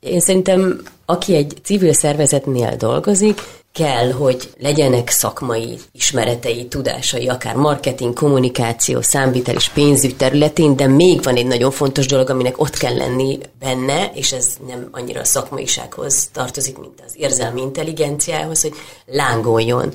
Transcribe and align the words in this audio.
Én 0.00 0.20
szerintem, 0.20 0.80
aki 1.06 1.34
egy 1.34 1.56
civil 1.62 1.92
szervezetnél 1.92 2.76
dolgozik, 2.76 3.40
kell, 3.72 4.12
hogy 4.12 4.50
legyenek 4.58 5.08
szakmai 5.08 5.78
ismeretei, 5.92 6.66
tudásai, 6.66 7.28
akár 7.28 7.54
marketing, 7.54 8.14
kommunikáció, 8.14 9.00
számvitel 9.00 9.54
és 9.54 9.68
pénzügy 9.68 10.16
területén, 10.16 10.76
de 10.76 10.86
még 10.86 11.22
van 11.22 11.36
egy 11.36 11.46
nagyon 11.46 11.70
fontos 11.70 12.06
dolog, 12.06 12.30
aminek 12.30 12.60
ott 12.60 12.76
kell 12.76 12.96
lenni 12.96 13.38
benne, 13.58 14.10
és 14.14 14.32
ez 14.32 14.56
nem 14.66 14.88
annyira 14.90 15.20
a 15.20 15.24
szakmaisághoz 15.24 16.28
tartozik, 16.32 16.78
mint 16.78 17.02
az 17.06 17.12
érzelmi 17.16 17.60
intelligenciához, 17.60 18.62
hogy 18.62 18.74
lángoljon. 19.06 19.92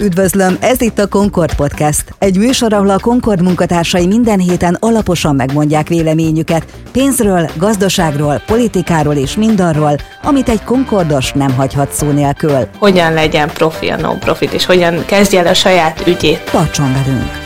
Üdvözlöm, 0.00 0.56
ez 0.60 0.80
itt 0.80 0.98
a 0.98 1.08
Concord 1.08 1.54
Podcast. 1.54 2.14
Egy 2.18 2.38
műsor, 2.38 2.72
ahol 2.72 2.90
a 2.90 2.98
Concord 2.98 3.42
munkatársai 3.42 4.06
minden 4.06 4.38
héten 4.38 4.76
alaposan 4.80 5.34
megmondják 5.34 5.88
véleményüket 5.88 6.64
pénzről, 6.92 7.50
gazdaságról, 7.56 8.42
politikáról 8.46 9.14
és 9.14 9.36
mindarról, 9.36 9.96
amit 10.22 10.48
egy 10.48 10.62
Concordos 10.62 11.32
nem 11.32 11.54
hagyhat 11.54 11.92
szó 11.92 12.10
nélkül. 12.10 12.68
Hogyan 12.78 13.12
legyen 13.12 13.48
profi 13.48 13.88
a 13.88 13.96
non-profit, 13.96 14.52
és 14.52 14.64
hogyan 14.64 15.04
kezdje 15.04 15.40
el 15.40 15.46
a 15.46 15.54
saját 15.54 16.06
ügyét. 16.06 16.50
Tartson 16.50 16.92
velünk! 16.92 17.42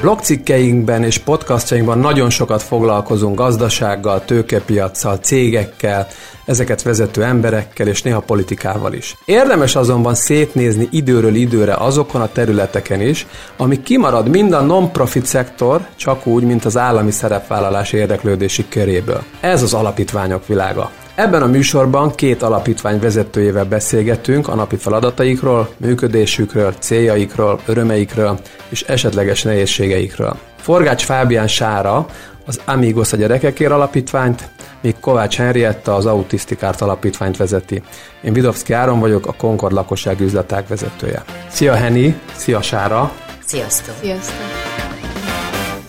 Blogcikkeinkben 0.00 1.02
és 1.02 1.18
podcastjainkban 1.18 1.98
nagyon 1.98 2.30
sokat 2.30 2.62
foglalkozunk 2.62 3.36
gazdasággal, 3.36 4.24
tőkepiacsal, 4.24 5.16
cégekkel, 5.16 6.06
ezeket 6.46 6.82
vezető 6.82 7.22
emberekkel 7.22 7.86
és 7.86 8.02
néha 8.02 8.20
politikával 8.20 8.92
is. 8.92 9.16
Érdemes 9.24 9.76
azonban 9.76 10.14
szétnézni 10.14 10.88
időről 10.90 11.34
időre 11.34 11.74
azokon 11.74 12.20
a 12.20 12.32
területeken 12.32 13.00
is, 13.00 13.26
ami 13.56 13.82
kimarad 13.82 14.28
mind 14.28 14.52
a 14.52 14.60
non-profit 14.60 15.26
szektor, 15.26 15.86
csak 15.96 16.26
úgy, 16.26 16.42
mint 16.42 16.64
az 16.64 16.76
állami 16.76 17.10
szerepvállalás 17.10 17.92
érdeklődési 17.92 18.68
köréből. 18.68 19.22
Ez 19.40 19.62
az 19.62 19.74
alapítványok 19.74 20.46
világa. 20.46 20.90
Ebben 21.14 21.42
a 21.42 21.46
műsorban 21.46 22.14
két 22.14 22.42
alapítvány 22.42 23.00
vezetőjével 23.00 23.64
beszélgetünk 23.64 24.48
a 24.48 24.54
napi 24.54 24.76
feladataikról, 24.76 25.68
működésükről, 25.76 26.74
céljaikról, 26.78 27.60
örömeikről 27.66 28.38
és 28.68 28.82
esetleges 28.82 29.42
nehézségeikről. 29.42 30.36
Forgács 30.56 31.04
Fábián 31.04 31.48
Sára 31.48 32.06
az 32.46 32.60
Amigos 32.64 33.12
a 33.12 33.16
gyerekekért 33.16 33.72
alapítványt, 33.72 34.48
míg 34.86 35.00
Kovács 35.00 35.36
Henrietta 35.36 35.94
az 35.94 36.06
Autisztikárt 36.06 36.80
alapítványt 36.80 37.36
vezeti. 37.36 37.82
Én 38.22 38.32
Vidovszki 38.32 38.72
Áron 38.72 39.00
vagyok, 39.00 39.26
a 39.26 39.32
Concord 39.32 39.72
lakosság 39.72 40.20
üzleták 40.20 40.68
vezetője. 40.68 41.24
Szia 41.48 41.74
Heni, 41.74 42.20
szia 42.36 42.62
Sára! 42.62 43.12
Sziasztok! 43.44 43.94
Sziasztok! 44.00 44.36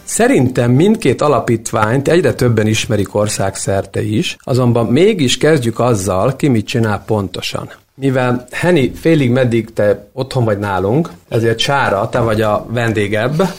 Szerintem 0.04 0.72
mindkét 0.72 1.22
alapítványt 1.22 2.08
egyre 2.08 2.34
többen 2.34 2.68
ismerik 2.68 3.16
országszerte 3.16 4.02
is, 4.02 4.38
azonban 4.40 4.86
mégis 4.86 5.38
kezdjük 5.38 5.80
azzal, 5.80 6.36
ki 6.36 6.48
mit 6.48 6.68
csinál 6.68 7.04
pontosan. 7.06 7.70
Mivel 7.94 8.48
Heni, 8.52 8.92
félig 8.92 9.32
meddig 9.32 9.74
te 9.74 10.08
otthon 10.14 10.46
vagy 10.46 10.60
nálunk, 10.60 11.10
ezért 11.30 11.60
Sára, 11.60 12.10
te 12.10 12.20
vagy 12.20 12.42
a 12.42 12.66
vendégebb, 12.70 13.54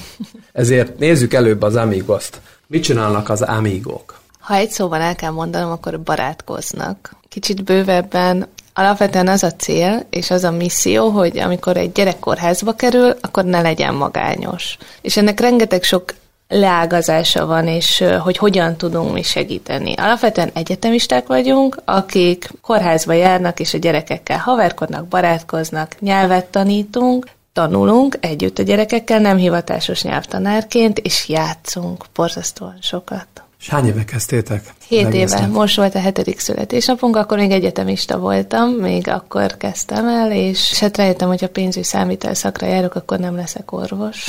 ezért 0.53 0.99
nézzük 0.99 1.35
előbb 1.35 1.63
az 1.63 1.77
Amigoszt. 1.77 2.41
Mit 2.67 2.83
csinálnak 2.83 3.31
az 3.31 3.43
Amigók? 3.43 4.19
Ha 4.49 4.55
egy 4.55 4.71
szóval 4.71 5.01
el 5.01 5.15
kell 5.15 5.31
mondanom, 5.31 5.71
akkor 5.71 6.01
barátkoznak. 6.01 7.17
Kicsit 7.29 7.65
bővebben 7.65 8.47
Alapvetően 8.73 9.29
az 9.29 9.43
a 9.43 9.51
cél, 9.51 10.07
és 10.11 10.31
az 10.31 10.45
a 10.45 10.51
misszió, 10.51 11.09
hogy 11.09 11.39
amikor 11.39 11.77
egy 11.77 11.93
gyerek 11.93 12.19
kórházba 12.19 12.73
kerül, 12.73 13.17
akkor 13.21 13.45
ne 13.45 13.61
legyen 13.61 13.95
magányos. 13.95 14.77
És 15.01 15.17
ennek 15.17 15.41
rengeteg 15.41 15.83
sok 15.83 16.15
leágazása 16.49 17.47
van, 17.47 17.67
és 17.67 18.05
hogy 18.19 18.37
hogyan 18.37 18.77
tudunk 18.77 19.13
mi 19.13 19.23
segíteni. 19.23 19.95
Alapvetően 19.95 20.51
egyetemisták 20.55 21.27
vagyunk, 21.27 21.83
akik 21.85 22.51
kórházba 22.61 23.13
járnak, 23.13 23.61
és 23.61 23.75
a 23.75 23.79
gyerekekkel 23.79 24.39
haverkodnak, 24.39 25.07
barátkoznak, 25.07 26.01
nyelvet 26.01 26.47
tanítunk, 26.47 27.29
tanulunk 27.53 28.17
együtt 28.21 28.59
a 28.59 28.63
gyerekekkel, 28.63 29.19
nem 29.19 29.37
hivatásos 29.37 30.03
nyelvtanárként, 30.03 30.99
és 30.99 31.29
játszunk 31.29 32.05
borzasztóan 32.15 32.79
sokat. 32.81 33.43
És 33.61 33.69
hány 33.69 33.87
éve 33.87 34.05
kezdtétek? 34.05 34.75
Hét 34.89 35.15
éve. 35.15 35.47
Most 35.47 35.77
volt 35.77 35.95
a 35.95 36.01
hetedik 36.01 36.39
születésnapunk, 36.39 37.17
akkor 37.17 37.39
még 37.39 37.51
egyetemista 37.51 38.19
voltam, 38.19 38.71
még 38.71 39.09
akkor 39.09 39.57
kezdtem 39.57 40.09
el, 40.09 40.33
és 40.33 40.79
hát 40.79 40.97
rájöttem, 40.97 41.29
hogy 41.29 41.45
a 41.45 41.49
pénzügy 41.49 41.85
számítel 41.85 42.35
szakra 42.35 42.67
járok, 42.67 42.95
akkor 42.95 43.19
nem 43.19 43.37
leszek 43.37 43.73
orvos. 43.73 44.27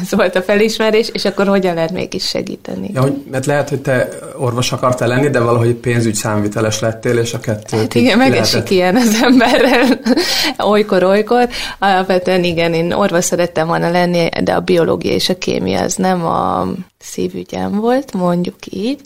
Ez 0.00 0.10
volt 0.10 0.34
a 0.36 0.42
felismerés, 0.42 1.08
és 1.12 1.24
akkor 1.24 1.46
hogyan 1.46 1.74
lehet 1.74 1.92
mégis 1.92 2.26
segíteni? 2.26 2.90
Ja, 2.94 3.00
hogy, 3.00 3.22
mert 3.30 3.46
lehet, 3.46 3.68
hogy 3.68 3.80
te 3.80 4.08
orvos 4.36 4.72
akartál 4.72 5.08
lenni, 5.08 5.30
de 5.30 5.40
valahogy 5.40 5.74
pénzügy 5.74 6.14
számviteles 6.14 6.80
lettél, 6.80 7.18
és 7.18 7.34
a 7.34 7.40
kettő. 7.40 7.76
Hát 7.76 7.94
igen, 7.94 8.18
megesik 8.18 8.70
ilyen 8.70 8.96
az 8.96 9.22
emberrel, 9.22 10.00
olykor-olykor. 10.72 11.48
Alapvetően 11.78 12.44
igen, 12.44 12.74
én 12.74 12.92
orvos 12.92 13.24
szerettem 13.24 13.66
volna 13.66 13.90
lenni, 13.90 14.28
de 14.42 14.52
a 14.52 14.60
biológia 14.60 15.12
és 15.12 15.28
a 15.28 15.38
kémia 15.38 15.80
az 15.80 15.94
nem 15.94 16.26
a 16.26 16.66
szívügyem 16.98 17.80
volt, 17.80 18.12
mondjuk 18.12 18.56
így, 18.70 19.00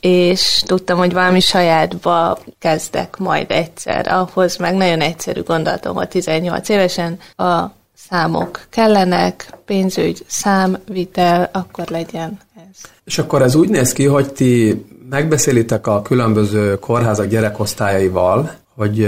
és 0.00 0.62
tudtam, 0.66 0.98
hogy 0.98 1.12
valami 1.12 1.40
sajátba 1.40 2.38
kezdek 2.58 3.16
majd 3.16 3.50
egyszer, 3.50 4.08
ahhoz 4.08 4.56
meg 4.56 4.74
nagyon 4.74 5.00
egyszerű 5.00 5.42
gondolatom 5.42 5.94
volt 5.94 6.08
18 6.08 6.68
évesen, 6.68 7.18
a 7.36 7.75
számok 8.08 8.66
kellenek, 8.70 9.50
pénzügy, 9.64 10.24
számvitel, 10.26 11.50
akkor 11.52 11.84
legyen 11.88 12.38
ez. 12.56 12.90
És 13.04 13.18
akkor 13.18 13.42
ez 13.42 13.54
úgy 13.54 13.68
néz 13.68 13.92
ki, 13.92 14.04
hogy 14.04 14.32
ti 14.32 14.84
megbeszélitek 15.10 15.86
a 15.86 16.02
különböző 16.02 16.78
kórházak 16.78 17.26
gyerekosztályaival, 17.26 18.54
hogy 18.74 19.04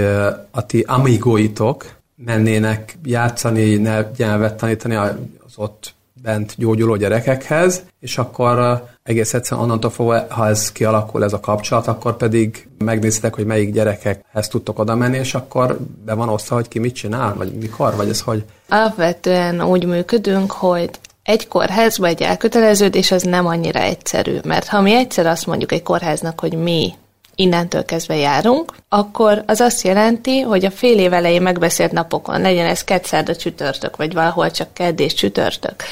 a 0.51 0.65
ti 0.65 0.81
amigóitok 0.87 1.85
mennének 2.15 2.97
játszani, 3.03 3.75
nyelvet 4.17 4.57
tanítani 4.57 4.95
az 4.95 5.13
ott 5.55 5.93
bent 6.21 6.53
gyógyuló 6.57 6.95
gyerekekhez, 6.95 7.83
és 7.99 8.17
akkor 8.17 8.83
egész 9.03 9.33
egyszerűen 9.33 9.65
onnantól 9.65 9.89
fogva, 9.89 10.25
ha 10.29 10.47
ez 10.47 10.71
kialakul, 10.71 11.23
ez 11.23 11.33
a 11.33 11.39
kapcsolat, 11.39 11.87
akkor 11.87 12.17
pedig 12.17 12.67
megnézitek, 12.77 13.35
hogy 13.35 13.45
melyik 13.45 13.73
gyerekekhez 13.73 14.47
tudtok 14.47 14.79
oda 14.79 14.95
menni, 14.95 15.17
és 15.17 15.33
akkor 15.33 15.77
be 16.05 16.13
van 16.13 16.29
osztva, 16.29 16.55
hogy 16.55 16.67
ki 16.67 16.79
mit 16.79 16.95
csinál, 16.95 17.33
vagy 17.33 17.51
mikor, 17.51 17.95
vagy 17.95 18.09
ez 18.09 18.21
hogy? 18.21 18.43
Alapvetően 18.69 19.63
úgy 19.63 19.85
működünk, 19.85 20.51
hogy 20.51 20.89
egy 21.23 21.47
kórházba 21.47 22.07
egy 22.07 22.21
elköteleződés 22.21 23.11
az 23.11 23.23
nem 23.23 23.45
annyira 23.45 23.79
egyszerű, 23.79 24.37
mert 24.43 24.67
ha 24.67 24.81
mi 24.81 24.93
egyszer 24.93 25.25
azt 25.25 25.45
mondjuk 25.45 25.71
egy 25.71 25.83
kórháznak, 25.83 26.39
hogy 26.39 26.53
mi 26.53 26.93
innentől 27.35 27.85
kezdve 27.85 28.15
járunk, 28.15 28.75
akkor 28.89 29.43
az 29.45 29.59
azt 29.59 29.83
jelenti, 29.83 30.39
hogy 30.39 30.65
a 30.65 30.71
fél 30.71 30.99
év 30.99 31.13
elején 31.13 31.41
megbeszélt 31.41 31.91
napokon, 31.91 32.41
legyen 32.41 32.65
ez 32.65 32.83
kedszerda 32.83 33.35
csütörtök, 33.35 33.95
vagy 33.95 34.13
valahol 34.13 34.51
csak 34.51 34.73
kedd 34.73 35.01
és 35.01 35.13
csütörtök, 35.13 35.83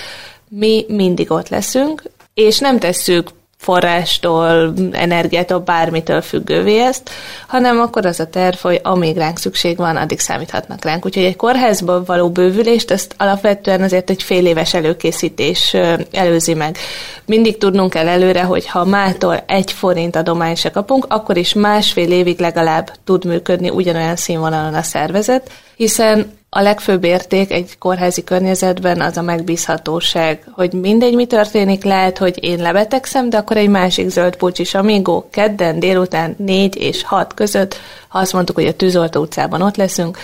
mi 0.50 0.86
mindig 0.88 1.32
ott 1.32 1.50
leszünk, 1.50 2.04
és 2.34 2.60
nem 2.60 2.80
tesszük 2.80 3.30
forrástól, 3.58 4.74
energiától, 4.92 5.60
bármitől 5.60 6.22
függővé 6.22 6.80
ezt, 6.80 7.10
hanem 7.48 7.80
akkor 7.80 8.06
az 8.06 8.20
a 8.20 8.28
terv, 8.28 8.56
hogy 8.58 8.80
amíg 8.84 9.18
ránk 9.18 9.38
szükség 9.38 9.78
van, 9.78 9.96
addig 9.96 10.20
számíthatnak 10.20 10.84
ránk. 10.84 11.06
Úgyhogy 11.06 11.24
egy 11.24 11.36
kórházban 11.36 12.04
való 12.04 12.30
bővülést, 12.30 12.92
ezt 12.92 13.16
alapvetően 13.18 13.82
azért 13.82 14.10
egy 14.10 14.24
fél 14.24 14.46
éves 14.46 14.74
előkészítés 14.74 15.76
előzi 16.12 16.54
meg. 16.54 16.78
Mindig 17.26 17.58
tudnunk 17.58 17.90
kell 17.90 18.08
előre, 18.08 18.44
hogy 18.44 18.68
ha 18.68 18.86
mától 18.86 19.44
egy 19.48 19.72
forint 19.72 20.16
adományt 20.16 20.58
se 20.58 20.72
kapunk, 20.72 21.06
akkor 21.10 21.38
is 21.38 21.54
másfél 21.54 22.12
évig 22.12 22.40
legalább 22.40 22.92
tud 23.04 23.26
működni 23.26 23.70
ugyanolyan 23.70 24.16
színvonalon 24.16 24.74
a 24.74 24.82
szervezet, 24.82 25.52
hiszen 25.76 26.37
a 26.50 26.62
legfőbb 26.62 27.04
érték 27.04 27.52
egy 27.52 27.78
kórházi 27.78 28.24
környezetben 28.24 29.02
az 29.02 29.18
a 29.18 29.22
megbízhatóság, 29.22 30.44
hogy 30.52 30.74
mindegy, 30.74 31.14
mi 31.14 31.26
történik, 31.26 31.84
lehet, 31.84 32.18
hogy 32.18 32.44
én 32.44 32.62
lebetegszem, 32.62 33.30
de 33.30 33.38
akkor 33.38 33.58
egy 33.58 33.70
másik 33.70 34.10
zöld 34.10 34.36
pulcsis 34.36 34.74
amígó 34.74 35.28
kedden 35.32 35.80
délután 35.80 36.36
4 36.38 36.76
és 36.76 37.04
6 37.04 37.34
között, 37.34 37.76
ha 38.08 38.20
azt 38.20 38.34
mondtuk, 38.34 38.56
hogy 38.56 38.66
a 38.66 38.76
Tűzoltó 38.76 39.22
utcában 39.22 39.62
ott 39.62 39.76
leszünk, 39.76 40.18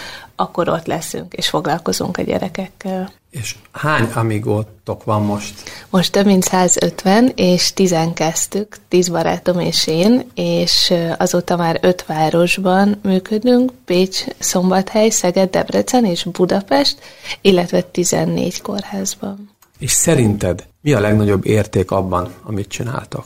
akkor 0.43 0.69
ott 0.69 0.85
leszünk, 0.85 1.33
és 1.33 1.49
foglalkozunk 1.49 2.17
a 2.17 2.21
gyerekekkel. 2.21 3.11
És 3.29 3.55
hány 3.71 4.09
amigótok 4.13 5.03
van 5.03 5.21
most? 5.21 5.53
Most 5.89 6.11
több 6.11 6.25
mint 6.25 6.43
150, 6.43 7.31
és 7.35 7.73
10 7.73 7.95
kezdtük, 8.13 8.77
10 8.87 9.09
barátom 9.09 9.59
és 9.59 9.87
én, 9.87 10.29
és 10.33 10.93
azóta 11.17 11.55
már 11.55 11.79
5 11.81 12.05
városban 12.05 12.99
működünk, 13.03 13.71
Pécs, 13.85 14.23
Szombathely, 14.39 15.09
Szeged, 15.09 15.49
Debrecen 15.49 16.05
és 16.05 16.23
Budapest, 16.23 16.97
illetve 17.41 17.81
14 17.81 18.61
kórházban. 18.61 19.49
És 19.79 19.91
szerinted 19.91 20.63
mi 20.81 20.93
a 20.93 20.99
legnagyobb 20.99 21.45
érték 21.45 21.91
abban, 21.91 22.33
amit 22.43 22.67
csináltok? 22.67 23.25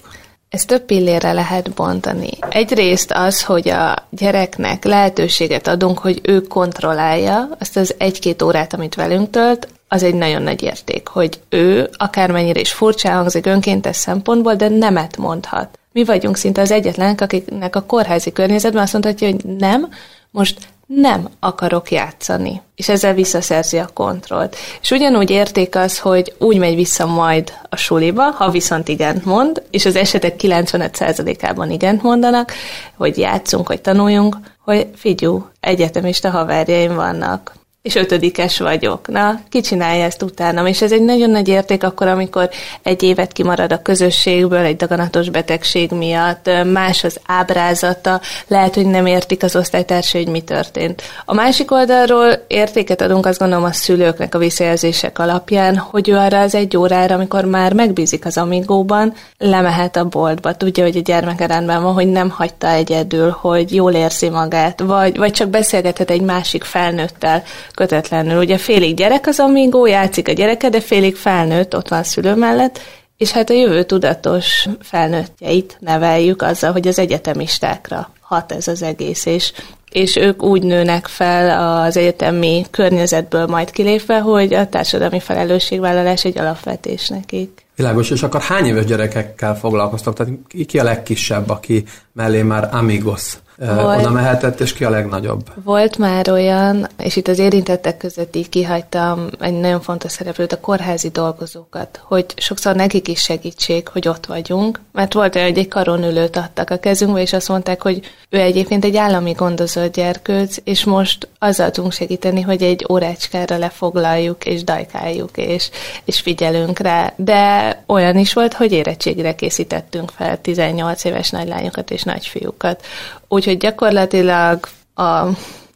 Ez 0.49 0.65
több 0.65 0.81
pillére 0.81 1.31
lehet 1.31 1.73
bontani. 1.73 2.29
Egyrészt 2.49 3.11
az, 3.11 3.43
hogy 3.43 3.69
a 3.69 4.07
gyereknek 4.09 4.83
lehetőséget 4.83 5.67
adunk, 5.67 5.99
hogy 5.99 6.19
ő 6.23 6.41
kontrollálja 6.41 7.49
azt 7.59 7.77
az 7.77 7.95
egy-két 7.97 8.41
órát, 8.41 8.73
amit 8.73 8.95
velünk 8.95 9.29
tölt, 9.29 9.67
az 9.87 10.03
egy 10.03 10.15
nagyon 10.15 10.41
nagy 10.41 10.63
érték, 10.63 11.07
hogy 11.07 11.39
ő, 11.49 11.89
akármennyire 11.97 12.59
is 12.59 12.71
furcsa 12.71 13.09
hangzik 13.09 13.45
önkéntes 13.45 13.95
szempontból, 13.95 14.55
de 14.55 14.69
nemet 14.69 15.17
mondhat. 15.17 15.79
mi 15.91 16.03
vagyunk 16.03 16.37
szinte 16.37 16.61
az 16.61 16.71
egyetlenek, 16.71 17.21
akiknek 17.21 17.75
a 17.75 17.81
kórházi 17.81 18.31
környezetben 18.31 18.81
azt 18.83 18.93
mondhatja, 18.93 19.27
hogy 19.27 19.45
nem, 19.45 19.89
most 20.31 20.57
nem 20.87 21.29
akarok 21.39 21.91
játszani, 21.91 22.61
és 22.75 22.89
ezzel 22.89 23.13
visszaszerzi 23.13 23.77
a 23.77 23.89
kontrollt. 23.93 24.55
És 24.81 24.91
ugyanúgy 24.91 25.29
érték 25.29 25.75
az, 25.75 25.99
hogy 25.99 26.33
úgy 26.37 26.57
megy 26.57 26.75
vissza 26.75 27.05
majd 27.05 27.53
a 27.69 27.75
suliba, 27.75 28.23
ha 28.23 28.49
viszont 28.49 28.87
igent 28.87 29.25
mond, 29.25 29.63
és 29.71 29.85
az 29.85 29.95
esetek 29.95 30.35
95%-ában 30.41 31.71
igent 31.71 32.01
mondanak, 32.01 32.51
hogy 32.95 33.17
játszunk, 33.17 33.67
hogy 33.67 33.81
tanuljunk, 33.81 34.37
hogy 34.63 34.87
figyú, 34.95 35.49
egyetemista 35.59 36.29
haverjaim 36.29 36.95
vannak 36.95 37.56
és 37.87 37.95
ötödikes 37.95 38.59
vagyok. 38.59 39.07
Na, 39.07 39.39
ki 39.49 39.61
csinálja 39.61 40.03
ezt 40.03 40.23
utánam? 40.23 40.65
És 40.65 40.81
ez 40.81 40.91
egy 40.91 41.01
nagyon 41.01 41.29
nagy 41.29 41.47
érték 41.47 41.83
akkor, 41.83 42.07
amikor 42.07 42.49
egy 42.83 43.03
évet 43.03 43.31
kimarad 43.31 43.71
a 43.71 43.81
közösségből 43.81 44.59
egy 44.59 44.75
daganatos 44.75 45.29
betegség 45.29 45.91
miatt, 45.91 46.49
más 46.71 47.03
az 47.03 47.19
ábrázata, 47.25 48.21
lehet, 48.47 48.75
hogy 48.75 48.85
nem 48.85 49.05
értik 49.05 49.43
az 49.43 49.55
osztálytársai, 49.55 50.23
hogy 50.23 50.31
mi 50.31 50.41
történt. 50.41 51.01
A 51.25 51.33
másik 51.33 51.71
oldalról 51.71 52.43
értéket 52.47 53.01
adunk 53.01 53.25
azt 53.25 53.39
gondolom 53.39 53.63
a 53.63 53.71
szülőknek 53.71 54.35
a 54.35 54.37
visszajelzések 54.37 55.19
alapján, 55.19 55.77
hogy 55.77 56.09
ő 56.09 56.15
arra 56.15 56.39
az 56.39 56.55
egy 56.55 56.77
órára, 56.77 57.15
amikor 57.15 57.45
már 57.45 57.73
megbízik 57.73 58.25
az 58.25 58.37
amigóban, 58.37 59.13
lemehet 59.37 59.95
a 59.95 60.05
boltba. 60.05 60.53
Tudja, 60.53 60.83
hogy 60.83 60.97
a 60.97 61.01
gyermeke 61.01 61.45
rendben 61.45 61.83
van, 61.83 61.93
hogy 61.93 62.07
nem 62.07 62.29
hagyta 62.29 62.67
egyedül, 62.67 63.37
hogy 63.41 63.75
jól 63.75 63.93
érzi 63.93 64.29
magát, 64.29 64.79
vagy, 64.79 65.17
vagy 65.17 65.31
csak 65.31 65.49
beszélgethet 65.49 66.09
egy 66.09 66.21
másik 66.21 66.63
felnőttel, 66.63 67.43
kötetlenül. 67.77 68.37
Ugye 68.37 68.57
félig 68.57 68.95
gyerek 68.95 69.27
az 69.27 69.39
amigó, 69.39 69.85
játszik 69.85 70.27
a 70.27 70.31
gyereke, 70.31 70.69
de 70.69 70.81
félig 70.81 71.15
felnőtt, 71.15 71.75
ott 71.75 71.89
van 71.89 72.03
szülő 72.03 72.35
mellett, 72.35 72.79
és 73.17 73.31
hát 73.31 73.49
a 73.49 73.53
jövő 73.53 73.83
tudatos 73.83 74.67
felnőttjeit 74.81 75.77
neveljük 75.79 76.41
azzal, 76.41 76.71
hogy 76.71 76.87
az 76.87 76.99
egyetemistákra 76.99 78.11
hat 78.21 78.51
ez 78.51 78.67
az 78.67 78.81
egész, 78.81 79.25
és, 79.25 79.53
és 79.91 80.15
ők 80.15 80.43
úgy 80.43 80.63
nőnek 80.63 81.07
fel 81.07 81.79
az 81.83 81.97
egyetemi 81.97 82.65
környezetből 82.71 83.45
majd 83.45 83.71
kilépve, 83.71 84.19
hogy 84.19 84.53
a 84.53 84.69
társadalmi 84.69 85.19
felelősségvállalás 85.19 86.25
egy 86.25 86.37
alapvetés 86.37 87.07
nekik. 87.07 87.65
Világos, 87.75 88.09
és 88.09 88.23
akkor 88.23 88.41
hány 88.41 88.65
éves 88.65 88.85
gyerekekkel 88.85 89.55
foglalkoztok? 89.55 90.15
Tehát 90.15 90.33
ki 90.67 90.79
a 90.79 90.83
legkisebb, 90.83 91.49
aki 91.49 91.83
mellé 92.13 92.41
már 92.41 92.69
amigos 92.71 93.37
volt, 93.57 93.99
oda 93.99 94.11
mehetett, 94.11 94.59
és 94.59 94.73
ki 94.73 94.83
a 94.83 94.89
legnagyobb? 94.89 95.49
Volt 95.63 95.97
már 95.97 96.29
olyan, 96.29 96.87
és 96.97 97.15
itt 97.15 97.27
az 97.27 97.39
érintettek 97.39 97.97
között 97.97 98.35
így 98.35 98.49
kihagytam 98.49 99.27
egy 99.39 99.59
nagyon 99.59 99.81
fontos 99.81 100.11
szereplőt, 100.11 100.51
a 100.51 100.59
kórházi 100.59 101.09
dolgozókat, 101.09 102.01
hogy 102.03 102.25
sokszor 102.35 102.75
nekik 102.75 103.07
is 103.07 103.21
segítség, 103.21 103.87
hogy 103.87 104.07
ott 104.07 104.25
vagyunk, 104.25 104.79
mert 104.91 105.13
volt 105.13 105.35
olyan, 105.35 105.47
hogy 105.47 105.57
egy 105.57 105.67
karonülőt 105.67 106.37
adtak 106.37 106.69
a 106.69 106.77
kezünkbe, 106.77 107.21
és 107.21 107.33
azt 107.33 107.47
mondták, 107.47 107.81
hogy 107.81 108.01
ő 108.29 108.39
egyébként 108.39 108.85
egy 108.85 108.97
állami 108.97 109.31
gondozott 109.31 109.93
gyerkőc, 109.93 110.57
és 110.63 110.83
most 110.83 111.27
azzal 111.39 111.71
tudunk 111.71 111.93
segíteni, 111.93 112.41
hogy 112.41 112.63
egy 112.63 112.85
órácskára 112.89 113.57
lefoglaljuk, 113.57 114.45
és 114.45 114.63
dajkáljuk, 114.63 115.29
és, 115.37 115.69
és 116.05 116.19
figyelünk 116.19 116.79
rá. 116.79 117.13
De 117.15 117.83
olyan 117.87 118.17
is 118.17 118.33
volt, 118.33 118.53
hogy 118.53 118.71
érettségre 118.71 119.35
készítettünk 119.35 120.11
fel 120.15 120.41
18 120.41 121.03
éves 121.03 121.29
nagylányokat 121.29 121.91
és 121.91 122.03
nagyfiúkat. 122.03 122.85
Úgyhogy 123.27 123.57
gyakorlatilag 123.57 124.67
a 124.95 125.27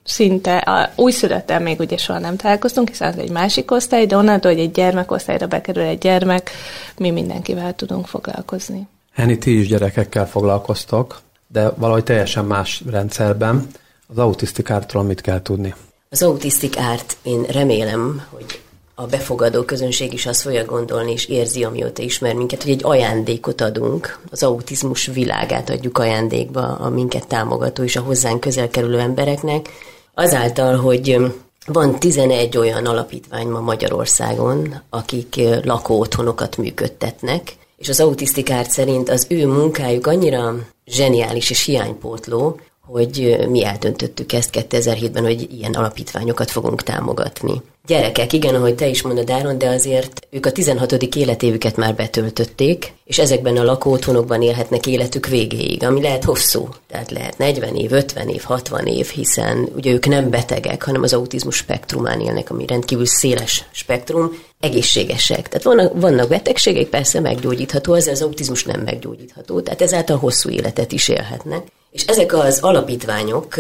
szinte 0.04 0.58
a 0.58 0.92
újszülöttel 0.96 1.60
még 1.60 1.80
ugye 1.80 1.98
soha 1.98 2.20
nem 2.20 2.36
találkoztunk, 2.36 2.88
hiszen 2.88 3.08
ez 3.08 3.18
egy 3.18 3.30
másik 3.30 3.72
osztály, 3.72 4.06
de 4.06 4.16
onnantól, 4.16 4.52
hogy 4.52 4.60
egy 4.60 4.72
gyermekosztályra 4.72 5.48
bekerül 5.48 5.84
egy 5.84 5.98
gyermek, 5.98 6.52
mi 6.98 7.12
mindenkivel 7.12 7.76
tudunk 7.76 8.08
foglalkozni. 8.08 8.88
Henni, 9.14 9.38
ti 9.38 9.60
is 9.60 9.68
gyerekekkel 9.68 10.28
foglalkoztok, 10.28 11.22
de 11.48 11.70
valahogy 11.70 12.04
teljesen 12.04 12.46
más 12.46 12.84
rendszerben. 12.90 13.68
Az 14.08 14.18
autisztikártól 14.18 15.04
mit 15.04 15.22
kell 15.22 15.42
tudni? 15.42 15.74
Az 16.10 16.24
autisztik 16.24 16.78
árt 16.78 17.18
én 17.22 17.44
remélem, 17.44 18.26
hogy 18.30 18.62
a 19.02 19.06
befogadó 19.06 19.64
közönség 19.64 20.14
is 20.14 20.26
azt 20.26 20.42
fogja 20.42 20.66
gondolni, 20.66 21.12
és 21.12 21.26
érzi, 21.26 21.64
amióta 21.64 22.02
ismer 22.02 22.34
minket, 22.34 22.64
hogy 22.64 22.72
egy 22.72 22.84
ajándékot 22.84 23.62
adunk, 23.62 24.20
az 24.32 24.44
autizmus 24.44 25.06
világát 25.06 25.70
adjuk 25.70 25.98
ajándékba 25.98 26.62
a 26.62 26.90
minket 26.90 27.28
támogató 27.28 27.84
és 27.84 27.96
a 27.96 28.02
hozzánk 28.02 28.40
közel 28.40 28.70
kerülő 28.70 29.00
embereknek, 29.00 29.70
azáltal, 30.14 30.76
hogy 30.76 31.18
van 31.66 32.00
11 32.00 32.58
olyan 32.58 32.86
alapítvány 32.86 33.48
ma 33.48 33.60
Magyarországon, 33.60 34.82
akik 34.90 35.40
lakóotthonokat 35.64 36.58
működtetnek, 36.58 37.56
és 37.78 37.90
az 37.90 38.00
autisztikárt 38.00 38.72
szerint 38.72 39.10
az 39.10 39.26
ő 39.30 39.48
munkájuk 39.48 40.08
annyira 40.08 40.56
zseniális 40.86 41.50
és 41.50 41.66
hiánypótló, 41.66 42.60
hogy 42.82 43.46
mi 43.50 43.66
eldöntöttük 43.66 44.34
ezt 44.34 44.50
2007-ben, 44.70 45.24
hogy 45.24 45.48
ilyen 45.52 45.74
alapítványokat 45.74 46.52
fogunk 46.52 46.84
támogatni. 46.84 47.62
Gyerekek, 47.86 48.34
igen, 48.34 48.56
ahogy 48.56 48.76
te 48.76 48.88
is 48.88 49.02
mondod, 49.02 49.30
Áron, 49.30 49.58
de 49.58 49.70
azért 49.70 50.28
ők 50.30 50.46
a 50.46 50.52
16. 50.52 50.92
életévüket 51.16 51.76
már 51.76 51.96
betöltötték, 51.96 52.94
és 53.06 53.20
ezekben 53.20 53.58
a 53.58 53.64
lakóotthonokban 53.64 54.42
élhetnek 54.42 54.88
életük 54.88 55.28
végéig, 55.28 55.84
ami 55.84 56.02
lehet 56.02 56.24
hosszú. 56.24 56.70
Tehát 56.88 57.12
lehet 57.12 57.38
40 57.38 57.76
év, 57.76 57.92
50 57.92 58.30
év, 58.30 58.44
60 58.44 58.86
év, 58.86 59.08
hiszen 59.08 59.70
ugye 59.76 59.92
ők 59.92 60.08
nem 60.08 60.30
betegek, 60.30 60.84
hanem 60.84 61.02
az 61.02 61.14
autizmus 61.14 61.56
spektrumán 61.56 62.22
élnek, 62.22 62.50
ami 62.50 62.66
rendkívül 62.66 63.06
széles 63.06 63.66
spektrum, 63.72 64.32
egészségesek. 64.60 65.48
Tehát 65.48 65.64
vannak, 65.64 66.02
vannak 66.02 66.30
betegségek, 66.30 66.88
persze 66.88 67.20
meggyógyítható, 67.20 67.94
az 67.94 68.08
az 68.08 68.22
autizmus 68.22 68.64
nem 68.64 68.82
meggyógyítható, 68.82 69.62
tehát 69.62 69.82
ezáltal 69.82 70.18
hosszú 70.18 70.50
életet 70.50 70.92
is 70.92 71.08
élhetnek. 71.08 71.68
És 71.92 72.06
ezek 72.06 72.34
az 72.34 72.60
alapítványok 72.62 73.56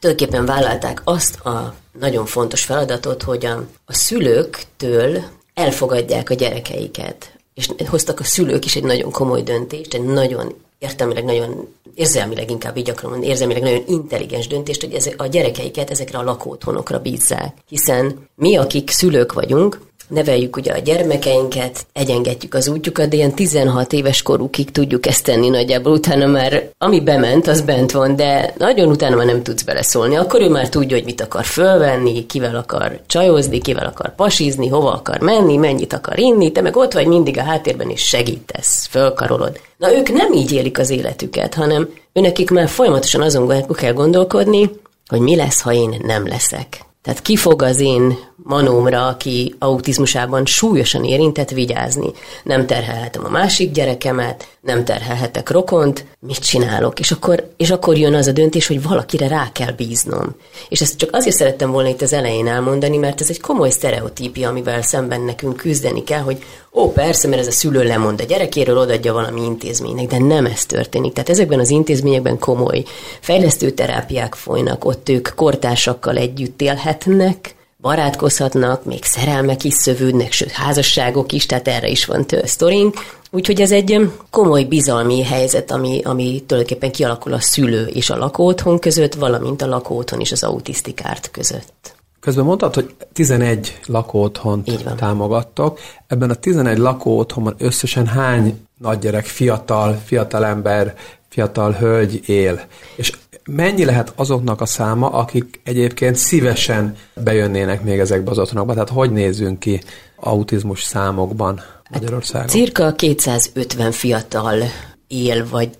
tulajdonképpen 0.00 0.46
vállalták 0.46 1.00
azt 1.04 1.40
a 1.40 1.74
nagyon 1.98 2.26
fontos 2.26 2.64
feladatot, 2.64 3.22
hogy 3.22 3.46
a, 3.46 3.66
a 3.84 3.92
szülőktől 3.92 5.22
elfogadják 5.54 6.30
a 6.30 6.34
gyerekeiket. 6.34 7.32
És 7.54 7.68
hoztak 7.88 8.20
a 8.20 8.24
szülők 8.24 8.64
is 8.64 8.76
egy 8.76 8.84
nagyon 8.84 9.10
komoly 9.10 9.42
döntést, 9.42 9.94
egy 9.94 10.04
nagyon 10.04 10.54
értelmileg 10.78 11.24
nagyon, 11.24 11.74
érzelmileg 11.94 12.50
inkább 12.50 12.76
így 12.76 12.90
akarom 12.90 13.22
érzelmileg 13.22 13.62
nagyon 13.62 13.84
intelligens 13.86 14.46
döntést, 14.46 14.80
hogy 14.80 14.94
ez, 14.94 15.10
a 15.16 15.26
gyerekeiket 15.26 15.90
ezekre 15.90 16.18
a 16.18 16.22
lakótthonokra 16.22 17.00
bízzák. 17.00 17.56
Hiszen 17.68 18.28
mi, 18.34 18.56
akik 18.56 18.90
szülők 18.90 19.32
vagyunk, 19.32 19.80
neveljük 20.10 20.56
ugye 20.56 20.72
a 20.72 20.78
gyermekeinket, 20.78 21.86
egyengetjük 21.92 22.54
az 22.54 22.68
útjukat, 22.68 23.08
de 23.08 23.16
ilyen 23.16 23.34
16 23.34 23.92
éves 23.92 24.22
korukig 24.22 24.70
tudjuk 24.70 25.06
ezt 25.06 25.24
tenni 25.24 25.48
nagyjából, 25.48 25.92
utána 25.92 26.26
már 26.26 26.70
ami 26.78 27.00
bement, 27.00 27.46
az 27.46 27.60
bent 27.60 27.90
van, 27.90 28.16
de 28.16 28.54
nagyon 28.58 28.88
utána 28.88 29.16
már 29.16 29.26
nem 29.26 29.42
tudsz 29.42 29.62
beleszólni. 29.62 30.16
Akkor 30.16 30.40
ő 30.40 30.48
már 30.48 30.68
tudja, 30.68 30.96
hogy 30.96 31.04
mit 31.04 31.20
akar 31.20 31.44
fölvenni, 31.44 32.26
kivel 32.26 32.56
akar 32.56 33.00
csajozni, 33.06 33.58
kivel 33.58 33.86
akar 33.86 34.14
pasizni, 34.14 34.68
hova 34.68 34.92
akar 34.92 35.20
menni, 35.20 35.56
mennyit 35.56 35.92
akar 35.92 36.18
inni, 36.18 36.52
te 36.52 36.60
meg 36.60 36.76
ott 36.76 36.92
vagy 36.92 37.06
mindig 37.06 37.38
a 37.38 37.42
háttérben 37.42 37.90
és 37.90 38.00
segítesz, 38.00 38.86
fölkarolod. 38.86 39.60
Na 39.76 39.94
ők 39.94 40.12
nem 40.12 40.32
így 40.32 40.52
élik 40.52 40.78
az 40.78 40.90
életüket, 40.90 41.54
hanem 41.54 41.88
őnekik 42.12 42.50
már 42.50 42.68
folyamatosan 42.68 43.22
azon 43.22 43.64
kell 43.74 43.92
gondolkodni, 43.92 44.70
hogy 45.06 45.20
mi 45.20 45.36
lesz, 45.36 45.60
ha 45.60 45.72
én 45.72 46.00
nem 46.02 46.26
leszek. 46.26 46.84
Tehát 47.02 47.22
ki 47.22 47.36
fog 47.36 47.62
az 47.62 47.80
én 47.80 48.18
manómra, 48.42 49.06
aki 49.06 49.54
autizmusában 49.58 50.46
súlyosan 50.46 51.04
érintett, 51.04 51.50
vigyázni. 51.50 52.10
Nem 52.44 52.66
terhelhetem 52.66 53.24
a 53.24 53.28
másik 53.30 53.72
gyerekemet, 53.72 54.48
nem 54.60 54.84
terhelhetek 54.84 55.50
rokont, 55.50 56.04
mit 56.20 56.38
csinálok? 56.38 57.00
És 57.00 57.10
akkor, 57.10 57.50
és 57.56 57.70
akkor 57.70 57.96
jön 57.96 58.14
az 58.14 58.26
a 58.26 58.32
döntés, 58.32 58.66
hogy 58.66 58.82
valakire 58.82 59.28
rá 59.28 59.52
kell 59.52 59.72
bíznom. 59.72 60.34
És 60.68 60.80
ezt 60.80 60.96
csak 60.96 61.08
azért 61.12 61.36
szerettem 61.36 61.70
volna 61.70 61.88
itt 61.88 62.02
az 62.02 62.12
elején 62.12 62.46
elmondani, 62.46 62.96
mert 62.96 63.20
ez 63.20 63.30
egy 63.30 63.40
komoly 63.40 63.70
sztereotípia, 63.70 64.48
amivel 64.48 64.82
szemben 64.82 65.20
nekünk 65.20 65.56
küzdeni 65.56 66.04
kell, 66.04 66.20
hogy 66.20 66.44
ó, 66.72 66.92
persze, 66.92 67.28
mert 67.28 67.40
ez 67.40 67.46
a 67.46 67.50
szülő 67.50 67.82
lemond 67.82 68.20
a 68.20 68.24
gyerekéről, 68.24 68.78
odaadja 68.78 69.12
valami 69.12 69.44
intézménynek, 69.44 70.06
de 70.06 70.18
nem 70.18 70.46
ez 70.46 70.66
történik. 70.66 71.12
Tehát 71.12 71.30
ezekben 71.30 71.58
az 71.58 71.70
intézményekben 71.70 72.38
komoly 72.38 72.84
fejlesztő 73.20 73.70
terápiák 73.70 74.34
folynak, 74.34 74.84
ott 74.84 75.08
ők 75.08 75.28
kortársakkal 75.34 76.16
együtt 76.16 76.62
élhetnek, 76.62 77.58
barátkozhatnak, 77.80 78.84
még 78.84 79.04
szerelmek 79.04 79.64
is 79.64 79.74
szövődnek, 79.74 80.32
sőt 80.32 80.50
házasságok 80.50 81.32
is, 81.32 81.46
tehát 81.46 81.68
erre 81.68 81.88
is 81.88 82.04
van 82.04 82.26
sztorink. 82.44 82.96
Úgyhogy 83.30 83.60
ez 83.60 83.72
egy 83.72 84.10
komoly 84.30 84.64
bizalmi 84.64 85.22
helyzet, 85.22 85.70
ami, 85.70 86.00
ami 86.04 86.42
tulajdonképpen 86.46 86.92
kialakul 86.92 87.32
a 87.32 87.40
szülő 87.40 87.86
és 87.86 88.10
a 88.10 88.16
lakóotthon 88.16 88.78
között, 88.78 89.14
valamint 89.14 89.62
a 89.62 89.66
lakóotthon 89.66 90.20
és 90.20 90.32
az 90.32 90.42
autisztikárt 90.42 91.30
között. 91.30 91.94
Közben 92.20 92.44
mondtad, 92.44 92.74
hogy 92.74 92.94
11 93.12 93.78
lakóotthont 93.86 94.84
támogattok. 94.96 95.78
Ebben 96.06 96.30
a 96.30 96.34
11 96.34 96.78
lakóotthonban 96.78 97.54
összesen 97.58 98.06
hány 98.06 98.66
nagygyerek, 98.78 99.24
fiatal, 99.24 100.00
fiatal 100.04 100.44
ember, 100.44 100.94
fiatal 101.28 101.72
hölgy 101.72 102.28
él? 102.28 102.60
És 102.96 103.12
mennyi 103.50 103.84
lehet 103.84 104.12
azoknak 104.16 104.60
a 104.60 104.66
száma, 104.66 105.08
akik 105.08 105.60
egyébként 105.64 106.16
szívesen 106.16 106.96
bejönnének 107.14 107.82
még 107.82 107.98
ezekbe 107.98 108.30
az 108.30 108.38
otthonokba? 108.38 108.72
Tehát 108.72 108.88
hogy 108.88 109.10
nézzünk 109.10 109.58
ki 109.58 109.80
autizmus 110.16 110.82
számokban 110.82 111.60
Magyarországon? 111.90 112.40
Hát, 112.40 112.50
cirka 112.50 112.92
250 112.92 113.92
fiatal 113.92 114.62
él, 115.08 115.48
vagy 115.50 115.70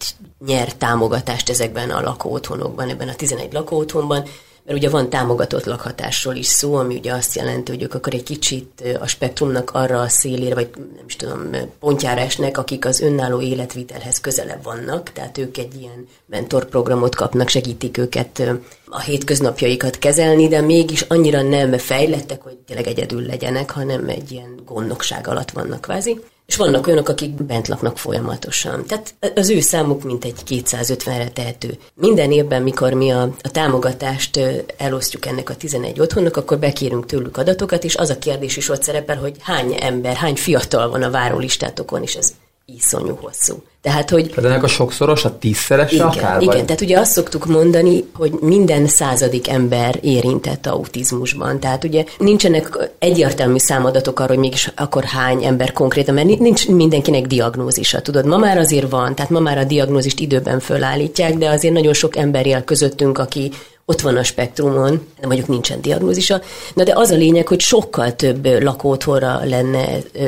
nyer 0.46 0.74
támogatást 0.74 1.50
ezekben 1.50 1.90
a 1.90 2.00
lakóotthonokban, 2.00 2.88
ebben 2.88 3.08
a 3.08 3.14
11 3.14 3.52
lakóotthonban, 3.52 4.24
mert 4.70 4.82
ugye 4.82 4.90
van 4.90 5.10
támogatott 5.10 5.64
lakhatásról 5.64 6.34
is 6.34 6.46
szó, 6.46 6.74
ami 6.74 6.96
ugye 6.96 7.12
azt 7.12 7.34
jelenti, 7.34 7.70
hogy 7.72 7.82
ők 7.82 7.94
akkor 7.94 8.14
egy 8.14 8.22
kicsit 8.22 8.82
a 9.00 9.06
spektrumnak 9.06 9.70
arra 9.70 10.00
a 10.00 10.08
szélére, 10.08 10.54
vagy 10.54 10.70
nem 10.76 11.04
is 11.06 11.16
tudom, 11.16 11.50
pontjára 11.80 12.20
esnek, 12.20 12.58
akik 12.58 12.84
az 12.84 13.00
önálló 13.00 13.40
életvitelhez 13.40 14.20
közelebb 14.20 14.62
vannak, 14.62 15.12
tehát 15.12 15.38
ők 15.38 15.56
egy 15.58 15.74
ilyen 15.80 16.06
mentorprogramot 16.26 17.14
kapnak, 17.14 17.48
segítik 17.48 17.98
őket 17.98 18.42
a 18.86 19.00
hétköznapjaikat 19.00 19.98
kezelni, 19.98 20.48
de 20.48 20.60
mégis 20.60 21.00
annyira 21.00 21.42
nem 21.42 21.78
fejlettek, 21.78 22.42
hogy 22.42 22.56
tényleg 22.66 22.86
egyedül 22.86 23.22
legyenek, 23.22 23.70
hanem 23.70 24.08
egy 24.08 24.32
ilyen 24.32 24.60
gondnokság 24.64 25.28
alatt 25.28 25.50
vannak 25.50 25.80
kvázi 25.80 26.20
és 26.50 26.56
vannak 26.56 26.86
olyanok, 26.86 27.08
akik 27.08 27.30
bent 27.30 27.68
laknak 27.68 27.98
folyamatosan. 27.98 28.86
Tehát 28.86 29.14
az 29.34 29.50
ő 29.50 29.60
számuk 29.60 30.02
mint 30.02 30.24
egy 30.24 30.40
250-re 30.48 31.28
tehető. 31.28 31.78
Minden 31.94 32.32
évben, 32.32 32.62
mikor 32.62 32.92
mi 32.92 33.10
a, 33.10 33.22
a 33.22 33.50
támogatást 33.50 34.40
elosztjuk 34.76 35.26
ennek 35.26 35.50
a 35.50 35.56
11 35.56 36.00
otthonnak, 36.00 36.36
akkor 36.36 36.58
bekérünk 36.58 37.06
tőlük 37.06 37.36
adatokat, 37.36 37.84
és 37.84 37.96
az 37.96 38.10
a 38.10 38.18
kérdés 38.18 38.56
is 38.56 38.68
ott 38.68 38.82
szerepel, 38.82 39.16
hogy 39.16 39.36
hány 39.40 39.76
ember, 39.80 40.16
hány 40.16 40.36
fiatal 40.36 40.90
van 40.90 41.02
a 41.02 41.10
várólistátokon, 41.10 42.02
és 42.02 42.14
ez 42.14 42.32
iszonyú 42.76 43.18
hosszú. 43.20 43.62
Tehát, 43.82 44.10
hogy... 44.10 44.28
Tehát 44.28 44.50
ennek 44.50 44.62
a 44.62 44.68
sokszoros, 44.68 45.24
a 45.24 45.38
tízszeres 45.38 45.92
igen, 45.92 46.06
akár? 46.06 46.42
Igen, 46.42 46.54
vagy? 46.54 46.64
tehát 46.64 46.80
ugye 46.80 46.98
azt 46.98 47.12
szoktuk 47.12 47.46
mondani, 47.46 48.04
hogy 48.14 48.32
minden 48.40 48.86
századik 48.86 49.48
ember 49.48 49.98
érintett 50.02 50.66
autizmusban. 50.66 51.60
Tehát 51.60 51.84
ugye 51.84 52.04
nincsenek 52.18 52.90
egyértelmű 52.98 53.58
számadatok 53.58 54.20
arra, 54.20 54.28
hogy 54.28 54.38
mégis 54.38 54.72
akkor 54.76 55.04
hány 55.04 55.44
ember 55.44 55.72
konkrétan, 55.72 56.14
mert 56.14 56.38
nincs 56.38 56.68
mindenkinek 56.68 57.26
diagnózisa, 57.26 58.02
tudod. 58.02 58.26
Ma 58.26 58.36
már 58.36 58.58
azért 58.58 58.90
van, 58.90 59.14
tehát 59.14 59.30
ma 59.30 59.40
már 59.40 59.58
a 59.58 59.64
diagnózist 59.64 60.20
időben 60.20 60.60
fölállítják, 60.60 61.34
de 61.34 61.48
azért 61.48 61.74
nagyon 61.74 61.92
sok 61.92 62.16
ember 62.16 62.46
él 62.46 62.64
közöttünk, 62.64 63.18
aki 63.18 63.50
ott 63.84 64.00
van 64.00 64.16
a 64.16 64.22
spektrumon, 64.22 65.06
de 65.20 65.26
mondjuk 65.26 65.48
nincsen 65.48 65.80
diagnózisa. 65.80 66.40
Na 66.74 66.84
de 66.84 66.92
az 66.94 67.10
a 67.10 67.16
lényeg, 67.16 67.48
hogy 67.48 67.60
sokkal 67.60 68.14
több 68.16 68.62
lakótthonra 68.62 69.40
lenne 69.44 69.86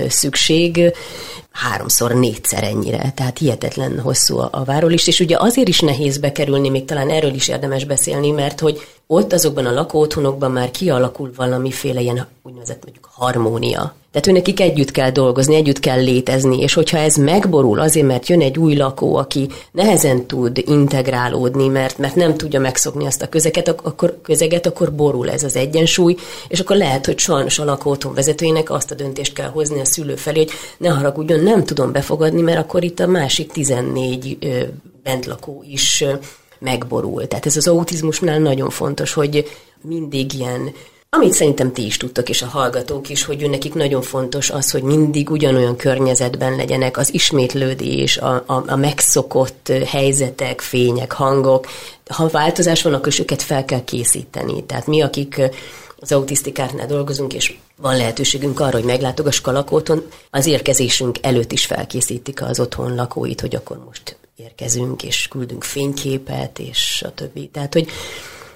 szükség, 0.09 0.93
háromszor, 1.53 2.15
négyszer 2.15 2.65
ennyire, 2.65 3.13
tehát 3.15 3.39
hihetetlen 3.39 4.01
hosszú 4.01 4.39
a, 4.39 4.49
a 4.53 4.65
várólist, 4.65 5.09
és 5.09 5.21
ugye 5.21 5.37
azért 5.39 5.69
is 5.69 5.81
nehéz 5.81 6.19
bekerülni, 6.19 6.69
még 6.69 6.85
talán 6.85 7.11
erről 7.11 7.35
is 7.35 7.49
érdemes 7.49 7.85
beszélni, 7.85 8.31
mert 8.31 8.61
hogy 8.61 8.81
ott 9.07 9.33
azokban 9.33 9.67
a 9.67 9.73
lakóotthonokban 9.73 10.51
már 10.51 10.71
kialakul 10.71 11.33
valamiféle 11.37 12.01
ilyen 12.01 12.27
úgynevezett 12.43 12.83
mondjuk 12.85 13.09
harmónia. 13.11 13.95
Tehát 14.13 14.27
őnekik 14.27 14.61
együtt 14.61 14.91
kell 14.91 15.11
dolgozni, 15.11 15.55
együtt 15.55 15.81
kell 15.81 16.03
létezni, 16.03 16.61
és 16.61 16.75
hogyha 16.75 16.99
ez 16.99 17.17
megborul 17.17 17.81
azért, 17.81 18.07
mert 18.07 18.29
jön 18.29 18.41
egy 18.41 18.59
új 18.59 18.77
lakó, 18.77 19.17
aki 19.17 19.49
nehezen 19.71 20.27
tud 20.27 20.63
integrálódni, 20.67 21.69
mert, 21.69 21.99
mert 21.99 22.15
nem 22.15 22.37
tudja 22.37 22.61
megszokni 22.61 23.07
azt 23.07 23.23
a 23.23 23.29
közeget, 23.29 23.69
akkor, 23.69 24.19
közeget, 24.23 24.67
akkor 24.67 24.95
borul 24.95 25.31
ez 25.31 25.43
az 25.43 25.57
egyensúly, 25.57 26.17
és 26.49 26.61
akkor 26.61 26.77
lehet, 26.77 27.07
hogy 27.07 27.19
sajnos 27.19 27.59
a 27.59 27.65
lakóotthon 27.65 28.15
vezetőjének 28.15 28.71
azt 28.71 28.91
a 28.91 28.95
döntést 28.95 29.33
kell 29.33 29.49
hozni 29.49 29.81
a 29.81 29.85
szülő 29.85 30.15
felé, 30.15 30.39
hogy 30.39 30.51
ne 30.79 30.89
haragudjon, 30.89 31.41
nem 31.43 31.65
tudom 31.65 31.93
befogadni, 31.93 32.41
mert 32.41 32.59
akkor 32.59 32.85
itt 32.85 33.01
a 33.01 33.07
másik 33.07 33.53
14 33.53 34.37
ö, 34.41 34.63
bentlakó 35.03 35.65
is 35.69 36.01
ö, 36.01 36.15
megborul. 36.59 37.27
Tehát 37.27 37.47
ez 37.47 37.57
az 37.57 37.69
autizmusnál 37.69 38.39
nagyon 38.39 38.71
fontos, 38.71 39.13
hogy 39.13 39.51
mindig 39.83 40.35
ilyen 40.35 40.73
amit 41.17 41.33
szerintem 41.33 41.73
ti 41.73 41.87
is 41.87 41.97
tudtok, 41.97 42.29
és 42.29 42.43
a 42.43 42.47
hallgatók 42.47 43.09
is, 43.09 43.25
hogy 43.25 43.51
nekik 43.51 43.75
nagyon 43.75 44.03
fontos 44.03 44.51
az, 44.51 44.71
hogy 44.71 44.83
mindig 44.83 45.31
ugyanolyan 45.31 45.77
környezetben 45.77 46.57
legyenek 46.57 46.97
az 46.97 47.15
ismétlődés, 47.15 48.17
a, 48.17 48.45
a, 48.47 48.63
a 48.67 48.77
megszokott 48.77 49.73
helyzetek, 49.87 50.61
fények, 50.61 51.13
hangok. 51.13 51.67
Ha 52.09 52.29
változás 52.29 52.83
van, 52.83 52.95
akkor 52.95 53.13
őket 53.21 53.43
fel 53.43 53.65
kell 53.65 53.85
készíteni. 53.85 54.65
Tehát 54.65 54.87
mi, 54.87 55.01
akik 55.03 55.41
az 56.03 56.13
autisztikárnál 56.13 56.87
dolgozunk, 56.87 57.35
és 57.35 57.57
van 57.77 57.97
lehetőségünk 57.97 58.61
arra, 58.61 58.77
hogy 58.77 58.85
meglátogassuk 58.85 59.47
a 59.47 59.53
lakóton, 59.53 60.07
az 60.31 60.47
érkezésünk 60.47 61.19
előtt 61.21 61.53
is 61.53 61.67
felkészítik 61.67 62.43
az 62.43 62.61
otthon 62.61 62.95
lakóit, 62.95 63.41
hogy 63.41 63.55
akkor 63.55 63.85
most 63.87 64.17
érkezünk, 64.37 65.03
és 65.03 65.29
küldünk 65.29 65.65
fényképet, 65.65 66.59
és 66.59 67.05
a 67.07 67.15
többi. 67.15 67.49
Tehát, 67.53 67.73
hogy 67.73 67.89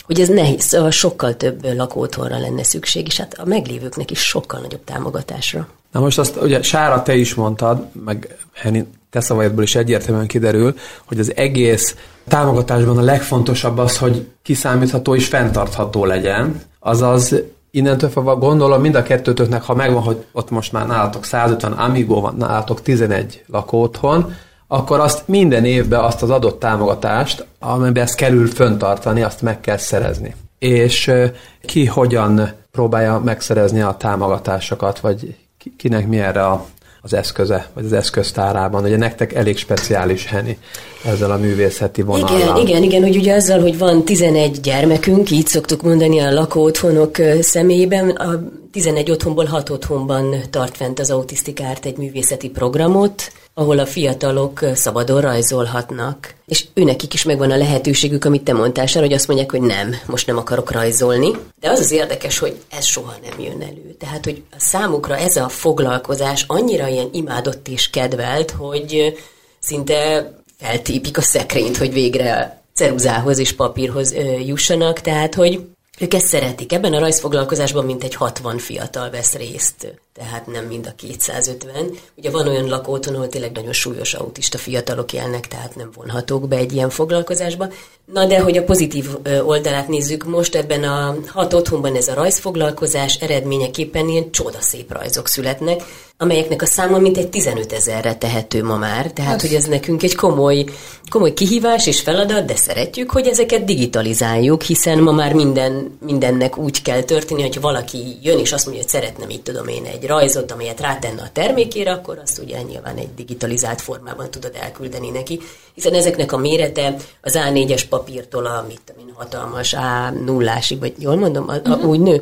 hogy 0.06 0.20
ez 0.20 0.28
nehéz, 0.28 0.62
szóval 0.62 0.90
sokkal 0.90 1.36
több 1.36 1.64
lakótthonra 1.74 2.38
lenne 2.38 2.62
szükség, 2.62 3.06
és 3.06 3.16
hát 3.16 3.34
a 3.34 3.44
meglévőknek 3.44 4.10
is 4.10 4.20
sokkal 4.20 4.60
nagyobb 4.60 4.84
támogatásra. 4.84 5.68
Na 5.92 6.00
most 6.00 6.18
azt 6.18 6.36
ugye 6.36 6.62
Sára, 6.62 7.02
te 7.02 7.14
is 7.14 7.34
mondtad, 7.34 7.86
meg 8.04 8.36
Henny, 8.52 8.80
te 9.10 9.20
szavaidból 9.20 9.62
is 9.62 9.74
egyértelműen 9.74 10.26
kiderül, 10.26 10.74
hogy 11.04 11.18
az 11.18 11.32
egész 11.36 11.96
támogatásban 12.28 12.98
a 12.98 13.02
legfontosabb 13.02 13.78
az, 13.78 13.98
hogy 13.98 14.26
kiszámítható 14.42 15.14
és 15.14 15.26
fenntartható 15.26 16.04
legyen, 16.04 16.62
azaz 16.86 17.34
innentől 17.70 18.10
fogva 18.10 18.36
gondolom 18.36 18.80
mind 18.80 18.94
a 18.94 19.02
kettőtöknek, 19.02 19.62
ha 19.62 19.74
megvan, 19.74 20.02
hogy 20.02 20.24
ott 20.32 20.50
most 20.50 20.72
már 20.72 20.86
nálatok 20.86 21.24
150 21.24 21.72
Amigo 21.72 22.20
van, 22.20 22.34
nálatok 22.38 22.82
11 22.82 23.44
lakótthon, 23.46 24.34
akkor 24.68 25.00
azt 25.00 25.28
minden 25.28 25.64
évben 25.64 26.00
azt 26.00 26.22
az 26.22 26.30
adott 26.30 26.60
támogatást, 26.60 27.46
amiben 27.58 28.02
ezt 28.02 28.14
kerül 28.14 28.46
föntartani, 28.46 29.22
azt 29.22 29.42
meg 29.42 29.60
kell 29.60 29.76
szerezni. 29.76 30.34
És 30.58 31.12
ki 31.60 31.86
hogyan 31.86 32.50
próbálja 32.70 33.20
megszerezni 33.24 33.80
a 33.80 33.96
támogatásokat, 33.98 34.98
vagy 34.98 35.36
kinek 35.76 36.08
mi 36.08 36.18
erre 36.18 36.46
a, 36.46 36.66
az 37.06 37.14
eszköze, 37.14 37.66
vagy 37.74 37.84
az 37.84 37.92
eszköztárában. 37.92 38.84
Ugye 38.84 38.96
nektek 38.96 39.32
elég 39.32 39.56
speciális, 39.56 40.26
Heni, 40.26 40.58
ezzel 41.04 41.30
a 41.30 41.36
művészeti 41.36 42.02
vonallal. 42.02 42.40
Igen, 42.40 42.56
igen, 42.56 42.82
igen, 42.82 43.02
hogy 43.02 43.16
ugye 43.16 43.34
azzal, 43.34 43.60
hogy 43.60 43.78
van 43.78 44.04
11 44.04 44.60
gyermekünk, 44.60 45.30
így 45.30 45.46
szoktuk 45.46 45.82
mondani 45.82 46.20
a 46.20 46.32
lakóotthonok 46.32 47.16
személyében, 47.40 48.08
a 48.08 48.42
11 48.72 49.10
otthonból 49.10 49.44
6 49.44 49.70
otthonban 49.70 50.34
tart 50.50 50.76
fent 50.76 50.98
az 50.98 51.10
autisztikárt 51.10 51.86
egy 51.86 51.96
művészeti 51.96 52.48
programot, 52.48 53.32
ahol 53.58 53.78
a 53.78 53.86
fiatalok 53.86 54.60
szabadon 54.74 55.20
rajzolhatnak. 55.20 56.34
És 56.46 56.64
őnekik 56.74 57.14
is 57.14 57.22
megvan 57.22 57.50
a 57.50 57.56
lehetőségük, 57.56 58.24
amit 58.24 58.42
te 58.42 58.52
mondtál, 58.52 58.86
hogy 58.94 59.12
azt 59.12 59.26
mondják, 59.26 59.50
hogy 59.50 59.60
nem, 59.60 59.94
most 60.06 60.26
nem 60.26 60.36
akarok 60.36 60.70
rajzolni. 60.70 61.30
De 61.60 61.70
az 61.70 61.80
az 61.80 61.90
érdekes, 61.90 62.38
hogy 62.38 62.56
ez 62.70 62.84
soha 62.84 63.14
nem 63.22 63.40
jön 63.40 63.62
elő. 63.62 63.94
Tehát, 63.98 64.24
hogy 64.24 64.42
a 64.50 64.56
számukra 64.58 65.16
ez 65.16 65.36
a 65.36 65.48
foglalkozás 65.48 66.44
annyira 66.46 66.86
ilyen 66.86 67.08
imádott 67.12 67.68
és 67.68 67.90
kedvelt, 67.90 68.50
hogy 68.50 69.14
szinte 69.58 70.30
feltépik 70.58 71.18
a 71.18 71.22
szekrényt, 71.22 71.76
hogy 71.76 71.92
végre 71.92 72.62
ceruzához 72.74 73.38
és 73.38 73.52
papírhoz 73.52 74.14
jussanak, 74.46 75.00
tehát 75.00 75.34
hogy 75.34 75.66
ők 75.98 76.14
ezt 76.14 76.26
szeretik. 76.26 76.72
Ebben 76.72 76.92
a 76.92 76.98
rajzfoglalkozásban 76.98 77.84
mintegy 77.84 78.14
60 78.14 78.58
fiatal 78.58 79.10
vesz 79.10 79.34
részt 79.34 79.94
tehát 80.16 80.46
nem 80.46 80.64
mind 80.64 80.86
a 80.86 80.94
250. 80.96 81.90
Ugye 82.14 82.30
van 82.30 82.48
olyan 82.48 82.68
lakóton, 82.68 83.14
ahol 83.14 83.28
tényleg 83.28 83.52
nagyon 83.52 83.72
súlyos 83.72 84.14
autista 84.14 84.58
fiatalok 84.58 85.12
élnek, 85.12 85.48
tehát 85.48 85.76
nem 85.76 85.90
vonhatók 85.94 86.48
be 86.48 86.56
egy 86.56 86.72
ilyen 86.72 86.90
foglalkozásba. 86.90 87.68
Na 88.04 88.26
de, 88.26 88.40
hogy 88.40 88.56
a 88.56 88.64
pozitív 88.64 89.08
oldalát 89.44 89.88
nézzük, 89.88 90.24
most 90.24 90.54
ebben 90.54 90.84
a 90.84 91.16
hat 91.26 91.52
otthonban 91.52 91.96
ez 91.96 92.08
a 92.08 92.14
rajzfoglalkozás 92.14 93.14
eredményeképpen 93.14 94.08
ilyen 94.08 94.30
csodaszép 94.30 94.92
rajzok 94.92 95.28
születnek, 95.28 95.82
amelyeknek 96.18 96.62
a 96.62 96.66
száma 96.66 96.98
mintegy 96.98 97.28
15 97.28 97.72
ezerre 97.72 98.14
tehető 98.14 98.64
ma 98.64 98.76
már, 98.76 99.10
tehát 99.12 99.34
ez... 99.34 99.40
hogy 99.40 99.54
ez 99.54 99.64
nekünk 99.64 100.02
egy 100.02 100.14
komoly, 100.14 100.64
komoly 101.10 101.32
kihívás 101.32 101.86
és 101.86 102.00
feladat, 102.00 102.44
de 102.44 102.56
szeretjük, 102.56 103.10
hogy 103.10 103.26
ezeket 103.26 103.64
digitalizáljuk, 103.64 104.62
hiszen 104.62 104.98
ma 104.98 105.12
már 105.12 105.32
minden, 105.32 105.98
mindennek 106.06 106.58
úgy 106.58 106.82
kell 106.82 107.02
történni, 107.02 107.42
hogy 107.42 107.60
valaki 107.60 108.18
jön 108.22 108.38
és 108.38 108.52
azt 108.52 108.64
mondja, 108.64 108.82
hogy 108.82 108.92
szeretne, 108.92 109.24
mit 109.24 109.42
tudom 109.42 109.68
én, 109.68 109.84
egy 109.84 110.05
rajzot, 110.06 110.52
amelyet 110.52 110.80
rátenne 110.80 111.22
a 111.22 111.30
termékére, 111.32 111.92
akkor 111.92 112.18
azt 112.22 112.38
ugye 112.38 112.62
nyilván 112.62 112.96
egy 112.96 113.14
digitalizált 113.14 113.80
formában 113.80 114.30
tudod 114.30 114.52
elküldeni 114.60 115.10
neki, 115.10 115.40
hiszen 115.74 115.94
ezeknek 115.94 116.32
a 116.32 116.36
mérete 116.36 116.96
az 117.22 117.38
A4-es 117.38 117.82
papírtól 117.88 118.46
a, 118.46 118.64
mit 118.68 118.80
tudom 118.84 119.08
én, 119.08 119.14
hatalmas 119.14 119.74
A0-ásig, 119.78 120.76
vagy 120.80 120.94
jól 120.98 121.16
mondom, 121.16 121.48
a, 121.48 121.52
a, 121.52 121.56
uh-huh. 121.56 121.88
úgy 121.88 122.00
nő, 122.00 122.20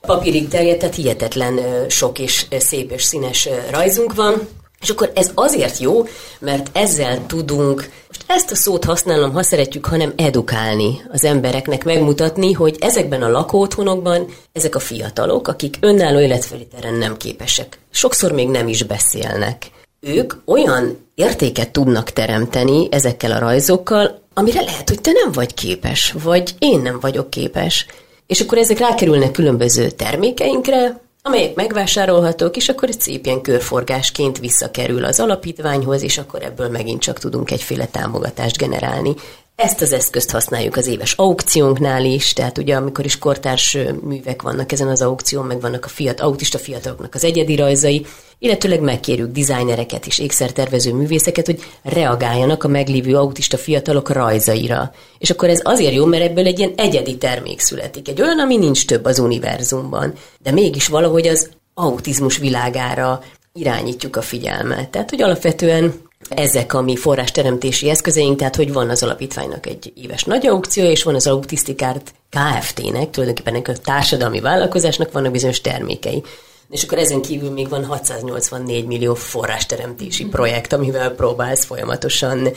papírig 0.00 0.48
terjedt, 0.48 0.78
tehát 0.78 0.94
hihetetlen 0.94 1.60
sok 1.88 2.18
és 2.18 2.46
szép 2.58 2.90
és 2.90 3.02
színes 3.02 3.48
rajzunk 3.70 4.14
van, 4.14 4.48
és 4.82 4.90
akkor 4.90 5.10
ez 5.14 5.30
azért 5.34 5.78
jó, 5.78 6.06
mert 6.38 6.70
ezzel 6.72 7.26
tudunk, 7.26 7.90
most 8.06 8.24
ezt 8.26 8.50
a 8.50 8.54
szót 8.54 8.84
használom, 8.84 9.32
ha 9.32 9.42
szeretjük, 9.42 9.86
hanem 9.86 10.12
edukálni 10.16 11.02
az 11.12 11.24
embereknek, 11.24 11.84
megmutatni, 11.84 12.52
hogy 12.52 12.76
ezekben 12.80 13.22
a 13.22 13.30
lakóotthonokban 13.30 14.26
ezek 14.52 14.74
a 14.74 14.78
fiatalok, 14.78 15.48
akik 15.48 15.76
önálló 15.80 16.18
életfelételen 16.18 16.94
nem 16.94 17.16
képesek, 17.16 17.78
sokszor 17.90 18.32
még 18.32 18.48
nem 18.48 18.68
is 18.68 18.82
beszélnek. 18.82 19.70
Ők 20.00 20.34
olyan 20.44 21.10
értéket 21.14 21.70
tudnak 21.70 22.10
teremteni 22.10 22.88
ezekkel 22.90 23.32
a 23.32 23.38
rajzokkal, 23.38 24.22
amire 24.34 24.60
lehet, 24.60 24.88
hogy 24.88 25.00
te 25.00 25.10
nem 25.12 25.32
vagy 25.32 25.54
képes, 25.54 26.14
vagy 26.22 26.54
én 26.58 26.80
nem 26.80 27.00
vagyok 27.00 27.30
képes. 27.30 27.86
És 28.26 28.40
akkor 28.40 28.58
ezek 28.58 28.78
rákerülnek 28.78 29.30
különböző 29.30 29.90
termékeinkre, 29.90 31.00
amelyek 31.26 31.54
megvásárolhatók, 31.54 32.56
és 32.56 32.68
akkor 32.68 32.88
egy 32.88 33.00
szép 33.00 33.26
ilyen 33.26 33.40
körforgásként 33.40 34.38
visszakerül 34.38 35.04
az 35.04 35.20
alapítványhoz, 35.20 36.02
és 36.02 36.18
akkor 36.18 36.42
ebből 36.42 36.68
megint 36.68 37.00
csak 37.00 37.18
tudunk 37.18 37.50
egyféle 37.50 37.86
támogatást 37.86 38.56
generálni. 38.56 39.14
Ezt 39.56 39.80
az 39.80 39.92
eszközt 39.92 40.30
használjuk 40.30 40.76
az 40.76 40.86
éves 40.86 41.12
aukciónknál 41.12 42.04
is, 42.04 42.32
tehát 42.32 42.58
ugye 42.58 42.76
amikor 42.76 43.04
is 43.04 43.18
kortárs 43.18 43.78
művek 44.02 44.42
vannak 44.42 44.72
ezen 44.72 44.88
az 44.88 45.02
aukción, 45.02 45.46
meg 45.46 45.60
vannak 45.60 45.84
a 45.84 45.88
fiat, 45.88 46.20
autista 46.20 46.58
fiataloknak 46.58 47.14
az 47.14 47.24
egyedi 47.24 47.56
rajzai, 47.56 48.06
illetőleg 48.38 48.80
megkérjük 48.80 49.32
dizájnereket 49.32 50.06
és 50.06 50.18
ékszertervező 50.18 50.92
művészeket, 50.94 51.46
hogy 51.46 51.62
reagáljanak 51.82 52.64
a 52.64 52.68
meglévő 52.68 53.16
autista 53.16 53.56
fiatalok 53.56 54.10
rajzaira. 54.10 54.92
És 55.18 55.30
akkor 55.30 55.48
ez 55.48 55.60
azért 55.62 55.94
jó, 55.94 56.04
mert 56.04 56.24
ebből 56.24 56.46
egy 56.46 56.58
ilyen 56.58 56.72
egyedi 56.76 57.16
termék 57.16 57.60
születik. 57.60 58.08
Egy 58.08 58.22
olyan, 58.22 58.38
ami 58.38 58.56
nincs 58.56 58.86
több 58.86 59.04
az 59.04 59.18
univerzumban, 59.18 60.12
de 60.42 60.52
mégis 60.52 60.86
valahogy 60.86 61.26
az 61.26 61.50
autizmus 61.74 62.38
világára 62.38 63.22
irányítjuk 63.52 64.16
a 64.16 64.22
figyelmet. 64.22 64.88
Tehát, 64.88 65.10
hogy 65.10 65.22
alapvetően 65.22 65.94
ezek 66.28 66.74
a 66.74 66.80
mi 66.80 66.96
forrásteremtési 66.96 67.88
eszközeink, 67.88 68.38
tehát 68.38 68.56
hogy 68.56 68.72
van 68.72 68.90
az 68.90 69.02
alapítványnak 69.02 69.66
egy 69.66 69.92
éves 69.94 70.24
nagy 70.24 70.46
aukció, 70.46 70.84
és 70.84 71.02
van 71.02 71.14
az 71.14 71.26
autisztikárt 71.26 72.14
KFT-nek, 72.30 73.10
tulajdonképpen 73.10 73.74
a 73.74 73.78
társadalmi 73.84 74.40
vállalkozásnak 74.40 75.12
vannak 75.12 75.32
bizonyos 75.32 75.60
termékei. 75.60 76.22
És 76.70 76.82
akkor 76.82 76.98
ezen 76.98 77.22
kívül 77.22 77.50
még 77.50 77.68
van 77.68 77.84
684 77.84 78.86
millió 78.86 79.14
forrásteremtési 79.14 80.24
projekt, 80.24 80.72
amivel 80.72 81.10
próbálsz 81.10 81.64
folyamatosan 81.64 82.48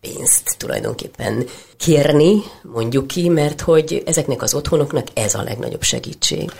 pénzt 0.00 0.54
tulajdonképpen 0.58 1.44
kérni, 1.76 2.42
mondjuk 2.62 3.06
ki, 3.06 3.28
mert 3.28 3.60
hogy 3.60 4.02
ezeknek 4.06 4.42
az 4.42 4.54
otthonoknak 4.54 5.06
ez 5.14 5.34
a 5.34 5.42
legnagyobb 5.42 5.82
segítség. 5.82 6.50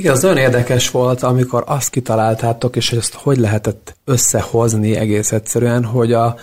Igen, 0.00 0.12
az 0.12 0.22
nagyon 0.22 0.36
érdekes 0.36 0.90
volt, 0.90 1.22
amikor 1.22 1.64
azt 1.66 1.90
kitaláltátok, 1.90 2.76
és 2.76 2.92
ezt 2.92 3.14
hogy 3.14 3.38
lehetett 3.38 3.96
összehozni 4.04 4.96
egész 4.96 5.32
egyszerűen, 5.32 5.84
hogy 5.84 6.12
a, 6.12 6.36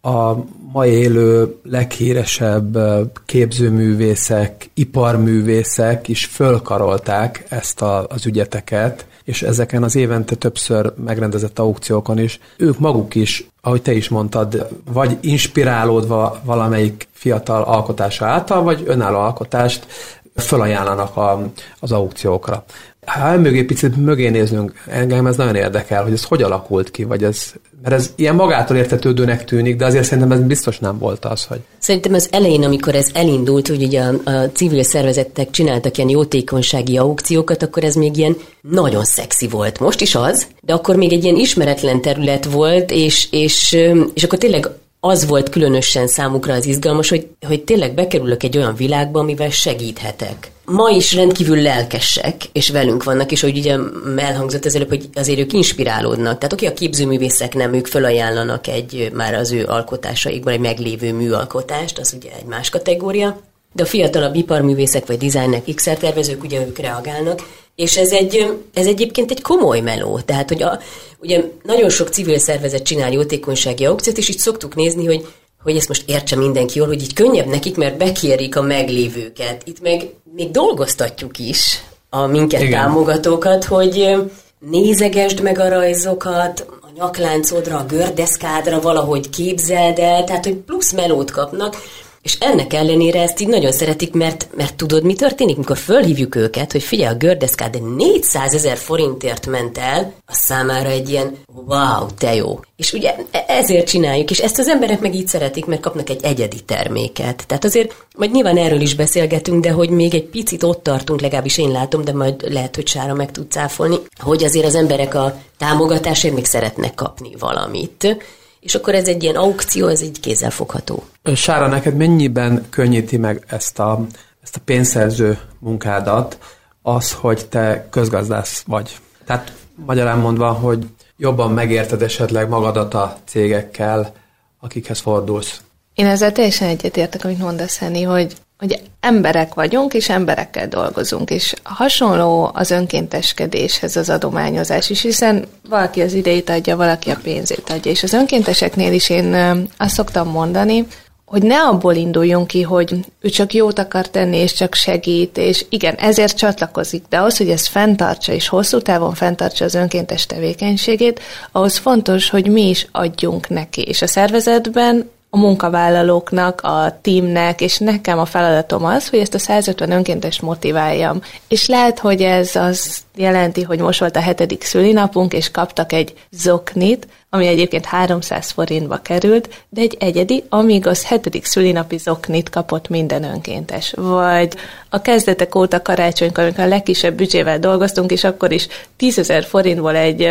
a 0.00 0.36
ma 0.72 0.86
élő 0.86 1.56
leghíresebb 1.62 2.78
képzőművészek, 3.26 4.70
iparművészek 4.74 6.08
is 6.08 6.24
fölkarolták 6.24 7.44
ezt 7.48 7.82
a, 7.82 8.06
az 8.08 8.26
ügyeteket, 8.26 9.06
és 9.24 9.42
ezeken 9.42 9.82
az 9.82 9.96
évente 9.96 10.34
többször 10.34 10.92
megrendezett 11.04 11.58
aukciókon 11.58 12.18
is, 12.18 12.40
ők 12.56 12.78
maguk 12.78 13.14
is, 13.14 13.48
ahogy 13.60 13.82
te 13.82 13.92
is 13.92 14.08
mondtad, 14.08 14.68
vagy 14.92 15.18
inspirálódva 15.20 16.40
valamelyik 16.44 17.08
fiatal 17.12 17.62
alkotása 17.62 18.26
által, 18.26 18.62
vagy 18.62 18.82
önálló 18.86 19.18
alkotást 19.18 19.86
felajánlanak 20.34 21.16
a, 21.16 21.42
az 21.80 21.92
aukciókra. 21.92 22.64
Ha 23.06 23.36
mögé 23.36 23.62
picit 23.62 23.96
mögé 23.96 24.28
néznünk, 24.28 24.72
engem 24.86 25.26
ez 25.26 25.36
nagyon 25.36 25.54
érdekel, 25.54 26.02
hogy 26.02 26.12
ez 26.12 26.24
hogy 26.24 26.42
alakult 26.42 26.90
ki, 26.90 27.04
vagy 27.04 27.24
ez, 27.24 27.52
mert 27.82 27.94
ez 27.94 28.12
ilyen 28.16 28.34
magától 28.34 28.76
értetődőnek 28.76 29.44
tűnik, 29.44 29.76
de 29.76 29.84
azért 29.84 30.04
szerintem 30.04 30.32
ez 30.32 30.46
biztos 30.46 30.78
nem 30.78 30.98
volt 30.98 31.24
az, 31.24 31.44
hogy... 31.44 31.60
Szerintem 31.78 32.14
az 32.14 32.28
elején, 32.30 32.62
amikor 32.62 32.94
ez 32.94 33.10
elindult, 33.14 33.68
hogy 33.68 33.82
ugye 33.82 34.02
a, 34.02 34.30
a 34.30 34.50
civil 34.52 34.82
szervezetek 34.82 35.50
csináltak 35.50 35.96
ilyen 35.96 36.08
jótékonysági 36.08 36.98
aukciókat, 36.98 37.62
akkor 37.62 37.84
ez 37.84 37.94
még 37.94 38.16
ilyen 38.16 38.36
nagyon 38.60 39.04
szexi 39.04 39.48
volt. 39.48 39.80
Most 39.80 40.00
is 40.00 40.14
az, 40.14 40.46
de 40.60 40.72
akkor 40.72 40.96
még 40.96 41.12
egy 41.12 41.24
ilyen 41.24 41.36
ismeretlen 41.36 42.00
terület 42.00 42.44
volt, 42.44 42.90
és, 42.90 43.28
és, 43.30 43.76
és 44.14 44.24
akkor 44.24 44.38
tényleg 44.38 44.68
az 45.00 45.26
volt 45.26 45.48
különösen 45.48 46.06
számukra 46.06 46.54
az 46.54 46.66
izgalmas, 46.66 47.08
hogy, 47.08 47.28
hogy 47.46 47.64
tényleg 47.64 47.94
bekerülök 47.94 48.42
egy 48.42 48.56
olyan 48.56 48.74
világba, 48.74 49.20
amivel 49.20 49.50
segíthetek. 49.50 50.50
Ma 50.64 50.88
is 50.88 51.14
rendkívül 51.14 51.62
lelkesek, 51.62 52.36
és 52.52 52.70
velünk 52.70 53.04
vannak, 53.04 53.32
és 53.32 53.40
hogy 53.40 53.58
ugye 53.58 53.78
elhangzott 54.16 54.64
az 54.64 54.74
előbb, 54.74 54.88
hogy 54.88 55.08
azért 55.14 55.38
ők 55.38 55.52
inspirálódnak. 55.52 56.38
Tehát 56.38 56.52
oké, 56.52 56.66
a 56.66 56.72
képzőművészek 56.72 57.54
nem, 57.54 57.74
ők 57.74 57.86
felajánlanak 57.86 58.66
egy 58.66 59.10
már 59.14 59.34
az 59.34 59.52
ő 59.52 59.64
alkotásaikban 59.64 60.52
egy 60.52 60.60
meglévő 60.60 61.12
műalkotást, 61.12 61.98
az 61.98 62.14
ugye 62.16 62.30
egy 62.38 62.46
más 62.46 62.70
kategória. 62.70 63.40
De 63.72 63.82
a 63.82 63.86
fiatalabb 63.86 64.34
iparművészek 64.34 65.06
vagy 65.06 65.18
dizájnnek, 65.18 65.64
XR-tervezők, 65.74 66.44
ugye 66.44 66.66
ők 66.66 66.78
reagálnak, 66.78 67.40
és 67.74 67.96
ez, 67.96 68.12
egy, 68.12 68.60
ez 68.74 68.86
egyébként 68.86 69.30
egy 69.30 69.42
komoly 69.42 69.80
meló. 69.80 70.20
Tehát, 70.20 70.48
hogy 70.48 70.62
a, 70.62 70.80
ugye 71.18 71.44
nagyon 71.62 71.90
sok 71.90 72.08
civil 72.08 72.38
szervezet 72.38 72.82
csinál 72.82 73.12
jótékonysági 73.12 73.84
aukciót, 73.84 74.18
és 74.18 74.28
így 74.28 74.38
szoktuk 74.38 74.74
nézni, 74.74 75.06
hogy 75.06 75.26
hogy 75.62 75.76
ezt 75.76 75.88
most 75.88 76.04
értse 76.06 76.36
mindenki 76.36 76.78
jól, 76.78 76.86
hogy 76.86 77.02
így 77.02 77.14
könnyebb 77.14 77.46
nekik, 77.46 77.76
mert 77.76 77.96
bekérik 77.96 78.56
a 78.56 78.62
meglévőket. 78.62 79.62
Itt 79.64 79.80
meg 79.80 80.08
még 80.34 80.50
dolgoztatjuk 80.50 81.38
is 81.38 81.82
a 82.10 82.26
minket 82.26 82.60
Igen. 82.60 82.80
támogatókat, 82.80 83.64
hogy 83.64 84.16
nézegesd 84.58 85.42
meg 85.42 85.58
a 85.58 85.68
rajzokat, 85.68 86.66
a 86.80 86.88
nyakláncodra, 86.96 87.78
a 87.78 87.84
gördeszkádra 87.84 88.80
valahogy 88.80 89.30
képzeld 89.30 89.98
el, 89.98 90.24
tehát 90.24 90.44
hogy 90.44 90.54
plusz 90.56 90.92
melót 90.92 91.30
kapnak, 91.30 91.76
és 92.22 92.36
ennek 92.40 92.72
ellenére 92.72 93.22
ezt 93.22 93.40
így 93.40 93.48
nagyon 93.48 93.72
szeretik, 93.72 94.12
mert, 94.12 94.48
mert 94.56 94.74
tudod, 94.74 95.04
mi 95.04 95.14
történik, 95.14 95.56
mikor 95.56 95.76
fölhívjuk 95.76 96.34
őket, 96.34 96.72
hogy 96.72 96.82
figyelj, 96.82 97.14
a 97.14 97.16
gördeszkád 97.16 97.96
400 97.96 98.54
ezer 98.54 98.76
forintért 98.76 99.46
ment 99.46 99.78
el, 99.78 100.12
a 100.26 100.34
számára 100.34 100.88
egy 100.88 101.08
ilyen 101.08 101.36
wow, 101.66 102.06
te 102.18 102.34
jó. 102.34 102.60
És 102.76 102.92
ugye 102.92 103.14
e- 103.30 103.44
ezért 103.48 103.88
csináljuk, 103.88 104.30
és 104.30 104.38
ezt 104.38 104.58
az 104.58 104.68
emberek 104.68 105.00
meg 105.00 105.14
így 105.14 105.28
szeretik, 105.28 105.64
mert 105.66 105.80
kapnak 105.80 106.10
egy 106.10 106.24
egyedi 106.24 106.60
terméket. 106.60 107.46
Tehát 107.46 107.64
azért, 107.64 107.94
majd 108.16 108.30
nyilván 108.30 108.56
erről 108.56 108.80
is 108.80 108.94
beszélgetünk, 108.94 109.64
de 109.64 109.70
hogy 109.70 109.90
még 109.90 110.14
egy 110.14 110.26
picit 110.26 110.62
ott 110.62 110.82
tartunk, 110.82 111.20
legalábbis 111.20 111.58
én 111.58 111.70
látom, 111.70 112.04
de 112.04 112.12
majd 112.12 112.52
lehet, 112.52 112.74
hogy 112.74 112.86
Sára 112.86 113.14
meg 113.14 113.30
tud 113.30 113.50
cáfolni, 113.50 113.96
hogy 114.18 114.44
azért 114.44 114.66
az 114.66 114.74
emberek 114.74 115.14
a 115.14 115.36
támogatásért 115.58 116.34
még 116.34 116.44
szeretnek 116.44 116.94
kapni 116.94 117.30
valamit 117.38 118.16
és 118.60 118.74
akkor 118.74 118.94
ez 118.94 119.06
egy 119.08 119.22
ilyen 119.22 119.36
aukció, 119.36 119.86
ez 119.86 120.00
egy 120.00 120.20
kézzelfogható. 120.20 121.04
Sára, 121.34 121.66
neked 121.66 121.96
mennyiben 121.96 122.66
könnyíti 122.70 123.16
meg 123.16 123.44
ezt 123.48 123.78
a, 123.78 124.06
ezt 124.42 124.56
a 124.56 124.60
pénzszerző 124.64 125.38
munkádat 125.58 126.38
az, 126.82 127.12
hogy 127.12 127.46
te 127.48 127.86
közgazdász 127.90 128.62
vagy? 128.66 128.98
Tehát 129.24 129.52
magyarán 129.86 130.18
mondva, 130.18 130.52
hogy 130.52 130.86
jobban 131.16 131.52
megérted 131.52 132.02
esetleg 132.02 132.48
magadat 132.48 132.94
a 132.94 133.16
cégekkel, 133.24 134.12
akikhez 134.60 134.98
fordulsz. 134.98 135.60
Én 135.94 136.06
ezzel 136.06 136.32
teljesen 136.32 136.68
egyetértek, 136.68 137.24
amit 137.24 137.38
mondasz, 137.38 137.78
Henny, 137.78 138.04
hogy 138.04 138.36
hogy 138.60 138.80
emberek 139.00 139.54
vagyunk, 139.54 139.94
és 139.94 140.08
emberekkel 140.08 140.68
dolgozunk, 140.68 141.30
és 141.30 141.54
hasonló 141.62 142.50
az 142.54 142.70
önkénteskedéshez 142.70 143.96
az 143.96 144.10
adományozás 144.10 144.90
is, 144.90 145.02
hiszen 145.02 145.44
valaki 145.68 146.00
az 146.00 146.12
idejét 146.12 146.50
adja, 146.50 146.76
valaki 146.76 147.10
a 147.10 147.18
pénzét 147.22 147.70
adja, 147.70 147.90
és 147.90 148.02
az 148.02 148.12
önkénteseknél 148.12 148.92
is 148.92 149.10
én 149.10 149.34
azt 149.76 149.94
szoktam 149.94 150.28
mondani, 150.28 150.86
hogy 151.24 151.42
ne 151.42 151.62
abból 151.62 151.94
induljunk 151.94 152.46
ki, 152.46 152.62
hogy 152.62 152.94
ő 153.20 153.28
csak 153.28 153.54
jót 153.54 153.78
akar 153.78 154.08
tenni, 154.08 154.36
és 154.36 154.52
csak 154.52 154.74
segít, 154.74 155.38
és 155.38 155.64
igen, 155.68 155.94
ezért 155.94 156.36
csatlakozik, 156.36 157.02
de 157.08 157.18
ahhoz, 157.18 157.36
hogy 157.36 157.48
ez 157.50 157.66
fenntartsa, 157.66 158.32
és 158.32 158.48
hosszú 158.48 158.78
távon 158.78 159.14
fenntartsa 159.14 159.64
az 159.64 159.74
önkéntes 159.74 160.26
tevékenységét, 160.26 161.20
ahhoz 161.52 161.76
fontos, 161.76 162.30
hogy 162.30 162.46
mi 162.46 162.68
is 162.68 162.86
adjunk 162.92 163.48
neki. 163.48 163.82
És 163.82 164.02
a 164.02 164.06
szervezetben 164.06 165.10
a 165.30 165.36
munkavállalóknak, 165.36 166.60
a 166.60 166.98
teamnek, 167.02 167.60
és 167.60 167.78
nekem 167.78 168.18
a 168.18 168.24
feladatom 168.24 168.84
az, 168.84 169.08
hogy 169.08 169.18
ezt 169.18 169.34
a 169.34 169.38
150 169.38 169.90
önkéntes 169.90 170.40
motiváljam. 170.40 171.22
És 171.48 171.66
lehet, 171.66 171.98
hogy 171.98 172.22
ez 172.22 172.56
az 172.56 172.96
jelenti, 173.14 173.62
hogy 173.62 173.80
most 173.80 174.00
volt 174.00 174.16
a 174.16 174.20
hetedik 174.20 174.62
szülinapunk, 174.62 175.32
és 175.32 175.50
kaptak 175.50 175.92
egy 175.92 176.14
zoknit, 176.30 177.06
egyébként 177.38 177.84
300 177.84 178.50
forintba 178.50 178.96
került, 178.96 179.64
de 179.68 179.80
egy 179.80 179.96
egyedi, 179.98 180.44
amíg 180.48 180.86
az 180.86 181.04
hetedik 181.06 181.44
szülinapi 181.44 181.98
zoknit 181.98 182.50
kapott 182.50 182.88
minden 182.88 183.24
önkéntes. 183.24 183.92
Vagy 183.96 184.54
a 184.88 185.00
kezdetek 185.00 185.54
óta 185.54 185.82
karácsonykor, 185.82 186.44
amikor 186.44 186.64
a 186.64 186.68
legkisebb 186.68 187.14
büdzsével 187.14 187.58
dolgoztunk, 187.58 188.10
és 188.10 188.24
akkor 188.24 188.52
is 188.52 188.68
10 188.96 189.18
ezer 189.18 189.44
forintból 189.44 189.96
egy 189.96 190.28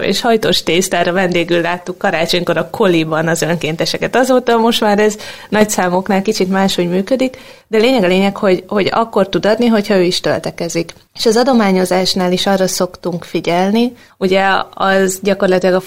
és 0.00 0.20
hajtos 0.20 0.62
tésztára 0.62 1.12
vendégül 1.12 1.60
láttuk 1.60 1.98
karácsonykor 1.98 2.56
a 2.56 2.70
koliban 2.70 3.28
az 3.28 3.42
önkénteseket. 3.42 4.16
Azóta 4.16 4.56
most 4.56 4.80
már 4.80 4.98
ez 4.98 5.16
nagy 5.48 5.70
számoknál 5.70 6.22
kicsit 6.22 6.48
máshogy 6.48 6.88
működik, 6.88 7.38
de 7.68 7.78
lényeg 7.78 8.04
a 8.04 8.06
lényeg, 8.06 8.36
hogy, 8.36 8.64
hogy 8.66 8.88
akkor 8.92 9.28
tud 9.28 9.46
adni, 9.46 9.66
hogyha 9.66 9.96
ő 9.96 10.02
is 10.02 10.20
töltekezik. 10.20 10.92
És 11.14 11.26
az 11.26 11.36
adományozásnál 11.36 12.32
is 12.32 12.46
arra 12.46 12.66
szoktunk 12.66 13.24
figyelni, 13.24 13.92
ugye 14.18 14.44
az 14.74 15.18
gyakorlatilag 15.22 15.74
a 15.74 15.80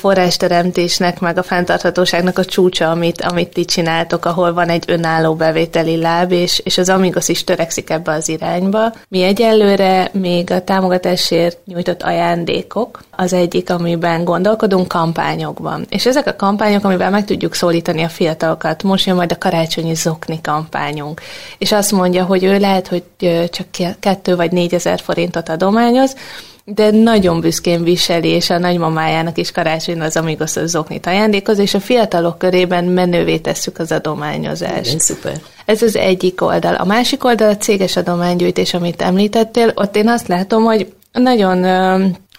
forrásteremtésnek, 0.52 1.20
meg 1.20 1.38
a 1.38 1.44
fenntarthatóságnak 1.44 2.38
a 2.38 2.46
csúcsa, 2.46 2.90
amit, 2.90 3.22
amit 3.22 3.50
ti 3.50 3.66
csináltok, 3.66 4.26
ahol 4.26 4.54
van 4.54 4.70
egy 4.70 4.84
önálló 4.88 5.36
bevételi 5.36 5.98
láb, 5.98 6.32
és, 6.32 6.62
és 6.64 6.78
az 6.78 6.90
Amigos 6.90 7.28
is 7.28 7.44
törekszik 7.44 7.90
ebbe 7.90 8.12
az 8.12 8.30
irányba. 8.30 8.94
Mi 9.08 9.24
egyelőre 9.24 10.10
még 10.14 10.52
a 10.52 10.64
támogatásért 10.64 11.58
nyújtott 11.66 12.04
ajándékok 12.04 13.04
az 13.16 13.34
egyik, 13.34 13.70
amiben 13.70 14.24
gondolkodunk 14.24 14.88
kampányokban. 14.88 15.86
És 15.90 16.06
ezek 16.06 16.28
a 16.28 16.36
kampányok, 16.36 16.84
amivel 16.84 17.10
meg 17.10 17.26
tudjuk 17.26 17.54
szólítani 17.54 18.04
a 18.04 18.10
fiatalokat, 18.10 18.84
most 18.84 19.06
jön 19.06 19.16
majd 19.16 19.32
a 19.32 19.38
karácsonyi 19.38 19.96
zokni 19.96 20.40
kampányunk. 20.42 21.22
És 21.58 21.72
azt 21.72 21.92
mondja, 21.92 22.24
hogy 22.24 22.44
ő 22.44 22.58
lehet, 22.58 22.88
hogy 22.88 23.04
csak 23.50 23.68
kettő 24.00 24.36
vagy 24.36 24.52
négyezer 24.52 25.00
forintot 25.00 25.50
adományoz, 25.50 26.16
de 26.74 26.92
nagyon 26.92 27.40
büszkén 27.40 27.84
viseli, 27.84 28.28
és 28.28 28.50
a 28.50 28.58
nagymamájának 28.58 29.38
is 29.38 29.52
karácsonyra 29.52 30.04
az 30.04 30.18
Amigos 30.18 30.52
zoknit 30.66 31.06
ajándékoz, 31.06 31.60
és 31.60 31.74
a 31.74 31.80
fiatalok 31.80 32.38
körében 32.38 32.84
menővé 32.84 33.38
tesszük 33.38 33.78
az 33.78 33.92
adományozást. 33.92 34.86
Igen, 34.86 35.00
szuper. 35.00 35.42
Ez 35.66 35.82
az 35.82 35.96
egyik 35.96 36.42
oldal. 36.42 36.76
A 36.76 36.86
másik 36.86 37.24
oldal 37.24 37.50
a 37.50 37.58
céges 37.58 37.96
adománygyűjtés, 37.96 38.74
amit 38.74 39.02
említettél, 39.02 39.72
ott 39.76 39.96
én 39.96 40.08
azt 40.08 40.28
látom, 40.28 40.64
hogy 40.64 40.94
nagyon 41.12 41.58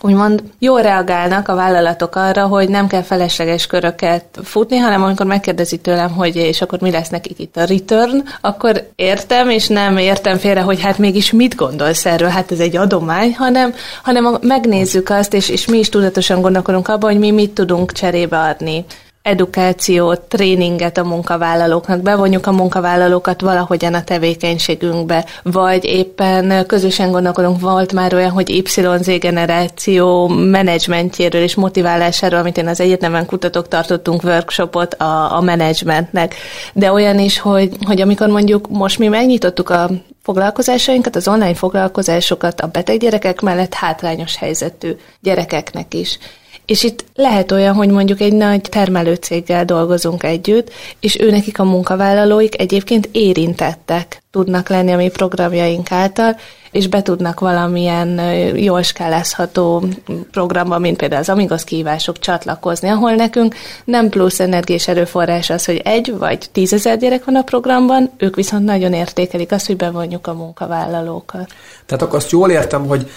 úgymond 0.05 0.43
jól 0.59 0.83
reagálnak 0.83 1.49
a 1.49 1.55
vállalatok 1.55 2.17
arra, 2.17 2.47
hogy 2.47 2.69
nem 2.69 2.87
kell 2.87 3.03
felesleges 3.03 3.67
köröket 3.67 4.25
futni, 4.43 4.77
hanem 4.77 5.03
amikor 5.03 5.27
megkérdezi 5.27 5.77
tőlem, 5.77 6.11
hogy 6.11 6.37
és 6.37 6.61
akkor 6.61 6.81
mi 6.81 6.91
lesz 6.91 7.09
nekik 7.09 7.39
itt 7.39 7.57
a 7.57 7.65
return, 7.65 8.23
akkor 8.41 8.89
értem, 8.97 9.51
és 9.51 9.69
nem 9.69 9.97
értem 9.97 10.39
félre, 10.39 10.61
hogy 10.61 10.81
hát 10.81 10.99
mégis 10.99 11.33
mit 11.33 11.55
gondolsz 11.57 12.07
erről, 12.07 12.29
hát 12.29 12.53
ez 12.53 12.61
egy 12.61 12.77
adomány, 12.77 13.35
hanem, 13.35 13.75
hanem 14.03 14.39
megnézzük 14.41 15.09
azt, 15.11 15.35
és, 15.35 15.49
és 15.49 15.67
mi 15.67 15.79
is 15.79 15.89
tudatosan 15.89 16.41
gondolkodunk 16.41 16.89
abban, 16.89 17.11
hogy 17.11 17.21
mi 17.21 17.31
mit 17.31 17.51
tudunk 17.51 17.93
cserébe 17.93 18.39
adni 18.39 18.85
edukációt, 19.23 20.21
tréninget 20.21 20.99
a 20.99 21.05
munkavállalóknak, 21.05 22.01
bevonjuk 22.01 22.47
a 22.47 22.53
munkavállalókat 22.53 23.41
valahogyan 23.41 23.95
a 23.95 24.05
tevékenységünkbe, 24.05 25.25
vagy 25.43 25.85
éppen 25.85 26.67
közösen 26.67 27.11
gondolkodunk, 27.11 27.61
volt 27.61 27.93
már 27.93 28.15
olyan, 28.15 28.31
hogy 28.31 28.65
YZ 28.75 29.19
generáció 29.19 30.29
menedzsmentjéről 30.29 31.43
és 31.43 31.55
motiválásáról, 31.55 32.39
amit 32.39 32.57
én 32.57 32.67
az 32.67 32.81
egyetemen 32.81 33.27
kutatok, 33.27 33.69
tartottunk 33.69 34.23
workshopot 34.23 34.95
a, 34.95 35.37
a 35.37 35.41
menedzsmentnek, 35.41 36.35
de 36.73 36.93
olyan 36.93 37.19
is, 37.19 37.39
hogy, 37.39 37.77
hogy 37.85 38.01
amikor 38.01 38.29
mondjuk 38.29 38.69
most 38.69 38.99
mi 38.99 39.09
megnyitottuk 39.09 39.71
a 39.71 39.91
foglalkozásainkat, 40.23 41.17
az 41.17 41.29
online 41.29 41.55
foglalkozásokat 41.55 42.61
a 42.61 42.67
beteg 42.67 42.99
gyerekek 42.99 43.41
mellett 43.41 43.75
hátrányos 43.75 44.37
helyzetű 44.37 44.97
gyerekeknek 45.21 45.95
is. 45.95 46.19
És 46.67 46.83
itt 46.83 47.05
lehet 47.15 47.53
olyan, 47.53 47.75
hogy 47.75 47.89
mondjuk 47.89 48.21
egy 48.21 48.33
nagy 48.33 48.61
termelőcéggel 48.61 49.65
dolgozunk 49.65 50.23
együtt, 50.23 50.71
és 51.01 51.21
ő 51.21 51.31
nekik 51.31 51.59
a 51.59 51.65
munkavállalóik 51.65 52.61
egyébként 52.61 53.09
érintettek 53.13 54.23
tudnak 54.31 54.69
lenni 54.69 54.93
a 54.93 54.97
mi 54.97 55.09
programjaink 55.09 55.93
által, 55.93 56.37
és 56.71 56.87
be 56.87 57.03
tudnak 57.03 57.41
valamilyen 57.41 58.21
jól 58.57 58.83
skálázható 58.83 59.85
programba, 60.31 60.79
mint 60.79 60.97
például 60.97 61.21
az 61.21 61.29
Amigos 61.29 61.65
kihívások 61.65 62.19
csatlakozni, 62.19 62.89
ahol 62.89 63.15
nekünk 63.15 63.55
nem 63.85 64.09
plusz 64.09 64.41
energiés 64.41 64.89
erőforrás 64.89 65.51
az, 65.51 65.65
hogy 65.65 65.81
egy 65.85 66.15
vagy 66.19 66.49
tízezer 66.53 66.99
gyerek 66.99 67.25
van 67.25 67.37
a 67.37 67.43
programban, 67.43 68.11
ők 68.19 68.37
viszont 68.37 68.65
nagyon 68.65 68.93
értékelik 68.93 69.53
azt, 69.53 69.67
hogy 69.67 69.77
bevonjuk 69.77 70.27
a 70.27 70.35
munkavállalókat. 70.35 71.53
Tehát 71.87 72.03
akkor 72.03 72.17
azt 72.17 72.31
jól 72.31 72.51
értem, 72.51 72.87
hogy 72.87 73.11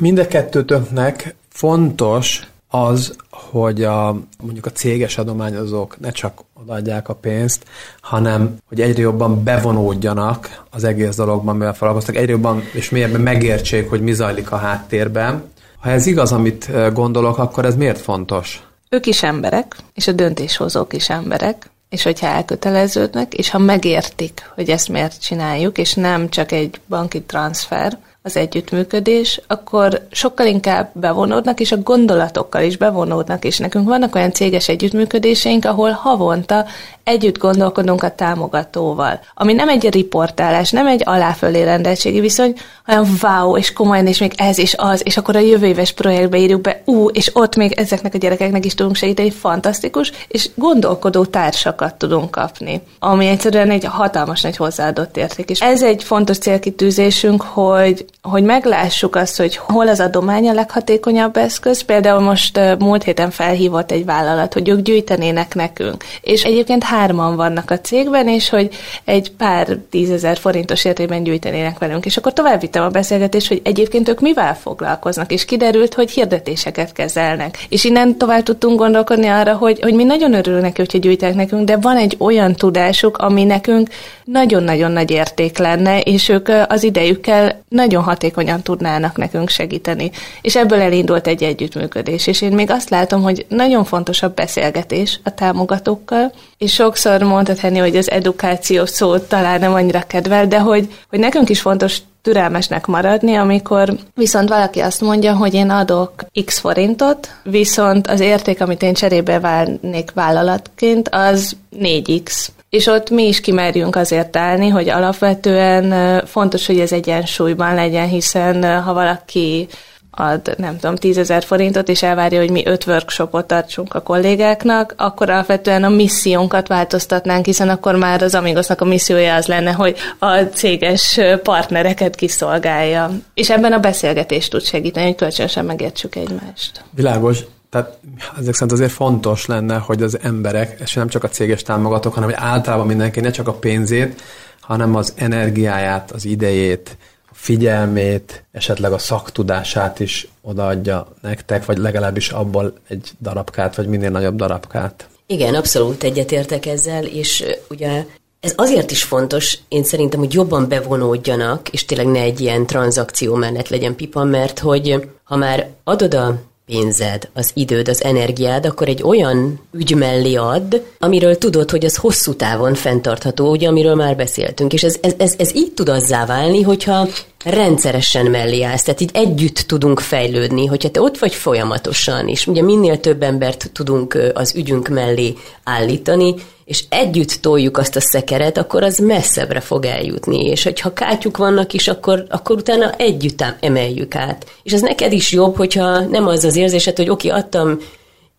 mind 0.00 0.18
a 0.18 0.26
kettőtöknek 0.26 1.34
fontos 1.48 2.49
az, 2.70 3.16
hogy 3.30 3.82
a, 3.84 4.16
mondjuk 4.42 4.66
a 4.66 4.70
céges 4.70 5.18
adományozók 5.18 6.00
ne 6.00 6.10
csak 6.10 6.40
odaadják 6.62 7.08
a 7.08 7.14
pénzt, 7.14 7.64
hanem 8.00 8.56
hogy 8.68 8.80
egyre 8.80 9.02
jobban 9.02 9.42
bevonódjanak 9.42 10.64
az 10.70 10.84
egész 10.84 11.16
dologban, 11.16 11.56
mivel 11.56 11.74
foglalkoztak, 11.74 12.16
egyre 12.16 12.30
jobban 12.30 12.62
és 12.72 12.90
mélyebben 12.90 13.20
megértsék, 13.20 13.88
hogy 13.88 14.00
mi 14.00 14.12
zajlik 14.12 14.50
a 14.52 14.56
háttérben. 14.56 15.42
Ha 15.78 15.90
ez 15.90 16.06
igaz, 16.06 16.32
amit 16.32 16.92
gondolok, 16.92 17.38
akkor 17.38 17.64
ez 17.64 17.76
miért 17.76 17.98
fontos? 17.98 18.62
Ők 18.88 19.06
is 19.06 19.22
emberek, 19.22 19.76
és 19.94 20.06
a 20.06 20.12
döntéshozók 20.12 20.92
is 20.92 21.10
emberek, 21.10 21.70
és 21.88 22.02
hogyha 22.02 22.26
elköteleződnek, 22.26 23.34
és 23.34 23.50
ha 23.50 23.58
megértik, 23.58 24.50
hogy 24.54 24.68
ezt 24.68 24.88
miért 24.88 25.22
csináljuk, 25.22 25.78
és 25.78 25.94
nem 25.94 26.28
csak 26.28 26.52
egy 26.52 26.80
banki 26.88 27.22
transfer, 27.22 27.98
az 28.22 28.36
együttműködés, 28.36 29.40
akkor 29.46 30.06
sokkal 30.10 30.46
inkább 30.46 30.90
bevonódnak, 30.92 31.60
és 31.60 31.72
a 31.72 31.82
gondolatokkal 31.82 32.62
is 32.62 32.76
bevonódnak, 32.76 33.44
és 33.44 33.58
nekünk 33.58 33.88
vannak 33.88 34.14
olyan 34.14 34.32
céges 34.32 34.68
együttműködéseink, 34.68 35.64
ahol 35.64 35.90
havonta 35.90 36.66
együtt 37.04 37.38
gondolkodunk 37.38 38.02
a 38.02 38.14
támogatóval, 38.14 39.20
ami 39.34 39.52
nem 39.52 39.68
egy 39.68 39.88
riportálás, 39.92 40.70
nem 40.70 40.86
egy 40.86 41.02
aláfölé 41.04 41.62
rendeltségi 41.62 42.20
viszony, 42.20 42.54
hanem 42.84 43.18
wow, 43.22 43.56
és 43.56 43.72
komolyan, 43.72 44.06
és 44.06 44.18
még 44.18 44.32
ez 44.36 44.58
és 44.58 44.74
az, 44.78 45.02
és 45.04 45.16
akkor 45.16 45.36
a 45.36 45.38
jövő 45.38 45.66
éves 45.66 45.92
projektbe 45.92 46.38
írjuk 46.38 46.60
be, 46.60 46.82
ú, 46.84 47.08
és 47.08 47.30
ott 47.34 47.56
még 47.56 47.72
ezeknek 47.72 48.14
a 48.14 48.18
gyerekeknek 48.18 48.64
is 48.64 48.74
tudunk 48.74 48.96
segíteni, 48.96 49.30
fantasztikus, 49.30 50.12
és 50.28 50.50
gondolkodó 50.54 51.24
társakat 51.24 51.94
tudunk 51.94 52.30
kapni, 52.30 52.82
ami 52.98 53.26
egyszerűen 53.26 53.70
egy 53.70 53.84
hatalmas 53.84 54.40
nagy 54.40 54.56
hozzáadott 54.56 55.16
érték. 55.16 55.50
És 55.50 55.60
ez 55.60 55.82
egy 55.82 56.02
fontos 56.02 56.38
célkitűzésünk, 56.38 57.42
hogy 57.42 58.04
hogy 58.22 58.42
meglássuk 58.42 59.16
azt, 59.16 59.36
hogy 59.36 59.56
hol 59.56 59.88
az 59.88 60.00
adomány 60.00 60.48
a 60.48 60.52
leghatékonyabb 60.52 61.36
eszköz. 61.36 61.82
Például 61.82 62.20
most 62.20 62.60
múlt 62.78 63.02
héten 63.02 63.30
felhívott 63.30 63.90
egy 63.90 64.04
vállalat, 64.04 64.52
hogy 64.52 64.68
ők 64.68 64.80
gyűjtenének 64.80 65.54
nekünk. 65.54 66.04
És 66.20 66.42
egyébként 66.42 66.82
hárman 66.82 67.36
vannak 67.36 67.70
a 67.70 67.80
cégben, 67.80 68.28
és 68.28 68.48
hogy 68.48 68.68
egy 69.04 69.32
pár 69.32 69.76
tízezer 69.90 70.38
forintos 70.38 70.84
értében 70.84 71.22
gyűjtenének 71.22 71.78
velünk. 71.78 72.06
És 72.06 72.16
akkor 72.16 72.32
tovább 72.32 72.60
vittem 72.60 72.84
a 72.84 72.88
beszélgetést, 72.88 73.48
hogy 73.48 73.60
egyébként 73.64 74.08
ők 74.08 74.20
mivel 74.20 74.56
foglalkoznak, 74.56 75.32
és 75.32 75.44
kiderült, 75.44 75.94
hogy 75.94 76.10
hirdetéseket 76.10 76.92
kezelnek. 76.92 77.66
És 77.68 77.84
innen 77.84 78.18
tovább 78.18 78.42
tudtunk 78.42 78.78
gondolkodni 78.78 79.26
arra, 79.26 79.54
hogy, 79.54 79.80
hogy 79.80 79.94
mi 79.94 80.04
nagyon 80.04 80.34
örülünk 80.34 80.62
neki, 80.62 80.80
hogyha 80.80 80.98
gyűjtenek 80.98 81.36
nekünk, 81.36 81.64
de 81.64 81.76
van 81.76 81.96
egy 81.96 82.16
olyan 82.18 82.54
tudásuk, 82.54 83.18
ami 83.18 83.44
nekünk 83.44 83.88
nagyon-nagyon 84.24 84.90
nagy 84.90 85.10
érték 85.10 85.58
lenne, 85.58 86.00
és 86.00 86.28
ők 86.28 86.48
az 86.68 86.82
idejükkel 86.82 87.62
nagyon 87.68 88.02
hatékonyan 88.10 88.62
tudnának 88.62 89.16
nekünk 89.16 89.48
segíteni. 89.48 90.10
És 90.42 90.56
ebből 90.56 90.80
elindult 90.80 91.26
egy 91.26 91.42
együttműködés. 91.42 92.26
És 92.26 92.42
én 92.42 92.52
még 92.52 92.70
azt 92.70 92.90
látom, 92.90 93.22
hogy 93.22 93.46
nagyon 93.48 93.84
fontos 93.84 94.22
a 94.22 94.32
beszélgetés 94.34 95.20
a 95.24 95.34
támogatókkal, 95.34 96.32
és 96.58 96.72
sokszor 96.72 97.22
mondhatni, 97.22 97.78
hogy 97.78 97.96
az 97.96 98.10
edukáció 98.10 98.86
szót 98.86 99.28
talán 99.28 99.60
nem 99.60 99.72
annyira 99.72 100.00
kedvel, 100.06 100.46
de 100.46 100.58
hogy, 100.58 100.88
hogy 101.08 101.18
nekünk 101.18 101.48
is 101.48 101.60
fontos 101.60 101.98
türelmesnek 102.22 102.86
maradni, 102.86 103.34
amikor 103.34 103.96
viszont 104.14 104.48
valaki 104.48 104.80
azt 104.80 105.00
mondja, 105.00 105.34
hogy 105.34 105.54
én 105.54 105.70
adok 105.70 106.12
x 106.44 106.58
forintot, 106.58 107.28
viszont 107.42 108.06
az 108.06 108.20
érték, 108.20 108.60
amit 108.60 108.82
én 108.82 108.94
cserébe 108.94 109.40
válnék 109.40 110.10
vállalatként, 110.12 111.08
az 111.08 111.56
4x. 111.78 112.48
És 112.70 112.86
ott 112.86 113.10
mi 113.10 113.26
is 113.26 113.40
kimerjünk 113.40 113.96
azért 113.96 114.36
állni, 114.36 114.68
hogy 114.68 114.88
alapvetően 114.88 116.20
fontos, 116.26 116.66
hogy 116.66 116.80
ez 116.80 116.92
egyensúlyban 116.92 117.74
legyen, 117.74 118.08
hiszen 118.08 118.82
ha 118.82 118.92
valaki 118.92 119.68
ad, 120.10 120.54
nem 120.58 120.78
tudom, 120.78 120.96
tízezer 120.96 121.44
forintot, 121.44 121.88
és 121.88 122.02
elvárja, 122.02 122.38
hogy 122.38 122.50
mi 122.50 122.66
öt 122.66 122.86
workshopot 122.86 123.46
tartsunk 123.46 123.94
a 123.94 124.02
kollégáknak, 124.02 124.94
akkor 124.96 125.30
alapvetően 125.30 125.84
a 125.84 125.88
missziónkat 125.88 126.68
változtatnánk, 126.68 127.44
hiszen 127.44 127.68
akkor 127.68 127.94
már 127.94 128.22
az 128.22 128.34
Amigosnak 128.34 128.80
a 128.80 128.84
missziója 128.84 129.34
az 129.34 129.46
lenne, 129.46 129.72
hogy 129.72 129.96
a 130.18 130.36
céges 130.36 131.20
partnereket 131.42 132.14
kiszolgálja. 132.14 133.10
És 133.34 133.50
ebben 133.50 133.72
a 133.72 133.78
beszélgetés 133.78 134.48
tud 134.48 134.62
segíteni, 134.62 135.06
hogy 135.06 135.16
kölcsönösen 135.16 135.64
megértsük 135.64 136.16
egymást. 136.16 136.84
Világos. 136.94 137.38
Tehát 137.70 137.98
ezek 138.38 138.54
szerint 138.54 138.72
azért 138.72 138.92
fontos 138.92 139.46
lenne, 139.46 139.76
hogy 139.76 140.02
az 140.02 140.18
emberek, 140.22 140.80
és 140.80 140.94
nem 140.94 141.08
csak 141.08 141.24
a 141.24 141.28
céges 141.28 141.62
támogatók, 141.62 142.14
hanem 142.14 142.28
hogy 142.28 142.38
általában 142.40 142.86
mindenki 142.86 143.20
ne 143.20 143.30
csak 143.30 143.48
a 143.48 143.52
pénzét, 143.52 144.22
hanem 144.60 144.94
az 144.94 145.12
energiáját, 145.16 146.10
az 146.10 146.24
idejét, 146.24 146.96
a 147.30 147.34
figyelmét, 147.34 148.44
esetleg 148.52 148.92
a 148.92 148.98
szaktudását 148.98 150.00
is 150.00 150.28
odaadja 150.42 151.06
nektek, 151.22 151.64
vagy 151.64 151.78
legalábbis 151.78 152.30
abból 152.30 152.72
egy 152.88 153.10
darabkát, 153.20 153.76
vagy 153.76 153.86
minél 153.86 154.10
nagyobb 154.10 154.36
darabkát. 154.36 155.08
Igen, 155.26 155.54
abszolút 155.54 156.02
egyetértek 156.02 156.66
ezzel, 156.66 157.04
és 157.04 157.44
ugye 157.68 158.04
ez 158.40 158.52
azért 158.56 158.90
is 158.90 159.02
fontos, 159.02 159.58
én 159.68 159.84
szerintem, 159.84 160.18
hogy 160.18 160.34
jobban 160.34 160.68
bevonódjanak, 160.68 161.68
és 161.68 161.84
tényleg 161.84 162.06
ne 162.06 162.20
egy 162.20 162.40
ilyen 162.40 162.66
tranzakció 162.66 163.34
mellett 163.34 163.68
legyen 163.68 163.96
pipa, 163.96 164.24
mert 164.24 164.58
hogy 164.58 165.08
ha 165.24 165.36
már 165.36 165.68
adod 165.84 166.14
a 166.14 166.48
pénzed, 166.70 167.28
az 167.34 167.50
időd, 167.54 167.88
az 167.88 168.04
energiád, 168.04 168.66
akkor 168.66 168.88
egy 168.88 169.02
olyan 169.02 169.60
ügy 169.72 169.94
mellé 169.94 170.34
ad, 170.34 170.82
amiről 170.98 171.38
tudod, 171.38 171.70
hogy 171.70 171.84
az 171.84 171.96
hosszú 171.96 172.34
távon 172.34 172.74
fenntartható, 172.74 173.50
ugye, 173.50 173.68
amiről 173.68 173.94
már 173.94 174.16
beszéltünk. 174.16 174.72
És 174.72 174.82
ez, 174.82 174.96
ez, 175.00 175.14
ez, 175.18 175.34
ez 175.38 175.54
így 175.54 175.72
tud 175.72 175.88
azzá 175.88 176.26
válni, 176.26 176.62
hogyha 176.62 177.08
rendszeresen 177.44 178.26
mellé 178.26 178.62
állsz, 178.62 178.82
tehát 178.82 179.00
így 179.00 179.10
együtt 179.12 179.58
tudunk 179.58 180.00
fejlődni, 180.00 180.66
hogyha 180.66 180.90
te 180.90 181.00
ott 181.00 181.18
vagy 181.18 181.34
folyamatosan, 181.34 182.28
és 182.28 182.46
ugye 182.46 182.62
minél 182.62 183.00
több 183.00 183.22
embert 183.22 183.70
tudunk 183.72 184.18
az 184.34 184.54
ügyünk 184.54 184.88
mellé 184.88 185.34
állítani, 185.64 186.34
és 186.70 186.84
együtt 186.88 187.32
toljuk 187.40 187.78
azt 187.78 187.96
a 187.96 188.00
szekeret, 188.00 188.58
akkor 188.58 188.82
az 188.82 188.98
messzebbre 188.98 189.60
fog 189.60 189.84
eljutni, 189.84 190.46
és 190.46 190.62
hogyha 190.62 190.92
kátyuk 190.92 191.36
vannak 191.36 191.72
is, 191.72 191.88
akkor, 191.88 192.24
akkor 192.28 192.56
utána 192.56 192.92
együtt 192.96 193.44
emeljük 193.60 194.14
át. 194.14 194.46
És 194.62 194.72
ez 194.72 194.80
neked 194.80 195.12
is 195.12 195.32
jobb, 195.32 195.56
hogyha 195.56 196.00
nem 196.00 196.26
az 196.26 196.44
az 196.44 196.56
érzésed, 196.56 196.96
hogy 196.96 197.08
oké, 197.08 197.28
adtam 197.28 197.78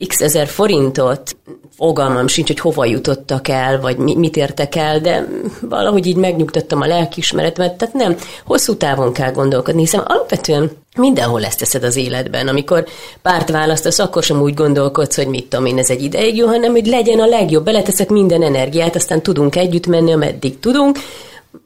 x 0.08 0.22
ezer 0.22 0.48
forintot, 0.48 1.38
fogalmam 1.76 2.28
sincs, 2.28 2.48
hogy 2.48 2.60
hova 2.60 2.86
jutottak 2.86 3.48
el, 3.48 3.80
vagy 3.80 3.98
mit 3.98 4.36
értek 4.36 4.76
el, 4.76 5.00
de 5.00 5.28
valahogy 5.62 6.06
így 6.06 6.16
megnyugtattam 6.16 6.82
a 6.82 6.88
lelkiismeretemet, 6.88 7.74
tehát 7.74 7.94
nem, 7.94 8.18
hosszú 8.46 8.76
távon 8.76 9.14
kell 9.14 9.32
gondolkodni, 9.32 9.82
hiszen 9.82 10.00
alapvetően 10.00 10.72
Mindenhol 10.98 11.46
ezt 11.46 11.60
teszed 11.60 11.84
az 11.84 11.96
életben. 11.96 12.48
Amikor 12.48 12.86
párt 13.22 13.50
választasz, 13.50 14.00
akkor 14.00 14.24
sem 14.24 14.42
úgy 14.42 14.54
gondolkodsz, 14.54 15.16
hogy 15.16 15.28
mit 15.28 15.46
tudom 15.46 15.66
én, 15.66 15.78
ez 15.78 15.90
egy 15.90 16.04
ideig 16.04 16.36
jó, 16.36 16.48
hanem 16.48 16.72
hogy 16.72 16.86
legyen 16.86 17.20
a 17.20 17.26
legjobb. 17.26 17.64
Beleteszek 17.64 18.10
minden 18.10 18.44
energiát, 18.44 18.96
aztán 18.96 19.22
tudunk 19.22 19.56
együtt 19.56 19.88
menni, 19.88 20.14
ameddig 20.14 20.60
tudunk. 20.60 20.98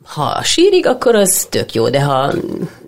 Ha 0.04 0.44
sírig, 0.44 0.86
akkor 0.86 1.16
az 1.16 1.48
tök 1.50 1.74
jó, 1.74 1.90
de 1.90 2.02
ha 2.02 2.34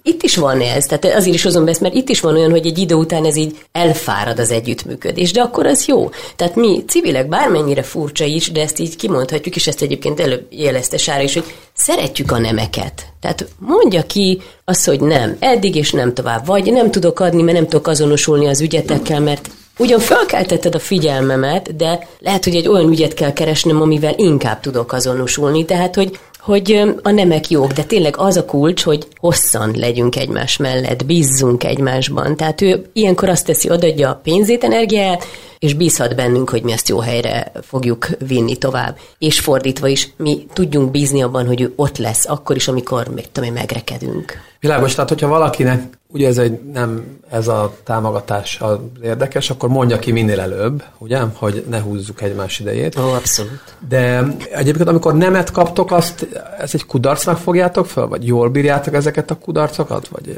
itt 0.04 0.24
is 0.24 0.36
van 0.36 0.62
ez, 0.62 0.86
tehát 0.86 1.16
azért 1.16 1.36
is 1.36 1.44
hozom 1.44 1.66
be 1.66 1.72
ezt, 1.72 1.82
mert 1.82 1.94
itt 1.94 2.10
is 2.10 2.20
van 2.20 2.36
olyan, 2.36 2.52
hogy 2.52 2.66
egy 2.66 2.78
idő 2.78 2.96
után 2.96 3.26
ez 3.26 3.36
így 3.36 3.58
elfárad 3.72 4.40
az 4.40 4.52
együttműködés, 4.52 5.32
de 5.32 5.42
akkor 5.42 5.66
az 5.66 5.86
jó. 5.86 6.10
Tehát 6.36 6.56
mi 6.56 6.84
civilek 6.88 7.28
bármennyire 7.28 7.82
furcsa 7.82 8.26
is, 8.26 8.52
de 8.52 8.62
ezt 8.62 8.80
így 8.80 8.96
kimondhatjuk, 8.96 9.56
és 9.56 9.68
ezt 9.68 9.82
egyébként 9.82 10.20
előbb 10.20 10.48
jelezte 10.50 10.98
Sára 10.98 11.22
is, 11.22 11.34
hogy 11.34 11.54
szeretjük 11.74 12.32
a 12.32 12.38
nemeket. 12.38 13.06
Tehát 13.22 13.48
mondja 13.60 14.06
ki 14.06 14.42
azt, 14.66 14.86
hogy 14.86 15.00
nem, 15.00 15.38
eddig 15.40 15.76
és 15.76 15.92
nem 15.92 16.14
tovább, 16.14 16.46
vagy 16.46 16.72
nem 16.72 16.92
tudok 16.92 17.20
adni, 17.20 17.42
mert 17.42 17.58
nem 17.58 17.68
tudok 17.68 17.88
azonosulni 17.88 18.48
az 18.48 18.62
ügyetekkel, 18.62 19.20
mert 19.20 19.50
Ugyan 19.80 20.00
felkeltetted 20.00 20.76
a 20.76 20.80
figyelmemet, 20.80 21.76
de 21.76 22.08
lehet, 22.20 22.44
hogy 22.44 22.56
egy 22.56 22.68
olyan 22.68 22.92
ügyet 22.92 23.14
kell 23.14 23.34
keresnem, 23.34 23.82
amivel 23.82 24.14
inkább 24.18 24.60
tudok 24.60 24.94
azonosulni. 24.94 25.66
Tehát, 25.66 25.96
hogy 25.96 26.20
hogy 26.48 26.96
a 27.02 27.12
nemek 27.12 27.50
jók, 27.50 27.72
de 27.72 27.84
tényleg 27.84 28.16
az 28.18 28.38
a 28.38 28.46
kulcs, 28.46 28.84
hogy 28.84 29.08
hosszan 29.16 29.72
legyünk 29.76 30.16
egymás 30.16 30.58
mellett, 30.58 31.06
bízzunk 31.06 31.64
egymásban. 31.64 32.36
Tehát 32.36 32.62
ő 32.62 32.90
ilyenkor 32.94 33.30
azt 33.30 33.46
teszi, 33.46 33.70
odaadja 33.70 34.10
a 34.10 34.20
pénzét, 34.24 34.64
energiát, 34.64 35.26
és 35.60 35.74
bízhat 35.74 36.16
bennünk, 36.16 36.50
hogy 36.50 36.64
mi 36.64 36.72
ezt 36.72 36.90
jó 36.90 37.00
helyre 37.00 37.52
fogjuk 37.62 38.08
vinni 38.28 38.56
tovább. 38.56 38.98
És 39.18 39.40
fordítva 39.40 39.88
is, 39.88 40.10
mi 40.18 40.46
tudjunk 40.54 40.92
bízni 40.92 41.22
abban, 41.22 41.46
hogy 41.48 41.62
ő 41.62 41.74
ott 41.76 41.98
lesz, 41.98 42.26
akkor 42.30 42.56
is, 42.56 42.68
amikor, 42.68 43.08
még 43.08 43.32
tudom 43.32 43.50
én, 43.50 43.56
megrekedünk. 43.56 44.34
Világos, 44.60 44.94
tehát 44.94 45.10
hogyha 45.10 45.28
valakinek 45.28 45.97
ugye 46.08 46.28
ez 46.28 46.38
egy 46.38 46.60
nem 46.74 47.18
ez 47.30 47.48
a 47.48 47.74
támogatás 47.84 48.62
az 48.62 48.78
érdekes, 49.04 49.50
akkor 49.50 49.70
mondja 49.70 50.00
ki 50.00 50.12
minél 50.12 50.40
előbb, 50.40 50.84
ugye, 50.98 51.20
hogy 51.34 51.66
ne 51.70 51.80
húzzuk 51.80 52.22
egymás 52.22 52.60
idejét. 52.60 53.00
Ó, 53.00 53.14
abszolút. 53.14 53.62
De 53.88 54.28
egyébként, 54.52 54.90
amikor 54.90 55.16
nemet 55.16 55.52
kaptok, 55.52 55.92
azt 55.92 56.28
ez 56.60 56.72
egy 56.74 56.86
kudarcnak 56.86 57.38
fogjátok 57.38 57.86
fel, 57.86 58.08
vagy 58.08 58.28
jól 58.28 58.50
bírjátok 58.50 58.94
ezeket 58.94 59.32
a 59.32 59.38
kudarcokat, 59.38 60.08
vagy 60.08 60.36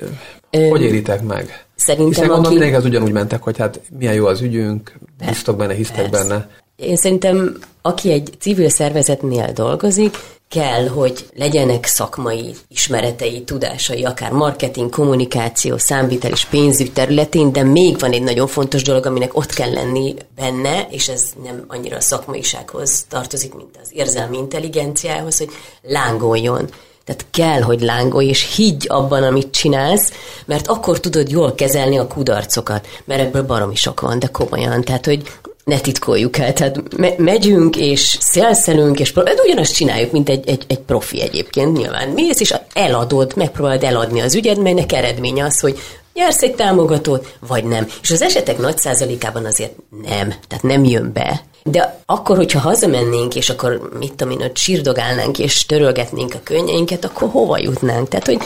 Ö, 0.52 0.68
hogy 0.68 0.82
éritek 0.82 1.24
meg? 1.24 1.66
Szerintem, 1.76 2.08
Hiszen 2.08 2.28
gondolom, 2.28 2.46
aki... 2.46 2.54
mindenki 2.54 2.76
az 2.76 2.86
ugyanúgy 2.86 3.12
mentek, 3.12 3.44
hogy 3.44 3.58
hát 3.58 3.82
milyen 3.98 4.14
jó 4.14 4.26
az 4.26 4.42
ügyünk, 4.42 4.94
bíztok 5.26 5.58
benne, 5.58 5.74
hisztek 5.74 6.10
Persze. 6.10 6.28
benne. 6.28 6.50
Én 6.76 6.96
szerintem, 6.96 7.58
aki 7.82 8.12
egy 8.12 8.30
civil 8.40 8.70
szervezetnél 8.70 9.52
dolgozik, 9.54 10.18
kell, 10.50 10.88
hogy 10.88 11.26
legyenek 11.36 11.86
szakmai 11.86 12.56
ismeretei, 12.68 13.44
tudásai, 13.44 14.06
akár 14.06 14.32
marketing, 14.32 14.90
kommunikáció, 14.90 15.78
számvitel 15.78 16.32
és 16.32 16.46
pénzügy 16.46 16.94
területén, 16.94 17.52
de 17.52 17.64
még 17.64 18.00
van 18.00 18.12
egy 18.12 18.22
nagyon 18.22 18.48
fontos 18.48 18.84
dolog, 18.84 19.06
aminek 19.06 19.38
ott 19.38 19.54
kell 19.54 19.72
lenni 19.72 20.16
benne, 20.36 20.88
és 20.90 21.08
ez 21.08 21.24
nem 21.44 21.66
annyira 21.68 21.98
a 21.98 22.02
szakmaisághoz 22.02 23.06
tartozik, 23.10 23.54
mint 23.54 23.80
az 23.84 23.90
érzelmi 23.92 24.38
intelligenciához, 24.38 25.38
hogy 25.38 25.50
lángoljon. 25.82 26.70
Tehát 27.06 27.26
kell, 27.32 27.62
hogy 27.62 27.82
lángolj, 27.82 28.28
és 28.28 28.56
higgy 28.56 28.86
abban, 28.90 29.24
amit 29.24 29.52
csinálsz, 29.52 30.12
mert 30.46 30.68
akkor 30.68 31.00
tudod 31.00 31.30
jól 31.30 31.56
kezelni 31.56 31.98
a 31.98 32.08
kudarcokat, 32.08 32.88
mert 33.06 33.22
ebből 33.22 33.44
baromi 33.44 33.76
sok 33.76 34.00
van, 34.00 34.20
de 34.20 34.28
komolyan. 34.28 34.84
Tehát, 34.84 35.06
hogy 35.06 35.24
ne 35.70 35.80
titkoljuk 35.80 36.38
el, 36.38 36.54
tehát 36.54 36.98
me- 36.98 37.18
megyünk 37.18 37.76
és 37.76 38.18
szélszelünk, 38.20 39.00
és 39.00 39.12
pro- 39.12 39.40
ugyanazt 39.46 39.76
csináljuk, 39.76 40.12
mint 40.12 40.30
egy, 40.30 40.50
egy, 40.50 40.64
egy 40.68 40.80
profi 40.80 41.22
egyébként 41.22 41.78
nyilván. 41.78 42.10
Mész 42.10 42.40
és 42.40 42.54
eladod, 42.74 43.34
megpróbálod 43.36 43.84
eladni 43.84 44.22
az 44.22 44.36
ügyed, 44.36 44.62
melynek 44.62 44.92
eredménye 44.92 45.44
az, 45.44 45.60
hogy 45.60 45.80
nyersz 46.14 46.42
egy 46.42 46.56
támogatót, 46.56 47.36
vagy 47.48 47.64
nem. 47.64 47.88
És 48.02 48.12
az 48.12 48.22
esetek 48.22 48.58
nagy 48.58 48.78
százalékában 48.78 49.46
azért 49.46 49.76
nem, 50.04 50.34
tehát 50.48 50.64
nem 50.64 50.84
jön 50.84 51.12
be. 51.14 51.42
De 51.64 52.02
akkor, 52.06 52.36
hogyha 52.36 52.60
hazamennénk, 52.60 53.36
és 53.36 53.50
akkor 53.50 53.90
mit 54.00 54.14
tudom 54.14 54.40
én, 54.40 54.46
ott 54.46 54.58
sírdogálnánk, 54.58 55.40
és 55.40 55.66
törölgetnénk 55.66 56.34
a 56.34 56.40
könnyeinket, 56.44 57.06
akkor 57.06 57.30
hova 57.30 57.58
jutnánk? 57.58 58.08
Tehát, 58.08 58.26
hogy 58.26 58.40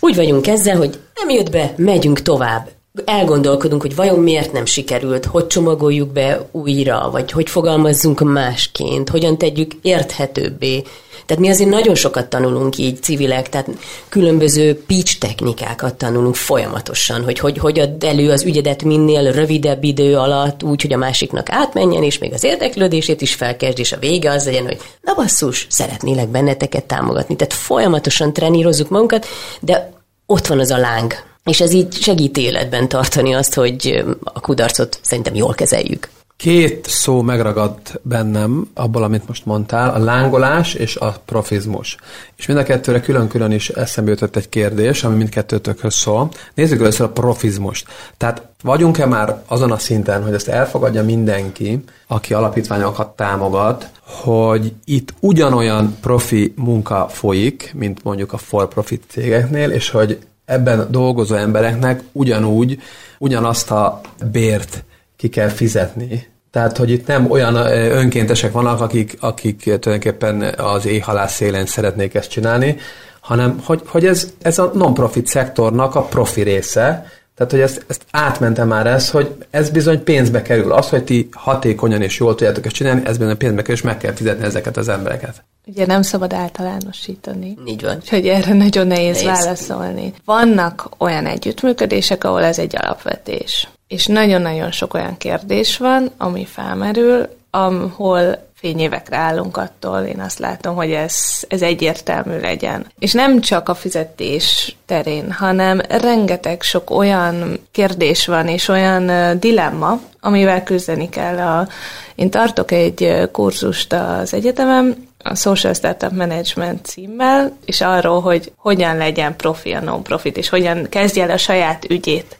úgy 0.00 0.16
vagyunk 0.16 0.46
ezzel, 0.46 0.76
hogy 0.76 0.98
nem 1.14 1.30
jött 1.30 1.50
be, 1.50 1.74
megyünk 1.76 2.22
tovább 2.22 2.68
elgondolkodunk, 3.04 3.82
hogy 3.82 3.94
vajon 3.94 4.18
miért 4.18 4.52
nem 4.52 4.64
sikerült, 4.64 5.24
hogy 5.24 5.46
csomagoljuk 5.46 6.08
be 6.08 6.48
újra, 6.52 7.08
vagy 7.10 7.32
hogy 7.32 7.50
fogalmazzunk 7.50 8.20
másként, 8.20 9.08
hogyan 9.08 9.38
tegyük 9.38 9.72
érthetőbbé. 9.82 10.82
Tehát 11.26 11.42
mi 11.42 11.48
azért 11.48 11.70
nagyon 11.70 11.94
sokat 11.94 12.28
tanulunk 12.28 12.78
így 12.78 13.02
civilek, 13.02 13.48
tehát 13.48 13.68
különböző 14.08 14.82
pitch 14.86 15.18
technikákat 15.18 15.94
tanulunk 15.94 16.34
folyamatosan, 16.34 17.24
hogy 17.24 17.38
hogy, 17.38 17.58
hogy 17.58 17.78
add 17.78 18.04
elő 18.04 18.30
az 18.30 18.44
ügyedet 18.44 18.82
minél 18.82 19.32
rövidebb 19.32 19.84
idő 19.84 20.16
alatt, 20.16 20.62
úgy, 20.62 20.82
hogy 20.82 20.92
a 20.92 20.96
másiknak 20.96 21.50
átmenjen, 21.50 22.02
és 22.02 22.18
még 22.18 22.32
az 22.32 22.44
érdeklődését 22.44 23.20
is 23.20 23.34
felkezd, 23.34 23.78
és 23.78 23.92
a 23.92 23.98
vége 23.98 24.30
az 24.30 24.44
legyen, 24.44 24.64
hogy 24.64 24.78
na 25.02 25.14
basszus, 25.14 25.66
szeretnélek 25.70 26.28
benneteket 26.28 26.84
támogatni. 26.84 27.36
Tehát 27.36 27.54
folyamatosan 27.54 28.32
trenírozzuk 28.32 28.88
magunkat, 28.88 29.26
de 29.60 29.92
ott 30.26 30.46
van 30.46 30.58
az 30.58 30.70
a 30.70 30.78
láng, 30.78 31.14
és 31.46 31.60
ez 31.60 31.72
így 31.72 31.92
segít 31.92 32.36
életben 32.36 32.88
tartani 32.88 33.34
azt, 33.34 33.54
hogy 33.54 34.04
a 34.22 34.40
kudarcot 34.40 34.98
szerintem 35.02 35.34
jól 35.34 35.54
kezeljük. 35.54 36.08
Két 36.36 36.86
szó 36.88 37.22
megragadt 37.22 38.00
bennem 38.02 38.70
abból, 38.74 39.02
amit 39.02 39.28
most 39.28 39.46
mondtál, 39.46 39.94
a 39.94 39.98
lángolás 39.98 40.74
és 40.74 40.96
a 40.96 41.22
profizmus. 41.24 41.96
És 42.36 42.46
mind 42.46 42.58
a 42.58 42.62
kettőre 42.62 43.00
külön-külön 43.00 43.52
is 43.52 43.68
eszembe 43.68 44.10
jutott 44.10 44.36
egy 44.36 44.48
kérdés, 44.48 45.04
ami 45.04 45.16
mindkettőtökhöz 45.16 45.94
szól. 45.94 46.30
Nézzük 46.54 46.80
először 46.80 47.06
a 47.06 47.10
profizmust. 47.10 47.86
Tehát 48.16 48.42
vagyunk-e 48.62 49.06
már 49.06 49.42
azon 49.46 49.72
a 49.72 49.78
szinten, 49.78 50.22
hogy 50.22 50.34
ezt 50.34 50.48
elfogadja 50.48 51.04
mindenki, 51.04 51.84
aki 52.06 52.34
alapítványokat 52.34 53.16
támogat, 53.16 53.90
hogy 54.00 54.72
itt 54.84 55.14
ugyanolyan 55.20 55.96
profi 56.00 56.52
munka 56.56 57.08
folyik, 57.08 57.72
mint 57.74 58.02
mondjuk 58.02 58.32
a 58.32 58.38
for-profit 58.38 59.02
cégeknél, 59.08 59.70
és 59.70 59.90
hogy 59.90 60.18
ebben 60.46 60.86
dolgozó 60.90 61.34
embereknek 61.34 62.02
ugyanúgy, 62.12 62.78
ugyanazt 63.18 63.70
a 63.70 64.00
bért 64.32 64.84
ki 65.16 65.28
kell 65.28 65.48
fizetni. 65.48 66.26
Tehát, 66.50 66.76
hogy 66.76 66.90
itt 66.90 67.06
nem 67.06 67.30
olyan 67.30 67.54
önkéntesek 67.90 68.52
vannak, 68.52 68.80
akik, 68.80 69.16
akik 69.20 69.58
tulajdonképpen 69.58 70.42
az 70.56 70.86
éjhalás 70.86 71.30
szélén 71.30 71.66
szeretnék 71.66 72.14
ezt 72.14 72.30
csinálni, 72.30 72.76
hanem 73.20 73.60
hogy, 73.64 73.82
hogy 73.86 74.06
ez, 74.06 74.32
ez 74.42 74.58
a 74.58 74.70
non-profit 74.74 75.26
szektornak 75.26 75.94
a 75.94 76.02
profi 76.02 76.42
része, 76.42 77.06
tehát, 77.36 77.52
hogy 77.52 77.60
ezt, 77.60 77.84
ezt 77.86 78.04
átmente 78.10 78.64
már 78.64 78.86
ez, 78.86 79.10
hogy 79.10 79.34
ez 79.50 79.70
bizony 79.70 80.04
pénzbe 80.04 80.42
kerül. 80.42 80.72
Az, 80.72 80.88
hogy 80.88 81.04
ti 81.04 81.28
hatékonyan 81.32 82.02
és 82.02 82.18
jól 82.18 82.34
tudjátok 82.34 82.66
ezt 82.66 82.74
csinálni, 82.74 83.02
ez 83.04 83.18
bizony 83.18 83.36
pénzbe 83.36 83.60
kerül, 83.60 83.76
és 83.76 83.82
meg 83.82 83.96
kell 83.96 84.12
fizetni 84.12 84.44
ezeket 84.44 84.76
az 84.76 84.88
embereket. 84.88 85.44
Ugye 85.66 85.86
nem 85.86 86.02
szabad 86.02 86.32
általánosítani. 86.32 87.58
Így 87.66 87.82
van. 87.82 87.96
Úgyhogy 87.96 88.28
erre 88.28 88.52
nagyon 88.52 88.86
nehéz, 88.86 89.22
nehéz 89.22 89.44
válaszolni. 89.44 90.12
Vannak 90.24 90.88
olyan 90.98 91.26
együttműködések, 91.26 92.24
ahol 92.24 92.42
ez 92.44 92.58
egy 92.58 92.76
alapvetés. 92.76 93.68
És 93.88 94.06
nagyon-nagyon 94.06 94.70
sok 94.70 94.94
olyan 94.94 95.16
kérdés 95.16 95.76
van, 95.76 96.10
ami 96.16 96.44
felmerül, 96.44 97.28
ahol 97.50 98.44
fényévekre 98.58 99.16
állunk 99.16 99.56
attól, 99.56 99.98
én 100.00 100.20
azt 100.20 100.38
látom, 100.38 100.74
hogy 100.74 100.90
ez, 100.90 101.16
ez 101.48 101.62
egyértelmű 101.62 102.40
legyen. 102.40 102.86
És 102.98 103.12
nem 103.12 103.40
csak 103.40 103.68
a 103.68 103.74
fizetés 103.74 104.76
terén, 104.86 105.32
hanem 105.32 105.80
rengeteg 105.88 106.62
sok 106.62 106.90
olyan 106.90 107.58
kérdés 107.72 108.26
van, 108.26 108.48
és 108.48 108.68
olyan 108.68 109.38
dilemma, 109.38 110.00
amivel 110.20 110.62
küzdeni 110.62 111.08
kell. 111.08 111.38
A, 111.38 111.68
én 112.14 112.30
tartok 112.30 112.70
egy 112.70 113.28
kurzust 113.32 113.92
az 113.92 114.34
egyetemen, 114.34 115.08
a 115.18 115.34
Social 115.34 115.74
Startup 115.74 116.12
Management 116.12 116.86
címmel, 116.86 117.56
és 117.64 117.80
arról, 117.80 118.20
hogy 118.20 118.52
hogyan 118.56 118.96
legyen 118.96 119.36
profi 119.36 119.72
a 119.72 119.80
non-profit, 119.80 120.36
és 120.36 120.48
hogyan 120.48 120.86
kezdje 120.88 121.22
el 121.22 121.30
a 121.30 121.36
saját 121.36 121.84
ügyét. 121.90 122.38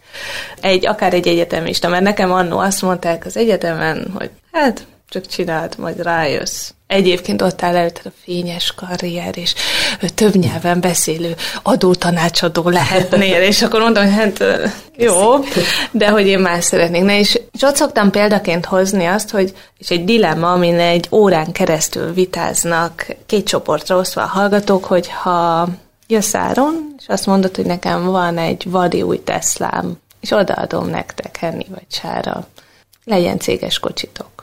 Egy, 0.61 0.87
akár 0.87 1.15
egy 1.15 1.29
egyetemista, 1.29 1.89
mert 1.89 2.03
nekem 2.03 2.33
annó 2.33 2.59
azt 2.59 2.83
mondták 2.83 3.25
az 3.25 3.37
egyetemen, 3.37 4.11
hogy 4.15 4.31
hát 4.53 4.87
csak 5.09 5.27
csináld, 5.27 5.75
majd 5.79 6.03
rájössz. 6.03 6.71
Egyébként 6.87 7.43
ott 7.43 7.63
áll 7.63 7.77
előtt 7.77 8.01
a 8.05 8.11
fényes 8.25 8.75
karrier, 8.75 9.39
és 9.39 9.55
több 10.15 10.35
nyelven 10.35 10.81
beszélő 10.81 11.35
adótanácsadó 11.63 12.69
lehetnél, 12.69 13.43
és 13.43 13.63
akkor 13.63 13.81
mondom, 13.81 14.05
hogy 14.05 14.13
hát 14.13 14.45
jó, 14.97 15.45
de 15.91 16.09
hogy 16.09 16.27
én 16.27 16.39
más 16.39 16.65
szeretnék. 16.65 17.03
Na, 17.03 17.13
és, 17.13 17.41
és 17.53 17.63
ott 17.63 17.77
szoktam 17.77 18.11
példaként 18.11 18.65
hozni 18.65 19.05
azt, 19.05 19.31
hogy 19.31 19.55
és 19.79 19.91
egy 19.91 20.05
dilemma, 20.05 20.53
amin 20.53 20.79
egy 20.79 21.07
órán 21.11 21.53
keresztül 21.53 22.13
vitáznak 22.13 23.07
két 23.27 23.47
csoportra 23.47 23.97
osztva 23.97 24.23
a 24.23 24.27
hallgatók, 24.27 24.85
hogy 24.85 25.09
ha 25.09 25.69
jössz 26.07 26.35
áron, 26.35 26.95
és 26.99 27.05
azt 27.09 27.27
mondod, 27.27 27.57
hogy 27.57 27.67
nekem 27.67 28.05
van 28.05 28.39
egy 28.39 28.71
vadi 28.71 29.03
új 29.03 29.23
Teslám, 29.23 29.99
és 30.21 30.31
odaadom 30.31 30.89
nektek, 30.89 31.37
Henni 31.37 31.67
vagy 31.69 31.87
Sára, 31.89 32.47
legyen 33.05 33.39
céges 33.39 33.79
kocsitok 33.79 34.36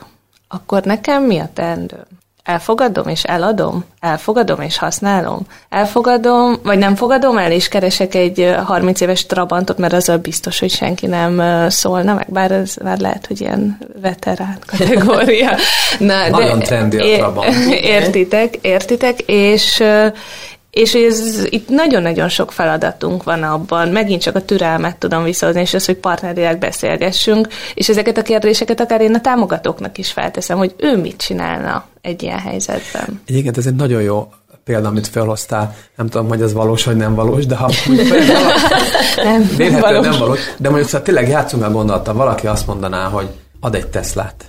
akkor 0.54 0.82
nekem 0.82 1.22
mi 1.22 1.38
a 1.38 1.48
teendő? 1.54 2.06
elfogadom 2.44 3.08
és 3.08 3.22
eladom, 3.22 3.84
elfogadom 4.00 4.60
és 4.60 4.78
használom, 4.78 5.40
elfogadom, 5.68 6.56
vagy 6.62 6.78
nem 6.78 6.94
fogadom 6.94 7.38
el, 7.38 7.52
és 7.52 7.68
keresek 7.68 8.14
egy 8.14 8.54
30 8.64 9.00
éves 9.00 9.26
Trabantot, 9.26 9.78
mert 9.78 9.92
azzal 9.92 10.16
biztos, 10.16 10.58
hogy 10.58 10.70
senki 10.70 11.06
nem 11.06 11.42
szólna 11.68 12.14
meg, 12.14 12.26
bár 12.28 12.50
ez 12.50 12.74
már 12.82 12.98
lehet, 12.98 13.26
hogy 13.26 13.40
ilyen 13.40 13.78
veterán 14.00 14.58
kategória. 14.76 15.50
Na, 15.98 16.28
Nagyon 16.28 16.58
de 16.58 16.64
trendi 16.64 16.98
a 16.98 17.16
Trabant. 17.16 17.54
Értitek, 17.98 18.54
értitek, 18.60 19.20
és 19.20 19.82
és 20.74 20.94
ez, 20.94 21.44
itt 21.44 21.68
nagyon-nagyon 21.68 22.28
sok 22.28 22.52
feladatunk 22.52 23.22
van 23.22 23.42
abban, 23.42 23.88
megint 23.88 24.22
csak 24.22 24.36
a 24.36 24.44
türelmet 24.44 24.96
tudom 24.96 25.24
visszahozni, 25.24 25.60
és 25.60 25.74
az, 25.74 25.84
hogy 25.84 25.96
partnerileg 25.96 26.58
beszélgessünk, 26.58 27.48
és 27.74 27.88
ezeket 27.88 28.18
a 28.18 28.22
kérdéseket 28.22 28.80
akár 28.80 29.00
én 29.00 29.14
a 29.14 29.20
támogatóknak 29.20 29.98
is 29.98 30.12
felteszem, 30.12 30.58
hogy 30.58 30.74
ő 30.76 30.96
mit 30.96 31.16
csinálna 31.16 31.86
egy 32.00 32.22
ilyen 32.22 32.38
helyzetben. 32.38 33.22
Egyébként 33.26 33.56
ez 33.56 33.66
egy 33.66 33.74
nagyon 33.74 34.02
jó 34.02 34.28
példa, 34.64 34.88
amit 34.88 35.08
felhoztál, 35.08 35.76
nem 35.96 36.08
tudom, 36.08 36.28
hogy 36.28 36.42
ez 36.42 36.52
valós 36.52 36.84
vagy 36.84 36.96
nem 36.96 37.14
valós, 37.14 37.46
de 37.46 37.56
ha 37.56 37.70
nem, 39.16 39.50
nem, 39.58 39.80
valós. 39.80 40.06
nem 40.06 40.18
valós, 40.18 40.40
de 40.58 40.68
mondjuk 40.68 40.88
szóval 40.88 41.06
tényleg 41.06 41.28
játszunk 41.28 41.64
a 41.64 41.70
gondolattal, 41.70 42.14
valaki 42.14 42.46
azt 42.46 42.66
mondaná, 42.66 43.08
hogy 43.08 43.28
ad 43.60 43.74
egy 43.74 43.86
Teslát. 43.86 44.44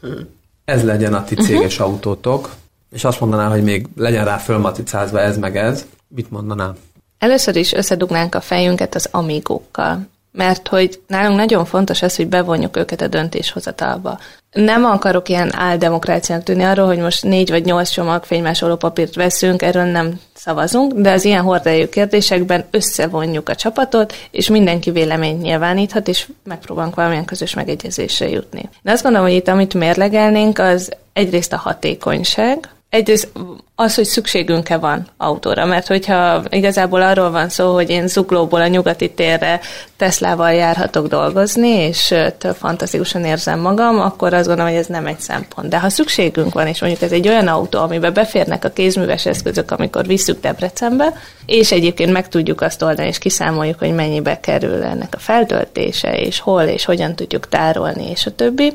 Hmm. 0.00 0.28
Ez 0.64 0.84
legyen 0.84 1.14
a 1.14 1.24
ti 1.24 1.34
céges 1.34 1.78
uh-huh. 1.78 1.92
autótok, 1.92 2.50
és 2.90 3.04
azt 3.04 3.20
mondaná, 3.20 3.48
hogy 3.48 3.62
még 3.62 3.86
legyen 3.96 4.24
rá 4.24 4.36
fölmaticázva 4.36 5.20
ez 5.20 5.38
meg 5.38 5.56
ez, 5.56 5.86
mit 6.08 6.30
mondanám? 6.30 6.74
Először 7.18 7.56
is 7.56 7.72
összedugnánk 7.72 8.34
a 8.34 8.40
fejünket 8.40 8.94
az 8.94 9.08
amigókkal 9.10 10.08
mert 10.32 10.68
hogy 10.68 11.00
nálunk 11.06 11.36
nagyon 11.36 11.64
fontos 11.64 12.02
az, 12.02 12.16
hogy 12.16 12.28
bevonjuk 12.28 12.76
őket 12.76 13.00
a 13.00 13.08
döntéshozatalba. 13.08 14.18
Nem 14.52 14.84
akarok 14.84 15.28
ilyen 15.28 15.54
áldemokráciának 15.54 16.44
tűnni 16.44 16.62
arról, 16.62 16.86
hogy 16.86 16.98
most 16.98 17.24
négy 17.24 17.50
vagy 17.50 17.64
nyolc 17.64 17.88
csomag 17.88 18.24
fénymásoló 18.24 18.76
papírt 18.76 19.14
veszünk, 19.14 19.62
erről 19.62 19.84
nem 19.84 20.20
szavazunk, 20.34 20.92
de 20.92 21.12
az 21.12 21.24
ilyen 21.24 21.42
hordájú 21.42 21.88
kérdésekben 21.88 22.64
összevonjuk 22.70 23.48
a 23.48 23.54
csapatot, 23.54 24.14
és 24.30 24.48
mindenki 24.48 24.90
véleményt 24.90 25.42
nyilváníthat, 25.42 26.08
és 26.08 26.28
megpróbálunk 26.44 26.94
valamilyen 26.94 27.24
közös 27.24 27.54
megegyezésre 27.54 28.28
jutni. 28.28 28.68
De 28.82 28.90
azt 28.90 29.02
gondolom, 29.02 29.26
hogy 29.26 29.36
itt 29.36 29.48
amit 29.48 29.74
mérlegelnénk, 29.74 30.58
az 30.58 30.90
egyrészt 31.12 31.52
a 31.52 31.56
hatékonyság, 31.56 32.68
egyrészt 32.90 33.32
az, 33.80 33.94
hogy 33.94 34.04
szükségünk-e 34.04 34.76
van 34.76 35.06
autóra, 35.16 35.64
mert 35.64 35.86
hogyha 35.86 36.42
igazából 36.50 37.02
arról 37.02 37.30
van 37.30 37.48
szó, 37.48 37.74
hogy 37.74 37.90
én 37.90 38.08
Zuglóból 38.08 38.60
a 38.60 38.66
nyugati 38.66 39.10
térre 39.10 39.60
Teslával 39.96 40.52
járhatok 40.52 41.06
dolgozni, 41.06 41.68
és 41.68 42.14
több 42.38 42.56
fantasztikusan 42.56 43.24
érzem 43.24 43.60
magam, 43.60 44.00
akkor 44.00 44.34
azt 44.34 44.46
gondolom, 44.46 44.70
hogy 44.70 44.80
ez 44.80 44.86
nem 44.86 45.06
egy 45.06 45.20
szempont. 45.20 45.68
De 45.68 45.80
ha 45.80 45.88
szükségünk 45.88 46.54
van, 46.54 46.66
és 46.66 46.80
mondjuk 46.80 47.02
ez 47.02 47.12
egy 47.12 47.28
olyan 47.28 47.46
autó, 47.48 47.78
amiben 47.78 48.12
beférnek 48.12 48.64
a 48.64 48.68
kézműves 48.68 49.26
eszközök, 49.26 49.70
amikor 49.70 50.06
visszük 50.06 50.40
Debrecenbe, 50.40 51.12
és 51.46 51.72
egyébként 51.72 52.12
meg 52.12 52.28
tudjuk 52.28 52.60
azt 52.60 52.82
oldani, 52.82 53.08
és 53.08 53.18
kiszámoljuk, 53.18 53.78
hogy 53.78 53.94
mennyibe 53.94 54.40
kerül 54.40 54.82
ennek 54.82 55.14
a 55.14 55.18
feltöltése, 55.18 56.12
és 56.12 56.40
hol, 56.40 56.62
és 56.62 56.84
hogyan 56.84 57.14
tudjuk 57.14 57.48
tárolni, 57.48 58.10
és 58.10 58.26
a 58.26 58.34
többi, 58.34 58.72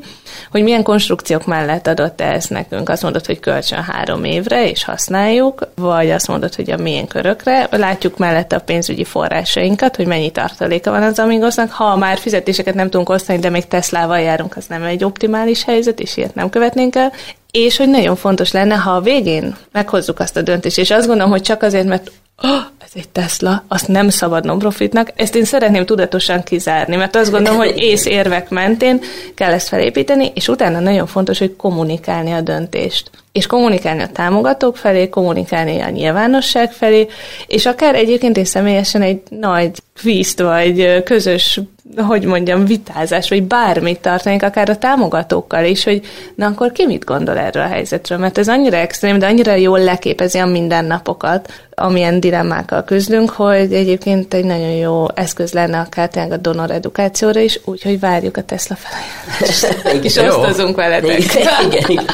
hogy 0.50 0.62
milyen 0.62 0.82
konstrukciók 0.82 1.46
mellett 1.46 1.86
adott 1.86 2.20
ez 2.20 2.46
nekünk. 2.46 2.88
Azt 2.88 3.02
mondod, 3.02 3.26
hogy 3.26 3.40
kölcsön 3.40 3.82
három 3.82 4.24
évre, 4.24 4.68
és 4.68 4.82
használjuk, 4.96 5.68
vagy 5.74 6.10
azt 6.10 6.28
mondod, 6.28 6.54
hogy 6.54 6.70
a 6.70 6.76
milyen 6.76 7.06
körökre. 7.06 7.68
Látjuk 7.70 8.18
mellette 8.18 8.56
a 8.56 8.60
pénzügyi 8.60 9.04
forrásainkat, 9.04 9.96
hogy 9.96 10.06
mennyi 10.06 10.30
tartaléka 10.30 10.90
van 10.90 11.02
az 11.02 11.18
Amigosnak. 11.18 11.70
Ha 11.70 11.96
már 11.96 12.18
fizetéseket 12.18 12.74
nem 12.74 12.90
tudunk 12.90 13.08
osztani, 13.08 13.38
de 13.38 13.50
még 13.50 13.66
Teslával 13.66 14.20
járunk, 14.20 14.56
az 14.56 14.66
nem 14.66 14.82
egy 14.82 15.04
optimális 15.04 15.64
helyzet, 15.64 16.00
és 16.00 16.16
ilyet 16.16 16.34
nem 16.34 16.50
követnénk 16.50 16.96
el. 16.96 17.12
És 17.58 17.76
hogy 17.76 17.88
nagyon 17.88 18.16
fontos 18.16 18.52
lenne, 18.52 18.74
ha 18.74 18.90
a 18.90 19.00
végén 19.00 19.56
meghozzuk 19.72 20.18
azt 20.20 20.36
a 20.36 20.42
döntést, 20.42 20.78
és 20.78 20.90
azt 20.90 21.06
gondolom, 21.06 21.30
hogy 21.30 21.42
csak 21.42 21.62
azért, 21.62 21.86
mert 21.86 22.10
oh, 22.42 22.50
ez 22.84 22.90
egy 22.94 23.08
Tesla, 23.08 23.64
azt 23.68 23.88
nem 23.88 24.08
szabad 24.08 24.44
non-profitnak. 24.44 25.12
Ezt 25.16 25.34
én 25.34 25.44
szeretném 25.44 25.84
tudatosan 25.84 26.42
kizárni, 26.42 26.96
mert 26.96 27.16
azt 27.16 27.30
gondolom, 27.30 27.58
hogy 27.58 27.74
ész 27.76 28.04
érvek 28.04 28.48
mentén 28.48 29.00
kell 29.34 29.52
ezt 29.52 29.68
felépíteni, 29.68 30.32
és 30.34 30.48
utána 30.48 30.80
nagyon 30.80 31.06
fontos, 31.06 31.38
hogy 31.38 31.56
kommunikálni 31.56 32.32
a 32.32 32.40
döntést. 32.40 33.10
És 33.32 33.46
kommunikálni 33.46 34.02
a 34.02 34.12
támogatók 34.12 34.76
felé, 34.76 35.08
kommunikálni 35.08 35.80
a 35.80 35.88
nyilvánosság 35.88 36.72
felé, 36.72 37.06
és 37.46 37.66
akár 37.66 37.94
egyébként 37.94 38.36
én 38.36 38.44
személyesen 38.44 39.02
egy 39.02 39.20
nagy 39.28 39.70
vízt 40.02 40.40
vagy 40.40 41.02
közös 41.02 41.60
hogy 41.96 42.24
mondjam, 42.24 42.64
vitázás, 42.64 43.28
vagy 43.28 43.42
bármit 43.42 44.00
tartanék, 44.00 44.42
akár 44.42 44.68
a 44.68 44.78
támogatókkal 44.78 45.64
is, 45.64 45.84
hogy 45.84 46.06
na 46.34 46.46
akkor 46.46 46.72
ki 46.72 46.86
mit 46.86 47.04
gondol 47.04 47.38
erről 47.38 47.62
a 47.62 47.68
helyzetről, 47.68 48.18
mert 48.18 48.38
ez 48.38 48.48
annyira 48.48 48.76
extrém, 48.76 49.18
de 49.18 49.26
annyira 49.26 49.54
jól 49.54 49.80
leképezi 49.80 50.38
a 50.38 50.46
mindennapokat, 50.46 51.65
amilyen 51.78 52.20
dilemmákkal 52.20 52.84
küzdünk, 52.84 53.30
hogy 53.30 53.72
egyébként 53.72 54.34
egy 54.34 54.44
nagyon 54.44 54.70
jó 54.70 55.06
eszköz 55.14 55.52
lenne 55.52 55.78
akár 55.78 56.08
tényleg 56.08 56.32
a 56.32 56.36
donor 56.36 56.70
edukációra 56.70 57.40
is, 57.40 57.60
úgyhogy 57.64 58.00
várjuk 58.00 58.36
a 58.36 58.42
Tesla 58.42 58.76
felajánlást. 58.76 59.84
és 60.06 60.16
osztozunk 60.16 60.76
veletek. 60.76 61.18
Igen, 61.18 62.04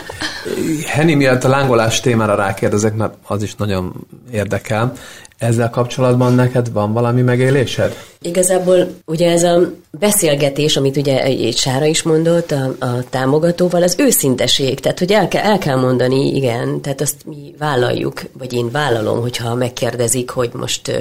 Henny, 0.87 1.16
miatt 1.16 1.44
a 1.44 1.48
lángolás 1.48 2.01
témára 2.01 2.35
rákérdezek, 2.35 2.94
mert 2.94 3.14
az 3.27 3.42
is 3.42 3.55
nagyon 3.55 4.07
érdekel. 4.33 4.92
Ezzel 5.38 5.70
kapcsolatban 5.70 6.35
neked 6.35 6.72
van 6.72 6.92
valami 6.92 7.22
megélésed? 7.22 7.96
Igazából 8.20 8.88
ugye 9.07 9.31
ez 9.31 9.42
a 9.42 9.72
beszélgetés, 9.90 10.77
amit 10.77 10.96
ugye 10.96 11.22
egy 11.22 11.57
Sára 11.57 11.85
is 11.85 12.03
mondott 12.03 12.51
a, 12.51 12.87
a 12.87 13.09
támogatóval, 13.11 13.83
az 13.83 13.94
őszinteség, 13.98 14.81
tehát 14.81 14.98
hogy 14.98 15.12
el 15.12 15.29
kell, 15.29 15.42
el 15.42 15.59
kell 15.59 15.77
mondani, 15.77 16.35
igen, 16.35 16.81
tehát 16.81 17.01
azt 17.01 17.16
mi 17.25 17.55
vállaljuk, 17.59 18.22
vagy 18.38 18.53
én 18.53 18.70
vállalom, 18.70 19.20
hogyha 19.20 19.52
megkérdezik, 19.55 20.31
hogy 20.31 20.51
most 20.53 20.93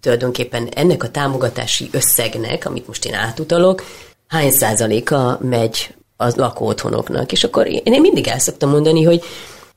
tulajdonképpen 0.00 0.66
ennek 0.66 1.02
a 1.02 1.10
támogatási 1.10 1.88
összegnek, 1.92 2.66
amit 2.66 2.86
most 2.86 3.04
én 3.04 3.14
átutalok, 3.14 3.82
hány 4.26 4.50
százaléka 4.50 5.38
megy 5.42 5.94
az 6.16 6.34
lakóotthonoknak. 6.34 7.32
És 7.32 7.44
akkor 7.44 7.66
én 7.66 8.00
mindig 8.00 8.26
el 8.26 8.38
szoktam 8.38 8.70
mondani, 8.70 9.02
hogy 9.02 9.22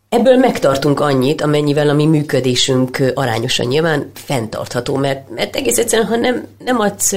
Ebből 0.09 0.37
megtartunk 0.37 0.99
annyit, 0.99 1.41
amennyivel 1.41 1.89
a 1.89 1.93
mi 1.93 2.05
működésünk 2.05 3.11
arányosan 3.13 3.65
nyilván 3.65 4.11
fenntartható, 4.13 4.95
mert, 4.95 5.29
mert 5.29 5.55
egész 5.55 5.77
egyszerűen, 5.77 6.07
ha 6.07 6.15
nem, 6.15 6.47
nem 6.65 6.79
adsz 6.79 7.13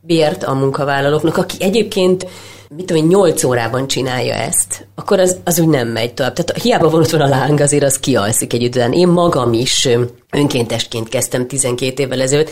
bért 0.00 0.42
a 0.42 0.54
munkavállalóknak, 0.54 1.36
aki 1.36 1.56
egyébként 1.58 2.26
mit 2.68 2.86
tudom, 2.86 3.06
8 3.06 3.44
órában 3.44 3.86
csinálja 3.86 4.34
ezt, 4.34 4.86
akkor 4.94 5.20
az, 5.20 5.36
az 5.44 5.58
úgy 5.58 5.68
nem 5.68 5.88
megy 5.88 6.14
tovább. 6.14 6.32
Tehát 6.32 6.62
hiába 6.62 6.90
van 6.90 7.00
ott 7.00 7.10
van 7.10 7.20
a 7.20 7.28
láng, 7.28 7.60
azért 7.60 7.84
az 7.84 7.98
kialszik 7.98 8.52
egy 8.52 8.62
időn. 8.62 8.92
Én 8.92 9.08
magam 9.08 9.52
is 9.52 9.88
önkéntesként 10.30 11.08
kezdtem 11.08 11.46
12 11.46 12.02
évvel 12.02 12.20
ezelőtt, 12.20 12.50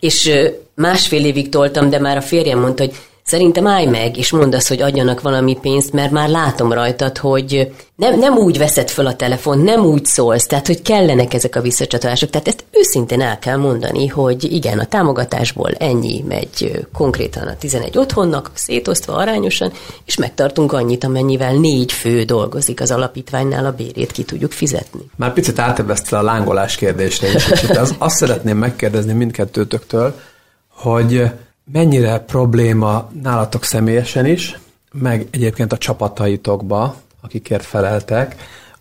és 0.00 0.32
másfél 0.74 1.24
évig 1.24 1.48
toltam, 1.48 1.90
de 1.90 1.98
már 1.98 2.16
a 2.16 2.22
férjem 2.22 2.58
mondta, 2.58 2.82
hogy 2.82 2.94
Szerintem 3.24 3.66
állj 3.66 3.86
meg, 3.86 4.16
és 4.16 4.30
mondd 4.30 4.54
azt, 4.54 4.68
hogy 4.68 4.82
adjanak 4.82 5.20
valami 5.20 5.58
pénzt, 5.60 5.92
mert 5.92 6.10
már 6.10 6.28
látom 6.28 6.72
rajtad, 6.72 7.18
hogy 7.18 7.72
nem, 7.96 8.18
nem 8.18 8.36
úgy 8.36 8.58
veszed 8.58 8.90
föl 8.90 9.06
a 9.06 9.16
telefon, 9.16 9.58
nem 9.58 9.84
úgy 9.84 10.04
szólsz, 10.04 10.46
tehát 10.46 10.66
hogy 10.66 10.82
kellenek 10.82 11.34
ezek 11.34 11.56
a 11.56 11.60
visszacsatolások. 11.60 12.30
Tehát 12.30 12.48
ezt 12.48 12.64
őszintén 12.70 13.20
el 13.20 13.38
kell 13.38 13.56
mondani, 13.56 14.06
hogy 14.06 14.52
igen, 14.52 14.78
a 14.78 14.86
támogatásból 14.86 15.70
ennyi 15.70 16.24
megy 16.28 16.86
konkrétan 16.92 17.46
a 17.46 17.56
11 17.56 17.98
otthonnak, 17.98 18.50
szétosztva 18.54 19.14
arányosan, 19.14 19.72
és 20.04 20.16
megtartunk 20.16 20.72
annyit, 20.72 21.04
amennyivel 21.04 21.54
négy 21.54 21.92
fő 21.92 22.22
dolgozik 22.22 22.80
az 22.80 22.90
alapítványnál, 22.90 23.66
a 23.66 23.72
bérét 23.72 24.12
ki 24.12 24.22
tudjuk 24.22 24.52
fizetni. 24.52 25.00
Már 25.16 25.32
picit 25.32 25.58
átebesztel 25.58 26.18
a 26.18 26.22
lángolás 26.22 26.76
kérdésre 26.76 27.32
is, 27.32 27.50
és 27.50 27.68
az, 27.68 27.94
azt 27.98 28.16
szeretném 28.16 28.56
megkérdezni 28.56 29.12
mindkettőtöktől, 29.12 30.20
hogy 30.68 31.30
mennyire 31.72 32.18
probléma 32.18 33.10
nálatok 33.22 33.64
személyesen 33.64 34.26
is, 34.26 34.58
meg 34.92 35.26
egyébként 35.30 35.72
a 35.72 35.78
csapataitokba, 35.78 36.96
akikért 37.20 37.64
feleltek, 37.64 38.36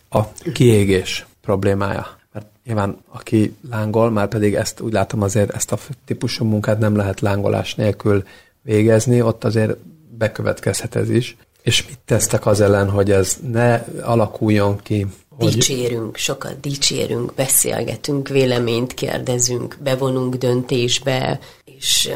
a 0.10 0.32
kiégés 0.54 1.25
problémája. 1.41 2.19
Mert 2.34 2.45
nyilván 2.65 2.97
aki 3.10 3.56
lángol, 3.69 4.10
már 4.10 4.27
pedig 4.27 4.54
ezt 4.54 4.80
úgy 4.80 4.93
látom 4.93 5.21
azért 5.21 5.51
ezt 5.51 5.71
a 5.71 5.77
típusú 6.06 6.45
munkát 6.45 6.80
nem 6.80 6.95
lehet 6.95 7.19
lángolás 7.19 7.75
nélkül 7.75 8.23
végezni, 8.62 9.21
ott 9.21 9.43
azért 9.43 9.77
bekövetkezhet 10.17 10.96
ez 10.96 11.10
is. 11.10 11.37
És 11.62 11.87
mit 11.87 12.00
tesztek 12.06 12.46
az 12.46 12.62
ellen, 12.62 12.89
hogy 12.89 13.12
ez 13.12 13.37
ne 13.52 13.83
alakuljon 14.02 14.79
ki? 14.83 15.08
Hogy... 15.29 15.54
Dicsérünk, 15.54 16.15
sokat 16.15 16.60
dicsérünk, 16.60 17.33
beszélgetünk, 17.33 18.27
véleményt 18.27 18.94
kérdezünk, 18.94 19.77
bevonunk 19.83 20.35
döntésbe, 20.35 21.39
és 21.63 22.10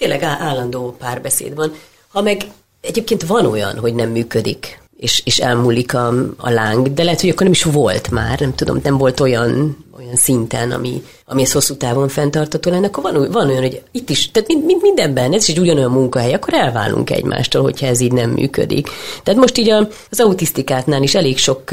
tényleg 0.00 0.22
állandó 0.22 0.96
párbeszéd 0.98 1.54
van. 1.54 1.72
Ha 2.08 2.22
meg 2.22 2.42
egyébként 2.80 3.26
van 3.26 3.46
olyan, 3.46 3.78
hogy 3.78 3.94
nem 3.94 4.10
működik, 4.10 4.80
és, 4.96 5.22
és 5.24 5.38
elmúlik 5.38 5.94
a, 5.94 6.08
a 6.36 6.50
láng, 6.50 6.92
de 6.92 7.02
lehet, 7.04 7.20
hogy 7.20 7.30
akkor 7.30 7.42
nem 7.42 7.52
is 7.52 7.62
volt 7.62 8.10
már, 8.10 8.40
nem 8.40 8.54
tudom, 8.54 8.80
nem 8.82 8.96
volt 8.96 9.20
olyan, 9.20 9.76
olyan 9.98 10.16
szinten, 10.16 10.70
ami, 10.70 11.02
ami 11.26 11.42
ez 11.42 11.52
hosszú 11.52 11.76
távon 11.76 12.08
fenntartató 12.08 12.70
lenne, 12.70 12.86
akkor 12.86 13.02
van, 13.02 13.30
van 13.30 13.48
olyan, 13.48 13.62
hogy 13.62 13.82
itt 13.92 14.10
is, 14.10 14.30
tehát 14.30 14.48
mind, 14.48 14.64
mind, 14.64 14.82
mindenben, 14.82 15.32
ez 15.32 15.42
is 15.42 15.48
egy 15.48 15.60
ugyanolyan 15.60 15.90
munkahely, 15.90 16.32
akkor 16.32 16.54
elválunk 16.54 17.10
egymástól, 17.10 17.62
hogyha 17.62 17.86
ez 17.86 18.00
így 18.00 18.12
nem 18.12 18.30
működik. 18.30 18.88
Tehát 19.22 19.40
most 19.40 19.58
így 19.58 19.70
a, 19.70 19.88
az 20.10 20.20
autisztikátnál 20.20 21.02
is 21.02 21.14
elég 21.14 21.38
sok 21.38 21.70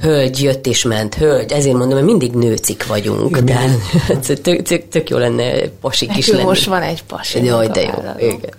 hölgy 0.00 0.42
jött 0.42 0.66
és 0.66 0.84
ment, 0.84 1.14
hölgy, 1.14 1.52
ezért 1.52 1.76
mondom, 1.76 1.98
hogy 1.98 2.06
mindig 2.06 2.32
nőcik 2.32 2.86
vagyunk, 2.86 3.38
de 3.38 3.60
tök, 4.42 4.62
tök, 4.62 4.88
tök 4.88 5.10
jó 5.10 5.16
lenne 5.18 5.68
pasik 5.80 6.16
is 6.16 6.28
lenni. 6.28 6.42
most 6.42 6.64
van 6.64 6.82
egy 6.82 7.02
pasi. 7.04 7.44
Jaj, 7.44 7.68
de 7.68 7.80
jó. 7.80 7.92
Igen. 8.18 8.54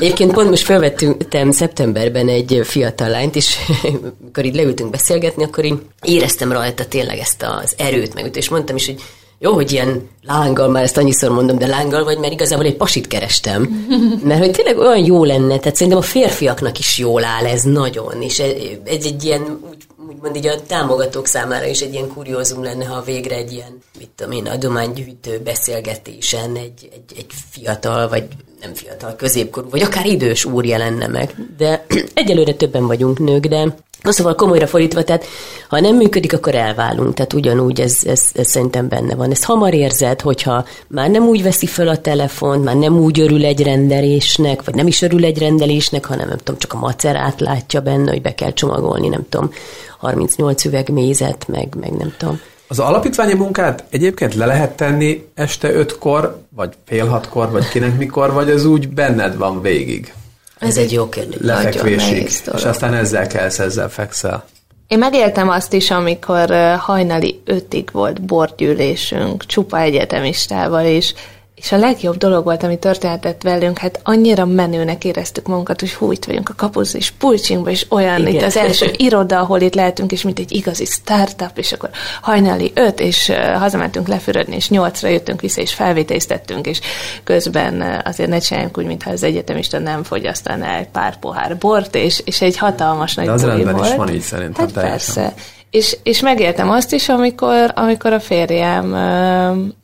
Egyébként 0.00 0.32
pont 0.32 0.50
most 0.50 0.62
felvettem 0.62 1.50
szeptemberben 1.50 2.28
egy 2.28 2.60
fiatal 2.64 3.08
lányt, 3.08 3.36
és 3.36 3.56
amikor 4.22 4.44
így 4.44 4.54
leültünk 4.54 4.90
beszélgetni, 4.90 5.44
akkor 5.44 5.64
én 5.64 5.80
éreztem 6.02 6.52
rajta 6.52 6.84
tényleg 6.84 7.18
ezt 7.18 7.44
az 7.62 7.74
erőt, 7.76 8.14
meg 8.14 8.36
és 8.36 8.48
mondtam 8.48 8.76
is, 8.76 8.86
hogy 8.86 9.02
jó, 9.38 9.52
hogy 9.52 9.72
ilyen 9.72 10.08
lánggal, 10.22 10.68
már 10.68 10.82
ezt 10.82 10.96
annyiszor 10.96 11.30
mondom, 11.30 11.58
de 11.58 11.66
lánggal 11.66 12.04
vagy, 12.04 12.18
mert 12.18 12.32
igazából 12.32 12.64
egy 12.66 12.76
pasit 12.76 13.06
kerestem. 13.06 13.86
Mert 14.24 14.40
hogy 14.40 14.50
tényleg 14.50 14.78
olyan 14.78 15.04
jó 15.04 15.24
lenne, 15.24 15.58
tehát 15.58 15.76
szerintem 15.76 15.98
a 15.98 16.02
férfiaknak 16.02 16.78
is 16.78 16.98
jól 16.98 17.24
áll 17.24 17.46
ez 17.46 17.62
nagyon, 17.62 18.22
és 18.22 18.38
ez 18.38 18.50
egy, 18.84 19.06
egy 19.06 19.24
ilyen, 19.24 19.60
úgy, 19.70 19.86
úgymond 20.08 20.36
így 20.36 20.46
a 20.46 20.62
támogatók 20.66 21.26
számára 21.26 21.66
is 21.66 21.80
egy 21.80 21.92
ilyen 21.92 22.08
kuriózum 22.08 22.62
lenne, 22.62 22.84
ha 22.84 23.02
végre 23.02 23.34
egy 23.36 23.52
ilyen, 23.52 23.78
mit 23.98 24.10
tudom 24.16 24.32
én, 24.32 24.46
adománygyűjtő 24.46 25.40
beszélgetésen 25.44 26.56
egy, 26.56 26.88
egy, 26.92 27.18
egy 27.18 27.32
fiatal, 27.50 28.08
vagy 28.08 28.24
nem 28.60 28.74
fiatal, 28.74 29.16
középkorú, 29.16 29.70
vagy 29.70 29.82
akár 29.82 30.06
idős 30.06 30.44
úr 30.44 30.64
jelenne 30.64 31.06
meg. 31.06 31.34
De 31.56 31.86
egyelőre 32.14 32.54
többen 32.54 32.86
vagyunk 32.86 33.18
nők, 33.18 33.46
de 33.46 33.74
szóval 34.02 34.34
komolyra 34.34 34.66
fordítva, 34.66 35.02
tehát 35.02 35.24
ha 35.68 35.80
nem 35.80 35.96
működik, 35.96 36.32
akkor 36.32 36.54
elválunk. 36.54 37.14
Tehát 37.14 37.32
ugyanúgy 37.32 37.80
ez, 37.80 37.98
ez, 38.04 38.22
ez 38.34 38.48
szerintem 38.48 38.88
benne 38.88 39.14
van. 39.14 39.30
Ezt 39.30 39.44
hamar 39.44 39.74
érzed, 39.74 40.20
hogyha 40.20 40.64
már 40.88 41.10
nem 41.10 41.22
úgy 41.22 41.42
veszi 41.42 41.66
fel 41.66 41.88
a 41.88 41.96
telefont, 41.96 42.64
már 42.64 42.76
nem 42.76 42.98
úgy 42.98 43.20
örül 43.20 43.44
egy 43.44 43.62
rendelésnek, 43.62 44.64
vagy 44.64 44.74
nem 44.74 44.86
is 44.86 45.02
örül 45.02 45.24
egy 45.24 45.38
rendelésnek, 45.38 46.04
hanem 46.04 46.28
nem 46.28 46.36
tudom, 46.36 46.58
csak 46.58 46.72
a 46.72 46.78
macerát 46.78 47.40
látja 47.40 47.80
benne, 47.80 48.10
hogy 48.10 48.22
be 48.22 48.34
kell 48.34 48.52
csomagolni, 48.52 49.08
nem 49.08 49.26
tudom, 49.28 49.50
38 49.98 50.64
üveg 50.64 50.88
mézet, 50.88 51.48
meg, 51.48 51.74
meg 51.80 51.90
nem 51.90 52.14
tudom. 52.18 52.40
Az 52.68 52.78
alapítványi 52.78 53.34
munkát 53.34 53.84
egyébként 53.90 54.34
le 54.34 54.46
lehet 54.46 54.76
tenni 54.76 55.26
este 55.34 55.72
ötkor, 55.72 56.40
vagy 56.48 56.74
fél 56.84 57.06
hatkor, 57.06 57.50
vagy 57.50 57.68
kinek 57.68 57.98
mikor, 57.98 58.32
vagy 58.32 58.50
az 58.50 58.64
úgy 58.64 58.88
benned 58.88 59.36
van 59.36 59.62
végig? 59.62 60.12
Ez 60.58 60.76
egy 60.76 60.92
jó 60.92 61.08
kérdés. 61.08 61.38
Lefekvésig, 61.40 62.28
és 62.54 62.64
aztán 62.64 62.94
ezzel 62.94 63.26
kelsz, 63.26 63.58
ezzel 63.58 63.88
fekszel. 63.88 64.44
Én 64.88 64.98
megéltem 64.98 65.48
azt 65.48 65.72
is, 65.72 65.90
amikor 65.90 66.76
hajnali 66.78 67.40
ötig 67.44 67.88
volt 67.92 68.22
bordgyűlésünk, 68.22 69.46
csupa 69.46 69.78
egyetemistával, 69.78 70.84
és 70.84 71.14
és 71.56 71.72
a 71.72 71.76
legjobb 71.76 72.16
dolog 72.16 72.44
volt, 72.44 72.62
ami 72.62 72.78
történhetett 72.78 73.42
velünk, 73.42 73.78
hát 73.78 74.00
annyira 74.02 74.44
menőnek 74.44 75.04
éreztük 75.04 75.46
magunkat, 75.46 75.80
hogy 75.80 75.92
hú, 75.92 76.12
itt 76.12 76.24
vagyunk 76.24 76.48
a 76.48 76.54
kapusz 76.56 76.94
és 76.94 77.10
pulcsinkba, 77.10 77.70
és 77.70 77.86
olyan 77.88 78.20
Igen. 78.20 78.34
itt 78.34 78.42
az 78.42 78.56
első 78.56 78.90
iroda, 78.96 79.38
ahol 79.38 79.60
itt 79.60 79.74
lehetünk, 79.74 80.12
és 80.12 80.22
mint 80.22 80.38
egy 80.38 80.52
igazi 80.52 80.84
startup, 80.84 81.58
és 81.58 81.72
akkor 81.72 81.90
hajnali 82.20 82.72
öt, 82.74 83.00
és 83.00 83.28
uh, 83.28 83.58
hazamentünk 83.58 84.08
lefürödni, 84.08 84.56
és 84.56 84.68
nyolcra 84.68 85.08
jöttünk 85.08 85.40
vissza, 85.40 85.60
és 85.60 85.74
felvételiztettünk, 85.74 86.66
és 86.66 86.80
közben 87.24 87.80
uh, 87.80 87.98
azért 88.04 88.30
ne 88.30 88.38
csináljunk 88.38 88.78
úgy, 88.78 88.86
mintha 88.86 89.10
az 89.10 89.22
egyetemista 89.22 89.78
nem 89.78 90.02
fogyasztaná 90.02 90.78
egy 90.78 90.88
pár 90.88 91.18
pohár 91.18 91.56
bort, 91.58 91.94
és, 91.94 92.22
és 92.24 92.40
egy 92.40 92.56
hatalmas 92.56 93.14
nagy 93.14 93.26
De 93.26 93.32
az 93.32 93.44
rendben 93.44 93.74
volt. 93.74 93.88
is 93.88 93.94
van 93.94 94.14
így 94.14 94.20
szerintem. 94.20 94.64
Hát 94.64 94.72
persze. 94.72 95.34
És, 95.70 95.96
és 96.02 96.20
megéltem 96.20 96.70
azt 96.70 96.92
is, 96.92 97.08
amikor, 97.08 97.72
amikor 97.74 98.12
a 98.12 98.20
férjem 98.20 98.86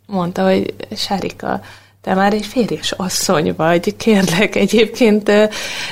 mondta, 0.07 0.45
hogy 0.45 0.75
Sárika, 0.97 1.61
te 2.03 2.15
már 2.15 2.33
egy 2.33 2.47
férjes 2.47 2.93
asszony 2.93 3.55
vagy, 3.57 3.97
kérlek 3.97 4.57
egyébként, 4.57 5.31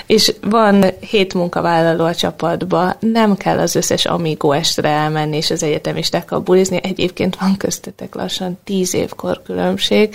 és 0.07 0.35
van 0.41 0.85
hét 1.01 1.35
munkavállaló 1.35 2.05
a 2.05 2.15
csapatban, 2.15 2.97
nem 3.01 3.37
kell 3.37 3.59
az 3.59 3.75
összes 3.75 4.05
Amigo 4.05 4.53
estre 4.53 4.89
elmenni 4.89 5.37
és 5.37 5.51
az 5.51 5.63
egyetemistákkal 5.63 6.41
bulizni, 6.41 6.81
egyébként 6.83 7.37
van 7.41 7.57
köztetek 7.57 8.15
lassan 8.15 8.59
tíz 8.65 8.95
évkor 8.95 9.43
különbség, 9.43 10.15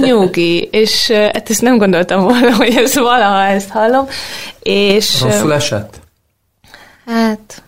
nyugi, 0.00 0.62
és 0.62 1.10
hát 1.10 1.50
ezt 1.50 1.62
nem 1.62 1.78
gondoltam 1.78 2.22
volna, 2.22 2.56
hogy 2.64 2.74
ez 2.76 2.94
valaha 2.94 3.44
ezt 3.44 3.70
hallom, 3.70 4.06
és... 4.60 5.20
Rosszul 5.20 5.52
esett? 5.52 6.00
Hát, 7.06 7.62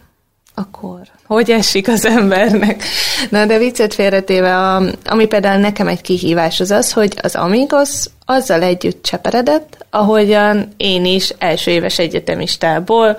akkor 0.55 1.01
hogy 1.27 1.51
esik 1.51 1.89
az 1.89 2.05
embernek. 2.05 2.83
Na, 3.31 3.47
de 3.47 3.59
viccet 3.59 3.95
félretéve, 3.95 4.57
a, 4.57 4.83
ami 5.05 5.27
például 5.27 5.61
nekem 5.61 5.89
egy 5.89 6.01
kihívás 6.01 6.61
az 6.61 6.71
az, 6.71 6.93
hogy 6.93 7.15
az 7.23 7.35
Amigos 7.35 8.05
azzal 8.25 8.63
együtt 8.63 9.03
cseperedett, 9.03 9.87
ahogyan 9.91 10.69
én 10.77 11.05
is 11.05 11.35
első 11.39 11.71
éves 11.71 11.99
egyetemistából 11.99 13.17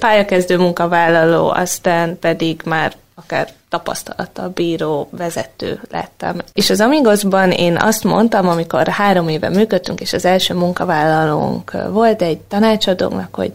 pályakezdő 0.00 0.58
munkavállaló, 0.58 1.48
aztán 1.48 2.18
pedig 2.18 2.60
már 2.64 2.92
akár 3.14 3.48
tapasztalata 3.68 4.48
bíró, 4.48 5.08
vezető 5.10 5.80
lettem. 5.90 6.40
És 6.52 6.70
az 6.70 6.80
Amigosban 6.80 7.50
én 7.50 7.76
azt 7.76 8.04
mondtam, 8.04 8.48
amikor 8.48 8.88
három 8.88 9.28
éve 9.28 9.48
működtünk, 9.48 10.00
és 10.00 10.12
az 10.12 10.24
első 10.24 10.54
munkavállalónk 10.54 11.72
volt 11.90 12.22
egy 12.22 12.38
tanácsadónak, 12.38 13.34
hogy 13.34 13.52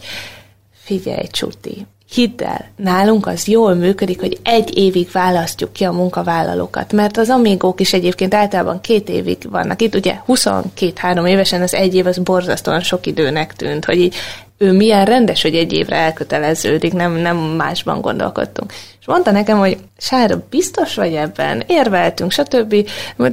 figyelj, 0.83 1.27
Csuti, 1.31 1.85
hidd 2.13 2.43
el, 2.43 2.71
nálunk 2.75 3.27
az 3.27 3.47
jól 3.47 3.73
működik, 3.73 4.19
hogy 4.19 4.39
egy 4.43 4.77
évig 4.77 5.11
választjuk 5.11 5.73
ki 5.73 5.83
a 5.83 5.91
munkavállalókat, 5.91 6.93
mert 6.93 7.17
az 7.17 7.29
amigók 7.29 7.79
is 7.79 7.93
egyébként 7.93 8.33
általában 8.33 8.81
két 8.81 9.09
évig 9.09 9.37
vannak. 9.49 9.81
Itt, 9.81 9.95
ugye 9.95 10.15
22-3 10.27 11.27
évesen 11.27 11.61
az 11.61 11.73
egy 11.73 11.95
év 11.95 12.05
az 12.05 12.17
borzasztóan 12.17 12.81
sok 12.81 13.05
időnek 13.05 13.53
tűnt, 13.53 13.85
hogy 13.85 13.99
így 13.99 14.15
ő 14.61 14.71
milyen 14.71 15.05
rendes, 15.05 15.41
hogy 15.41 15.55
egy 15.55 15.73
évre 15.73 15.95
elköteleződik, 15.95 16.93
nem, 16.93 17.11
nem 17.11 17.37
másban 17.37 18.01
gondolkodtunk. 18.01 18.71
És 18.99 19.07
mondta 19.07 19.31
nekem, 19.31 19.57
hogy 19.57 19.77
Sára, 19.97 20.43
biztos 20.49 20.95
vagy 20.95 21.13
ebben? 21.13 21.63
Érveltünk, 21.67 22.31
stb. 22.31 22.75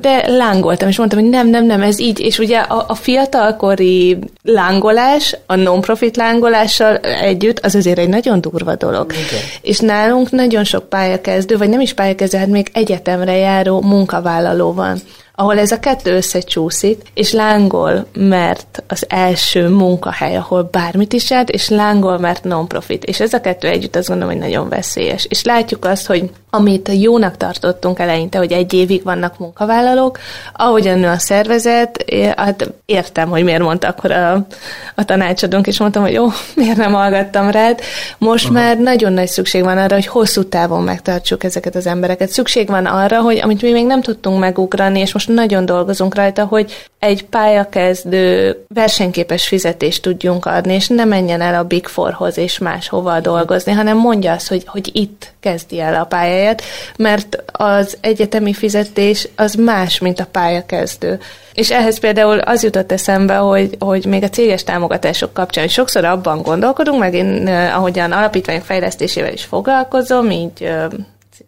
De 0.01 0.29
lángoltam, 0.29 0.89
és 0.89 0.99
mondtam, 0.99 1.20
hogy 1.20 1.29
nem, 1.29 1.49
nem, 1.49 1.64
nem, 1.64 1.83
ez 1.83 2.01
így. 2.01 2.20
És 2.20 2.39
ugye 2.39 2.59
a, 2.59 2.85
a 2.89 2.95
fiatalkori 2.95 4.18
lángolás, 4.43 5.37
a 5.47 5.55
non-profit 5.55 6.16
lángolással 6.16 6.97
együtt, 6.97 7.59
az 7.59 7.74
azért 7.74 7.99
egy 7.99 8.09
nagyon 8.09 8.41
durva 8.41 8.74
dolog. 8.74 9.12
Igen. 9.12 9.43
És 9.62 9.79
nálunk 9.79 10.31
nagyon 10.31 10.64
sok 10.64 10.89
pályakezdő, 10.89 11.57
vagy 11.57 11.68
nem 11.68 11.81
is 11.81 11.93
pályakezdő, 11.95 12.39
hát 12.39 12.47
még 12.47 12.70
egyetemre 12.72 13.37
járó 13.37 13.81
munkavállaló 13.81 14.72
van 14.72 14.99
ahol 15.41 15.59
ez 15.59 15.72
a 15.72 15.78
kettő 15.78 16.16
összecsúszik, 16.16 17.03
és 17.14 17.32
lángol, 17.32 18.07
mert 18.12 18.82
az 18.86 19.05
első 19.09 19.68
munkahely, 19.68 20.36
ahol 20.36 20.62
bármit 20.62 21.12
is 21.12 21.30
járt, 21.30 21.51
és 21.51 21.68
lángol, 21.68 22.18
mert 22.18 22.45
non-profit. 22.45 23.05
És 23.05 23.20
ez 23.20 23.32
a 23.32 23.41
kettő 23.41 23.68
együtt 23.68 23.97
azt 23.97 24.09
gondolom, 24.09 24.32
hogy 24.32 24.43
nagyon 24.43 24.68
veszélyes. 24.68 25.26
És 25.28 25.45
látjuk 25.45 25.84
azt, 25.84 26.07
hogy 26.07 26.30
amit 26.51 26.90
jónak 26.92 27.36
tartottunk 27.36 27.99
eleinte, 27.99 28.38
hogy 28.38 28.53
egy 28.53 28.72
évig 28.72 29.03
vannak 29.03 29.38
munkavállalók, 29.38 30.18
ahogyan 30.53 30.99
nő 30.99 31.09
a 31.09 31.18
szervezet, 31.18 32.05
hát 32.36 32.72
értem, 32.86 33.28
hogy 33.28 33.44
miért 33.44 33.62
mondta 33.62 33.88
akkor 33.88 34.11
a, 34.11 34.46
a 34.94 35.05
tanácsadónk, 35.05 35.66
és 35.66 35.78
mondtam, 35.78 36.03
hogy 36.03 36.12
jó, 36.12 36.26
miért 36.57 36.76
nem 36.76 36.92
hallgattam 36.92 37.51
rád. 37.51 37.80
Most 38.18 38.44
Aha. 38.44 38.55
már 38.55 38.78
nagyon 38.78 39.12
nagy 39.12 39.28
szükség 39.28 39.62
van 39.62 39.78
arra, 39.78 39.94
hogy 39.94 40.07
hosszú 40.07 40.44
távon 40.44 40.82
megtartsuk 40.82 41.44
ezeket 41.44 41.74
az 41.74 41.86
embereket. 41.86 42.28
Szükség 42.28 42.68
van 42.68 42.86
arra, 42.86 43.20
hogy 43.20 43.40
amit 43.42 43.62
mi 43.62 43.72
még 43.72 43.86
nem 43.86 44.01
tudtunk 44.01 44.38
megugrani, 44.38 45.01
és 45.01 45.12
most 45.12 45.28
nagyon 45.28 45.66
dolgozunk 45.66 46.14
rajta, 46.14 46.44
hogy 46.44 46.88
egy 46.99 47.24
pályakezdő 47.24 48.57
versenyképes 48.68 49.49
fizetést 49.49 50.03
tudjunk 50.03 50.46
adni, 50.46 50.74
és 50.74 50.88
ne 50.88 51.05
menjen 51.05 51.40
el 51.40 51.55
a 51.55 51.64
Big 51.64 51.86
Fourhoz 51.86 52.38
és 52.38 52.59
máshova 52.59 53.20
dolgozni, 53.20 53.72
hanem 53.72 53.96
mondja 53.96 54.32
azt, 54.32 54.49
hogy, 54.49 54.62
hogy 54.66 54.90
itt 54.92 55.32
kezdi 55.40 55.80
el 55.80 55.94
a 55.94 56.05
pályáját, 56.39 56.62
mert 56.97 57.43
az 57.53 57.97
egyetemi 58.01 58.53
fizetés 58.53 59.28
az 59.36 59.55
más, 59.55 59.99
mint 59.99 60.20
a 60.20 60.26
pályakezdő. 60.26 61.20
És 61.53 61.70
ehhez 61.70 61.99
például 61.99 62.39
az 62.39 62.62
jutott 62.62 62.93
eszembe, 62.93 63.34
hogy, 63.34 63.76
hogy 63.78 64.05
még 64.05 64.22
a 64.22 64.28
céges 64.28 64.64
támogatások 64.64 65.32
kapcsán 65.32 65.68
sokszor 65.68 66.05
abban 66.05 66.43
gondolkodunk, 66.43 66.99
meg 66.99 67.14
én 67.14 67.47
ahogyan 67.74 68.12
alapítványok 68.12 68.64
fejlesztésével 68.64 69.32
is 69.32 69.45
foglalkozom, 69.45 70.30
így 70.30 70.70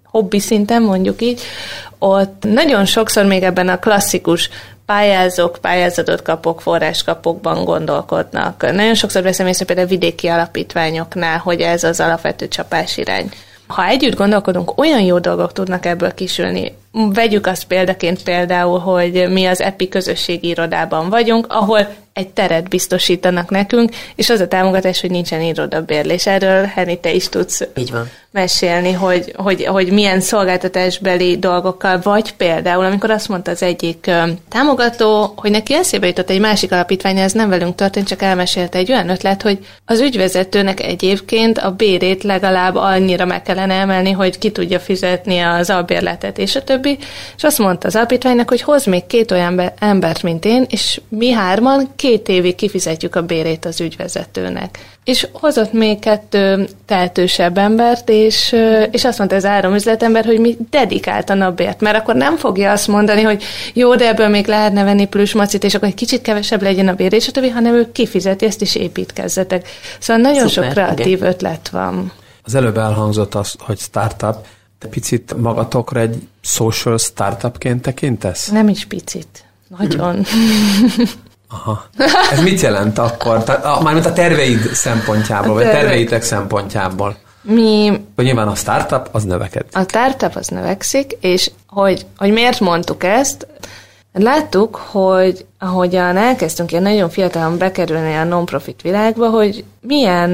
hobbi 0.05 0.39
szinten 0.39 0.83
mondjuk 0.83 1.23
így, 1.23 1.41
ott 1.99 2.45
nagyon 2.47 2.85
sokszor 2.85 3.25
még 3.25 3.43
ebben 3.43 3.69
a 3.69 3.79
klasszikus 3.79 4.51
pályázok, 4.87 5.59
pályázatot 5.61 6.23
kapok, 6.23 6.61
forrás 6.61 7.03
kapokban 7.03 7.65
gondolkodnak. 7.65 8.73
Nagyon 8.73 8.95
sokszor 8.95 9.23
veszem 9.23 9.47
észre 9.47 9.65
például 9.65 9.89
vidéki 9.89 10.27
alapítványoknál, 10.27 11.39
hogy 11.39 11.61
ez 11.61 11.85
az 11.85 12.01
alapvető 12.01 12.49
csapás 12.49 12.97
irány. 12.97 13.31
Ha 13.71 13.87
együtt 13.87 14.17
gondolkodunk, 14.17 14.79
olyan 14.79 15.01
jó 15.01 15.19
dolgok 15.19 15.53
tudnak 15.53 15.87
ebből 15.87 16.15
kisülni. 16.15 16.77
Vegyük 16.93 17.47
azt 17.47 17.65
példaként 17.65 18.23
például, 18.23 18.79
hogy 18.79 19.29
mi 19.31 19.45
az 19.45 19.61
EPI 19.61 19.89
közösségi 19.89 20.49
irodában 20.49 21.09
vagyunk, 21.09 21.47
ahol 21.49 21.89
egy 22.13 22.29
teret 22.29 22.69
biztosítanak 22.69 23.51
nekünk, 23.51 23.91
és 24.15 24.31
az 24.31 24.41
a 24.41 24.49
támogatás, 24.49 25.01
hogy 25.01 25.11
nincsen 25.11 25.41
irodabérlés. 25.41 26.27
Erről, 26.27 26.65
Henny, 26.65 26.95
te 27.01 27.13
is 27.13 27.29
tudsz 27.29 27.69
Így 27.77 27.91
van. 27.91 28.11
mesélni, 28.31 28.93
hogy, 28.93 29.33
hogy, 29.37 29.65
hogy 29.65 29.93
milyen 29.93 30.21
szolgáltatásbeli 30.21 31.39
dolgokkal, 31.39 32.01
vagy 32.03 32.33
például, 32.33 32.85
amikor 32.85 33.11
azt 33.11 33.29
mondta 33.29 33.51
az 33.51 33.63
egyik 33.63 34.11
támogató, 34.49 35.33
hogy 35.37 35.51
neki 35.51 35.75
eszébe 35.75 36.07
jutott 36.07 36.31
egy 36.31 36.41
másik 36.41 36.73
alapítvány, 36.73 37.19
ez 37.19 37.33
nem 37.33 37.49
velünk 37.49 37.75
történt, 37.75 38.09
csak 38.09 38.23
elmesélte 38.23 38.79
egy 38.79 38.93
olyan 38.93 39.09
ötlet, 39.09 39.43
hogy 39.43 39.59
az 39.85 40.01
ügyvezetőnek 40.01 40.81
egyébként 40.81 41.59
a 41.59 41.71
bérét 41.71 42.23
legalább 42.23 42.75
annyira 42.75 43.25
meg 43.25 43.43
kellene 43.43 43.75
emelni, 43.75 44.11
hogy 44.11 44.39
ki 44.39 44.51
tudja 44.51 44.79
fizetni 44.79 45.39
az 45.39 45.71
albérletet, 45.71 46.39
és 46.39 46.57
a 46.57 46.65
többi. 46.65 46.80
És 47.37 47.45
azt 47.45 47.59
mondta 47.59 47.87
az 47.87 47.97
alapítványnak, 47.97 48.49
hogy 48.49 48.63
hoz 48.63 48.85
még 48.85 49.07
két 49.07 49.31
olyan 49.31 49.57
be- 49.57 49.75
embert, 49.79 50.23
mint 50.23 50.45
én, 50.45 50.67
és 50.69 51.01
mi 51.09 51.31
hárman 51.31 51.89
két 51.97 52.29
évig 52.29 52.55
kifizetjük 52.55 53.15
a 53.15 53.23
bérét 53.23 53.65
az 53.65 53.81
ügyvezetőnek. 53.81 54.79
És 55.05 55.27
hozott 55.33 55.73
még 55.73 55.99
kettő 55.99 56.69
tehetősebb 56.87 57.59
embert, 57.59 58.09
és, 58.09 58.57
és 58.91 59.05
azt 59.05 59.19
mondta 59.19 59.37
ez 59.37 59.45
három 59.45 59.75
üzletember, 59.75 60.25
hogy 60.25 60.39
mi 60.39 60.57
dedikáltan 60.71 61.41
a 61.41 61.51
bért, 61.51 61.81
mert 61.81 61.97
akkor 61.97 62.15
nem 62.15 62.37
fogja 62.37 62.71
azt 62.71 62.89
mondani, 62.89 63.23
hogy 63.23 63.43
jó, 63.75 63.95
de 63.95 64.09
ebből 64.09 64.29
még 64.29 64.47
lehetne 64.47 64.85
venni 64.85 65.07
plusz 65.07 65.33
macit, 65.33 65.65
és 65.65 65.75
akkor 65.75 65.89
egy 65.89 65.95
kicsit 65.95 66.23
kevesebb 66.23 66.63
legyen 66.63 66.89
a 66.89 66.95
bér, 66.95 67.13
és 67.13 67.29
a 67.29 67.31
többi, 67.31 67.49
hanem 67.49 67.75
ő 67.75 67.93
kifizeti, 67.93 68.45
ezt 68.45 68.61
is 68.61 68.75
építkezzetek. 68.75 69.69
Szóval 69.99 70.23
nagyon 70.23 70.49
Szuper, 70.49 70.65
sok 70.65 70.73
kreatív 70.73 71.07
igen. 71.07 71.29
ötlet 71.29 71.69
van. 71.69 72.13
Az 72.43 72.55
előbb 72.55 72.77
elhangzott 72.77 73.35
az, 73.35 73.55
hogy 73.59 73.79
startup. 73.79 74.37
Te 74.81 74.89
picit 74.89 75.37
magatokra 75.37 76.01
egy 76.01 76.29
social 76.41 76.99
startupként 76.99 77.83
tekintesz? 77.83 78.49
Nem 78.49 78.69
is 78.69 78.85
picit. 78.87 79.45
Nagyon. 79.79 80.25
Aha. 81.57 81.85
Ez 82.33 82.43
mit 82.43 82.61
jelent 82.61 82.99
akkor? 82.99 83.45
Tehát, 83.45 83.83
mármint 83.83 84.07
a 84.07 84.13
terveid 84.13 84.61
szempontjából, 84.75 85.51
A 85.51 85.55
vagy 85.55 85.63
tervek. 85.63 85.81
terveitek 85.83 86.23
szempontjából. 86.23 87.17
Mi 87.43 88.01
Hogy 88.17 88.25
nyilván 88.25 88.49
a 88.49 88.55
startup 88.55 89.09
az 89.13 89.25
növeked. 89.25 89.65
A 89.73 89.83
startup 89.89 90.37
az 90.37 90.47
növekszik, 90.47 91.17
és 91.21 91.51
hogy, 91.67 92.07
hogy 92.17 92.33
miért 92.33 92.61
mondtuk 92.61 93.05
ezt, 93.05 93.47
láttuk, 94.13 94.77
hogy 94.77 95.47
ahogyan 95.59 96.17
elkezdtünk 96.17 96.71
ilyen 96.71 96.83
nagyon 96.83 97.11
fiatalon 97.11 97.59
bekerülni 97.59 98.15
a 98.15 98.25
non-profit 98.25 98.83
világba, 98.83 99.29
hogy 99.29 99.65
milyen 99.81 100.31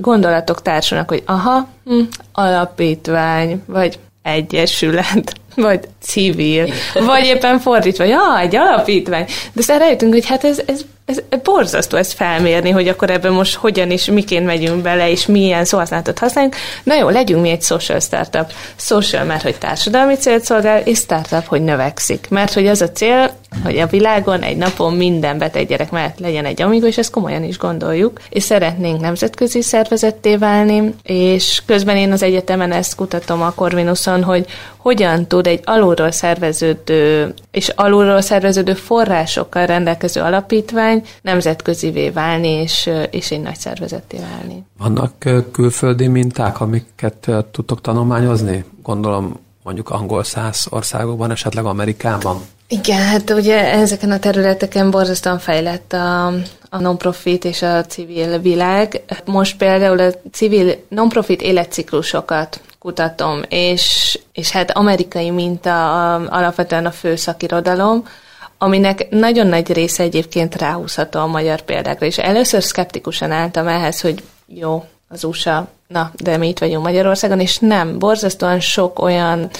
gondolatok 0.00 0.62
társulnak, 0.62 1.08
hogy 1.08 1.22
aha, 1.26 1.68
hm, 1.84 2.00
alapítvány, 2.32 3.62
vagy 3.66 3.98
egyesület, 4.22 5.32
vagy 5.56 5.80
civil, 6.00 6.68
vagy 6.94 7.24
éppen 7.24 7.58
fordítva, 7.58 8.04
ja, 8.04 8.38
egy 8.38 8.56
alapítvány. 8.56 9.24
De 9.24 9.60
aztán 9.60 9.78
rájöttünk, 9.78 10.12
hogy 10.12 10.26
hát 10.26 10.44
ez, 10.44 10.62
ez, 10.66 10.84
ez 11.10 11.40
borzasztó 11.42 11.96
ezt 11.96 12.12
felmérni, 12.12 12.70
hogy 12.70 12.88
akkor 12.88 13.10
ebben 13.10 13.32
most 13.32 13.54
hogyan 13.54 13.90
is, 13.90 14.04
miként 14.04 14.46
megyünk 14.46 14.82
bele, 14.82 15.10
és 15.10 15.26
milyen 15.26 15.64
szóhasználatot 15.64 16.18
használunk. 16.18 16.56
Na 16.82 16.94
jó, 16.94 17.08
legyünk 17.08 17.42
mi 17.42 17.50
egy 17.50 17.62
social 17.62 18.00
startup. 18.00 18.52
Social, 18.76 19.24
mert 19.24 19.42
hogy 19.42 19.58
társadalmi 19.58 20.14
célt 20.14 20.44
szolgál, 20.44 20.80
és 20.80 20.98
startup, 20.98 21.46
hogy 21.46 21.62
növekszik. 21.62 22.26
Mert 22.28 22.52
hogy 22.52 22.66
az 22.66 22.82
a 22.82 22.90
cél, 22.90 23.30
hogy 23.64 23.78
a 23.78 23.86
világon 23.86 24.42
egy 24.42 24.56
napon 24.56 24.94
minden 24.94 25.38
beteg 25.38 25.66
gyerek 25.66 25.90
mellett 25.90 26.18
legyen 26.18 26.44
egy 26.44 26.62
amigo, 26.62 26.86
és 26.86 26.98
ezt 26.98 27.10
komolyan 27.10 27.44
is 27.44 27.58
gondoljuk, 27.58 28.20
és 28.28 28.42
szeretnénk 28.42 29.00
nemzetközi 29.00 29.62
szervezetté 29.62 30.36
válni, 30.36 30.94
és 31.02 31.62
közben 31.66 31.96
én 31.96 32.12
az 32.12 32.22
egyetemen 32.22 32.72
ezt 32.72 32.94
kutatom 32.94 33.42
a 33.42 33.52
Corvinuson, 33.54 34.22
hogy 34.22 34.46
hogyan 34.76 35.26
tud 35.26 35.46
egy 35.46 35.60
alulról 35.64 36.10
szerveződő 36.10 37.34
és 37.50 37.68
alulról 37.68 38.20
szerveződő 38.20 38.74
forrásokkal 38.74 39.66
rendelkező 39.66 40.20
alapítvány 40.20 40.99
nemzetközivé 41.22 42.10
válni, 42.10 42.48
és, 42.48 42.90
és 43.10 43.30
egy 43.30 43.40
nagy 43.40 43.56
szervezetté 43.56 44.18
válni. 44.18 44.64
Vannak 44.78 45.12
külföldi 45.52 46.06
minták, 46.06 46.60
amiket 46.60 47.30
tudtok 47.50 47.80
tanulmányozni? 47.80 48.64
Gondolom 48.82 49.40
mondjuk 49.62 49.90
angol 49.90 50.24
száz 50.24 50.66
országokban, 50.70 51.30
esetleg 51.30 51.64
Amerikában. 51.64 52.40
Igen, 52.68 53.02
hát 53.02 53.30
ugye 53.30 53.72
ezeken 53.72 54.10
a 54.10 54.18
területeken 54.18 54.90
borzasztóan 54.90 55.38
fejlett 55.38 55.92
a, 55.92 56.26
a 56.70 56.78
non-profit 56.78 57.44
és 57.44 57.62
a 57.62 57.84
civil 57.84 58.38
világ. 58.38 59.02
Most 59.24 59.56
például 59.56 60.00
a 60.00 60.12
civil 60.32 60.74
non-profit 60.88 61.42
életciklusokat 61.42 62.60
kutatom, 62.78 63.42
és, 63.48 64.18
és 64.32 64.50
hát 64.50 64.70
amerikai 64.70 65.30
minta 65.30 66.14
a, 66.14 66.26
alapvetően 66.28 66.86
a 66.86 66.90
fő 66.90 67.16
szakirodalom, 67.16 68.06
aminek 68.62 69.10
nagyon 69.10 69.46
nagy 69.46 69.72
része 69.72 70.02
egyébként 70.02 70.54
ráhúzható 70.54 71.20
a 71.20 71.26
magyar 71.26 71.60
példákra, 71.60 72.06
és 72.06 72.18
először 72.18 72.62
szkeptikusan 72.62 73.30
álltam 73.30 73.68
ehhez, 73.68 74.00
hogy 74.00 74.22
jó, 74.46 74.84
az 75.08 75.24
USA, 75.24 75.68
na, 75.90 76.10
de 76.22 76.36
mi 76.36 76.48
itt 76.48 76.58
vagyunk 76.58 76.84
Magyarországon, 76.84 77.40
és 77.40 77.58
nem, 77.58 77.98
borzasztóan 77.98 78.60
sok 78.60 78.98
olyan 78.98 79.50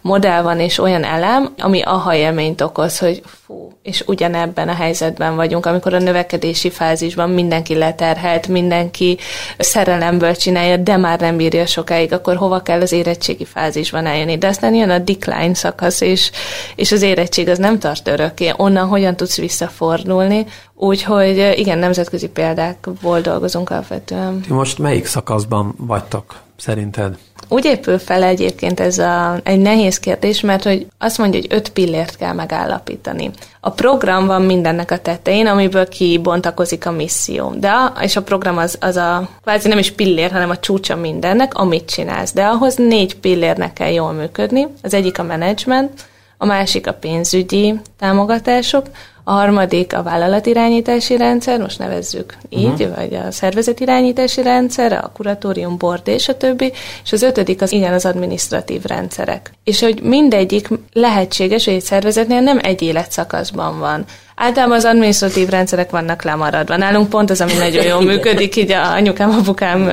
modell 0.00 0.42
van 0.42 0.60
és 0.60 0.78
olyan 0.78 1.04
elem, 1.04 1.54
ami 1.58 1.82
aha 1.82 2.14
élményt 2.14 2.60
okoz, 2.60 2.98
hogy 2.98 3.22
fú, 3.46 3.72
és 3.82 4.02
ugyanebben 4.06 4.68
a 4.68 4.74
helyzetben 4.74 5.36
vagyunk, 5.36 5.66
amikor 5.66 5.94
a 5.94 5.98
növekedési 5.98 6.70
fázisban 6.70 7.30
mindenki 7.30 7.74
leterhelt, 7.74 8.48
mindenki 8.48 9.18
szerelemből 9.58 10.36
csinálja, 10.36 10.76
de 10.76 10.96
már 10.96 11.20
nem 11.20 11.36
bírja 11.36 11.66
sokáig, 11.66 12.12
akkor 12.12 12.36
hova 12.36 12.62
kell 12.62 12.80
az 12.80 12.92
érettségi 12.92 13.44
fázisban 13.44 14.06
eljönni. 14.06 14.38
De 14.38 14.46
aztán 14.46 14.74
jön 14.74 14.90
a 14.90 14.98
decline 14.98 15.54
szakasz, 15.54 16.00
és, 16.00 16.30
és 16.74 16.92
az 16.92 17.02
érettség 17.02 17.48
az 17.48 17.58
nem 17.58 17.78
tart 17.78 18.08
örökké. 18.08 18.52
Onnan 18.56 18.88
hogyan 18.88 19.16
tudsz 19.16 19.36
visszafordulni? 19.36 20.46
Úgyhogy 20.84 21.52
igen, 21.56 21.78
nemzetközi 21.78 22.28
példákból 22.28 23.20
dolgozunk 23.20 23.70
alapvetően. 23.70 24.40
Ti 24.40 24.52
most 24.52 24.78
melyik 24.78 25.06
szakaszban 25.06 25.74
vagytok, 25.78 26.34
szerinted? 26.56 27.16
Úgy 27.48 27.64
épül 27.64 27.98
fel 27.98 28.22
egyébként 28.22 28.80
ez 28.80 28.98
a, 28.98 29.40
egy 29.42 29.58
nehéz 29.58 29.98
kérdés, 29.98 30.40
mert 30.40 30.64
hogy 30.64 30.86
azt 30.98 31.18
mondja, 31.18 31.40
hogy 31.40 31.52
öt 31.52 31.68
pillért 31.68 32.16
kell 32.16 32.32
megállapítani. 32.32 33.30
A 33.60 33.70
program 33.70 34.26
van 34.26 34.42
mindennek 34.42 34.90
a 34.90 34.98
tetején, 34.98 35.46
amiből 35.46 35.88
kibontakozik 35.88 36.86
a 36.86 36.90
misszió. 36.90 37.54
De 37.58 37.68
a, 37.68 37.92
és 38.00 38.16
a 38.16 38.22
program 38.22 38.58
az, 38.58 38.76
az 38.80 38.96
a 38.96 39.28
kvázi 39.42 39.68
nem 39.68 39.78
is 39.78 39.90
pillér, 39.90 40.30
hanem 40.30 40.50
a 40.50 40.58
csúcsa 40.58 40.96
mindennek, 40.96 41.54
amit 41.54 41.90
csinálsz. 41.90 42.32
De 42.32 42.44
ahhoz 42.44 42.74
négy 42.74 43.16
pillérnek 43.16 43.72
kell 43.72 43.90
jól 43.92 44.12
működni. 44.12 44.66
Az 44.82 44.94
egyik 44.94 45.18
a 45.18 45.22
menedzsment, 45.22 46.08
a 46.38 46.46
másik 46.46 46.86
a 46.86 46.92
pénzügyi 46.92 47.80
támogatások, 47.98 48.86
a 49.24 49.32
harmadik 49.32 49.94
a 49.94 50.02
vállalatirányítási 50.02 51.16
rendszer, 51.16 51.60
most 51.60 51.78
nevezzük 51.78 52.36
így, 52.48 52.64
uh-huh. 52.64 52.96
vagy 52.96 53.14
a 53.14 53.30
szervezetirányítási 53.30 54.42
rendszer, 54.42 54.92
a 54.92 55.10
kuratórium, 55.14 55.78
board 55.78 56.08
és 56.08 56.28
a 56.28 56.36
többi, 56.36 56.72
és 57.04 57.12
az 57.12 57.22
ötödik 57.22 57.62
az 57.62 57.72
igen 57.72 57.92
az 57.92 58.04
administratív 58.04 58.82
rendszerek. 58.84 59.52
És 59.64 59.80
hogy 59.80 60.02
mindegyik 60.02 60.68
lehetséges, 60.92 61.64
hogy 61.64 61.74
egy 61.74 61.82
szervezetnél 61.82 62.40
nem 62.40 62.58
egy 62.62 62.82
életszakaszban 62.82 63.78
van. 63.78 64.04
Általában 64.36 64.76
az 64.76 64.84
administratív 64.84 65.48
rendszerek 65.48 65.90
vannak 65.90 66.22
lemaradva. 66.22 66.76
Nálunk 66.76 67.08
pont 67.08 67.30
az, 67.30 67.40
ami 67.40 67.52
nagyon 67.52 67.84
jól 67.84 68.02
működik, 68.02 68.56
így 68.56 68.72
a 68.72 68.92
anyukám, 68.92 69.30
apukám 69.30 69.90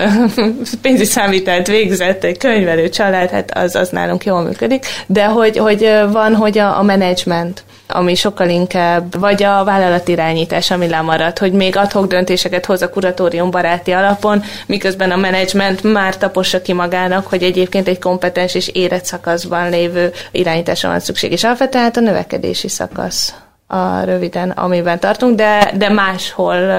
pénzügyi 0.82 1.10
számítelt 1.10 1.68
végzett, 1.68 2.24
egy 2.24 2.38
könyvelő 2.38 2.90
család, 2.90 3.30
hát 3.30 3.58
az, 3.58 3.76
az 3.76 3.90
nálunk 3.90 4.26
jól 4.26 4.42
működik. 4.42 4.86
De 5.08 5.26
hogy, 5.26 5.58
hogy 5.58 5.90
van, 6.12 6.36
hogy 6.36 6.58
a, 6.58 6.78
a 6.78 6.84
menedzsment, 6.84 7.64
ami 7.88 8.16
sokkal 8.16 8.50
inkább, 8.50 9.20
vagy 9.20 9.44
a 9.44 9.64
vállalatirányítás, 9.64 10.72
ami 10.72 10.88
lemaradt, 10.88 11.40
hogy 11.40 11.52
még 11.52 11.78
adhok 11.78 12.08
döntéseket 12.08 12.66
hoz 12.66 12.82
a 12.82 12.90
kuratórium 12.90 13.52
baráti 13.52 13.92
alapon, 13.92 14.44
miközben 14.66 15.12
a 15.12 15.16
menedzsment 15.16 15.84
már 15.84 16.18
tapossa 16.18 16.62
ki 16.62 16.74
magának, 16.74 17.28
hogy 17.28 17.44
egyébként 17.44 17.88
egy 17.88 18.00
kompetens 18.00 18.56
és 18.56 18.68
érett 18.68 19.06
szakaszban 19.06 19.70
lévő 19.70 20.12
irányításra 20.32 20.90
van 20.90 21.00
szükség. 21.00 21.32
És 21.32 21.44
alapvetően 21.44 21.84
hát 21.84 21.98
a 21.98 22.02
növekedési 22.02 22.68
szakasz 22.68 23.34
a 23.72 24.04
röviden, 24.04 24.50
amiben 24.50 25.00
tartunk, 25.00 25.36
de, 25.36 25.72
de 25.78 25.90
máshol 25.90 26.70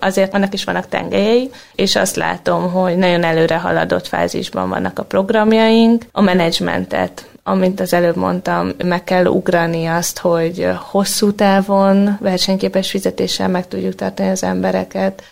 azért 0.00 0.32
vannak 0.32 0.54
is 0.54 0.64
vannak 0.64 0.88
tengelyei, 0.88 1.50
és 1.74 1.96
azt 1.96 2.16
látom, 2.16 2.70
hogy 2.70 2.96
nagyon 2.96 3.24
előre 3.24 3.56
haladott 3.58 4.06
fázisban 4.06 4.68
vannak 4.68 4.98
a 4.98 5.04
programjaink, 5.04 6.04
a 6.12 6.20
menedzsmentet 6.20 7.26
amint 7.44 7.80
az 7.80 7.92
előbb 7.92 8.16
mondtam, 8.16 8.70
meg 8.84 9.04
kell 9.04 9.24
ugrani 9.24 9.86
azt, 9.86 10.18
hogy 10.18 10.68
hosszú 10.90 11.32
távon 11.32 12.16
versenyképes 12.20 12.90
fizetéssel 12.90 13.48
meg 13.48 13.68
tudjuk 13.68 13.94
tartani 13.94 14.28
az 14.28 14.42
embereket, 14.42 15.22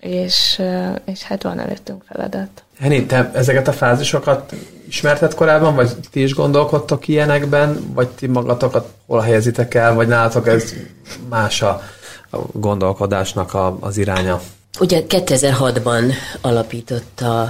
és, 0.00 0.62
és 1.04 1.22
hát 1.22 1.42
van 1.42 1.58
előttünk 1.58 2.02
feladat. 2.08 2.48
Henny, 2.78 3.06
te 3.06 3.30
ezeket 3.34 3.68
a 3.68 3.72
fázisokat 3.72 4.54
ismerted 4.88 5.34
korábban, 5.34 5.74
vagy 5.74 5.90
ti 6.10 6.22
is 6.22 6.34
gondolkodtok 6.34 7.08
ilyenekben, 7.08 7.92
vagy 7.94 8.08
ti 8.08 8.26
magatokat 8.26 8.88
hol 9.06 9.20
helyezitek 9.20 9.74
el, 9.74 9.94
vagy 9.94 10.08
nálatok 10.08 10.48
ez 10.48 10.74
más 11.28 11.62
a, 11.62 11.82
a 12.30 12.38
gondolkodásnak 12.52 13.54
a, 13.54 13.76
az 13.80 13.96
iránya? 13.96 14.40
Ugye 14.80 15.02
2006-ban 15.08 16.12
alapította 16.40 17.48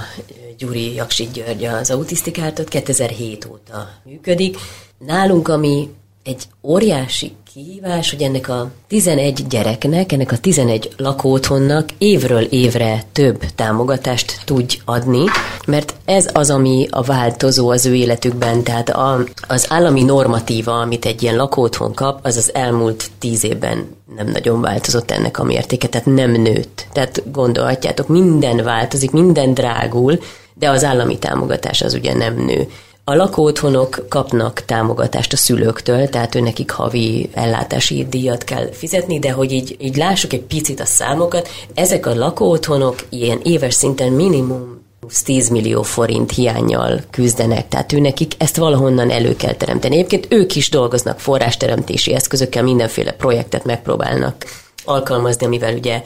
Gyuri 0.57 0.93
Jaksi 0.93 1.29
György 1.33 1.63
az 1.63 1.91
autisztikártot, 1.91 2.67
2007 2.67 3.47
óta 3.51 3.89
működik. 4.03 4.57
Nálunk, 4.97 5.47
ami 5.47 5.89
egy 6.23 6.43
óriási 6.61 7.35
kihívás, 7.53 8.09
hogy 8.09 8.21
ennek 8.21 8.49
a 8.49 8.71
11 8.87 9.47
gyereknek, 9.47 10.11
ennek 10.11 10.31
a 10.31 10.37
11 10.37 10.89
lakóthonnak 10.97 11.89
évről 11.97 12.43
évre 12.43 13.03
több 13.11 13.43
támogatást 13.55 14.41
tudj 14.45 14.77
adni, 14.85 15.23
mert 15.67 15.93
ez 16.05 16.29
az, 16.33 16.49
ami 16.49 16.87
a 16.91 17.01
változó 17.01 17.69
az 17.69 17.85
ő 17.85 17.95
életükben, 17.95 18.63
tehát 18.63 18.89
a, 18.89 19.23
az 19.47 19.65
állami 19.69 20.03
normatíva, 20.03 20.79
amit 20.79 21.05
egy 21.05 21.23
ilyen 21.23 21.35
lakóthon 21.35 21.93
kap, 21.93 22.19
az 22.25 22.37
az 22.37 22.53
elmúlt 22.53 23.09
tíz 23.19 23.43
évben 23.43 23.95
nem 24.15 24.27
nagyon 24.27 24.61
változott 24.61 25.11
ennek 25.11 25.39
a 25.39 25.43
mértéke, 25.43 25.87
tehát 25.87 26.07
nem 26.07 26.31
nőtt. 26.31 26.87
Tehát 26.93 27.31
gondolhatjátok, 27.31 28.07
minden 28.07 28.63
változik, 28.63 29.11
minden 29.11 29.53
drágul, 29.53 30.19
de 30.53 30.69
az 30.69 30.83
állami 30.83 31.17
támogatás 31.17 31.81
az 31.81 31.93
ugye 31.93 32.13
nem 32.13 32.35
nő. 32.35 32.67
A 33.03 33.15
lakóotthonok 33.15 34.05
kapnak 34.09 34.61
támogatást 34.65 35.33
a 35.33 35.37
szülőktől, 35.37 36.09
tehát 36.09 36.33
nekik 36.33 36.71
havi 36.71 37.29
ellátási 37.33 38.05
díjat 38.09 38.43
kell 38.43 38.71
fizetni, 38.71 39.19
de 39.19 39.31
hogy 39.31 39.51
így, 39.51 39.75
így 39.79 39.95
lássuk 39.95 40.33
egy 40.33 40.41
picit 40.41 40.79
a 40.79 40.85
számokat, 40.85 41.49
ezek 41.73 42.05
a 42.05 42.15
lakóotthonok 42.15 42.95
ilyen 43.09 43.39
éves 43.43 43.73
szinten 43.73 44.11
minimum 44.11 44.81
10 45.23 45.49
millió 45.49 45.81
forint 45.81 46.31
hiányjal 46.31 47.01
küzdenek, 47.09 47.67
tehát 47.67 47.93
ő 47.93 47.99
nekik 47.99 48.33
ezt 48.37 48.57
valahonnan 48.57 49.09
elő 49.09 49.35
kell 49.35 49.53
teremteni. 49.53 49.95
Egyébként 49.95 50.27
ők 50.29 50.55
is 50.55 50.69
dolgoznak 50.69 51.19
forrásteremtési 51.19 52.13
eszközökkel, 52.13 52.63
mindenféle 52.63 53.11
projektet 53.11 53.65
megpróbálnak 53.65 54.45
alkalmazni, 54.85 55.45
amivel 55.45 55.73
ugye 55.73 56.03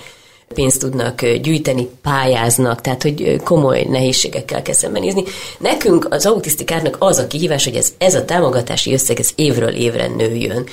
pénzt 0.56 0.80
tudnak 0.80 1.26
gyűjteni, 1.26 1.89
pályáznak, 2.01 2.82
tehát 2.82 3.01
hogy 3.01 3.41
komoly 3.43 3.86
nehézségekkel 3.89 4.62
kell 4.62 4.74
szembenézni. 4.74 5.24
Nekünk 5.58 6.08
az 6.10 6.26
autisztikárnak 6.26 6.95
az 6.99 7.18
a 7.18 7.28
kihívás, 7.28 7.64
hogy 7.64 7.76
ez, 7.76 7.93
ez 7.97 8.16
a 8.16 8.26
támogatási 8.26 8.93
összeg 8.93 9.20
ez 9.20 9.30
évről 9.36 9.74
évre 9.74 10.08
nőjön. 10.08 10.64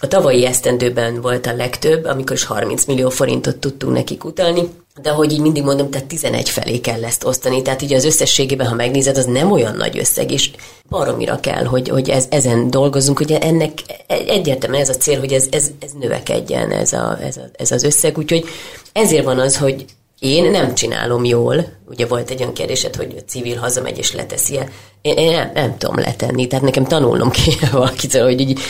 A 0.00 0.08
tavalyi 0.08 0.46
esztendőben 0.46 1.20
volt 1.20 1.46
a 1.46 1.54
legtöbb, 1.54 2.04
amikor 2.04 2.36
is 2.36 2.44
30 2.44 2.84
millió 2.84 3.08
forintot 3.08 3.56
tudtunk 3.56 3.92
nekik 3.92 4.24
utalni, 4.24 4.62
de 5.02 5.10
hogy 5.10 5.32
így 5.32 5.40
mindig 5.40 5.62
mondom, 5.62 5.90
tehát 5.90 6.06
11 6.06 6.48
felé 6.48 6.78
kell 6.80 7.04
ezt 7.04 7.24
osztani, 7.24 7.62
tehát 7.62 7.82
így 7.82 7.92
az 7.92 8.04
összességében, 8.04 8.66
ha 8.66 8.74
megnézed, 8.74 9.16
az 9.16 9.24
nem 9.24 9.52
olyan 9.52 9.76
nagy 9.76 9.98
összeg, 9.98 10.30
és 10.30 10.50
baromira 10.88 11.40
kell, 11.40 11.64
hogy, 11.64 11.88
hogy 11.88 12.10
ez, 12.10 12.26
ezen 12.30 12.70
dolgozunk, 12.70 13.20
ugye 13.20 13.38
ennek 13.38 13.72
egyértelműen 14.06 14.82
ez 14.82 14.88
a 14.88 14.96
cél, 14.96 15.18
hogy 15.18 15.32
ez, 15.32 15.46
ez, 15.50 15.70
ez 15.80 15.90
növekedjen, 16.00 16.70
ez, 16.70 16.92
a, 16.92 17.18
ez, 17.22 17.36
a, 17.36 17.50
ez 17.52 17.70
az 17.70 17.82
összeg, 17.82 18.18
úgyhogy 18.18 18.44
ezért 18.92 19.24
van 19.24 19.38
az, 19.38 19.56
hogy 19.56 19.84
én 20.18 20.50
nem 20.50 20.74
csinálom 20.74 21.24
jól, 21.24 21.66
ugye 21.88 22.06
volt 22.06 22.30
egy 22.30 22.40
olyan 22.40 22.52
kérdésed, 22.52 22.96
hogy 22.96 23.14
a 23.18 23.24
civil 23.26 23.56
hazamegy 23.56 23.98
és 23.98 24.14
leteszi 24.14 24.58
-e. 24.58 24.68
Én, 25.02 25.16
én 25.16 25.30
nem, 25.30 25.50
nem 25.54 25.78
tudom 25.78 25.98
letenni, 25.98 26.46
tehát 26.46 26.64
nekem 26.64 26.84
tanulnom 26.84 27.30
kéne 27.44 27.68
valakitől, 27.72 28.24
hogy, 28.24 28.40
így, 28.40 28.60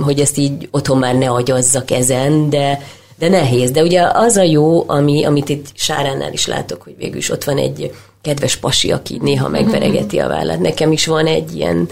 hogy 0.00 0.20
ezt 0.20 0.38
így 0.38 0.68
otthon 0.70 0.98
már 0.98 1.14
ne 1.14 1.30
agyazzak 1.30 1.90
ezen, 1.90 2.50
de, 2.50 2.82
de 3.18 3.28
nehéz. 3.28 3.70
De 3.70 3.82
ugye 3.82 4.02
az 4.12 4.36
a 4.36 4.42
jó, 4.42 4.84
ami, 4.86 5.24
amit 5.24 5.48
itt 5.48 5.66
Sáránál 5.74 6.32
is 6.32 6.46
látok, 6.46 6.82
hogy 6.82 6.94
végül 6.96 7.16
is 7.16 7.30
ott 7.30 7.44
van 7.44 7.58
egy 7.58 7.90
kedves 8.22 8.56
pasi, 8.56 8.92
aki 8.92 9.18
néha 9.22 9.48
megveregeti 9.48 10.18
a 10.18 10.28
vállát. 10.28 10.60
Nekem 10.60 10.92
is 10.92 11.06
van 11.06 11.26
egy 11.26 11.56
ilyen 11.56 11.88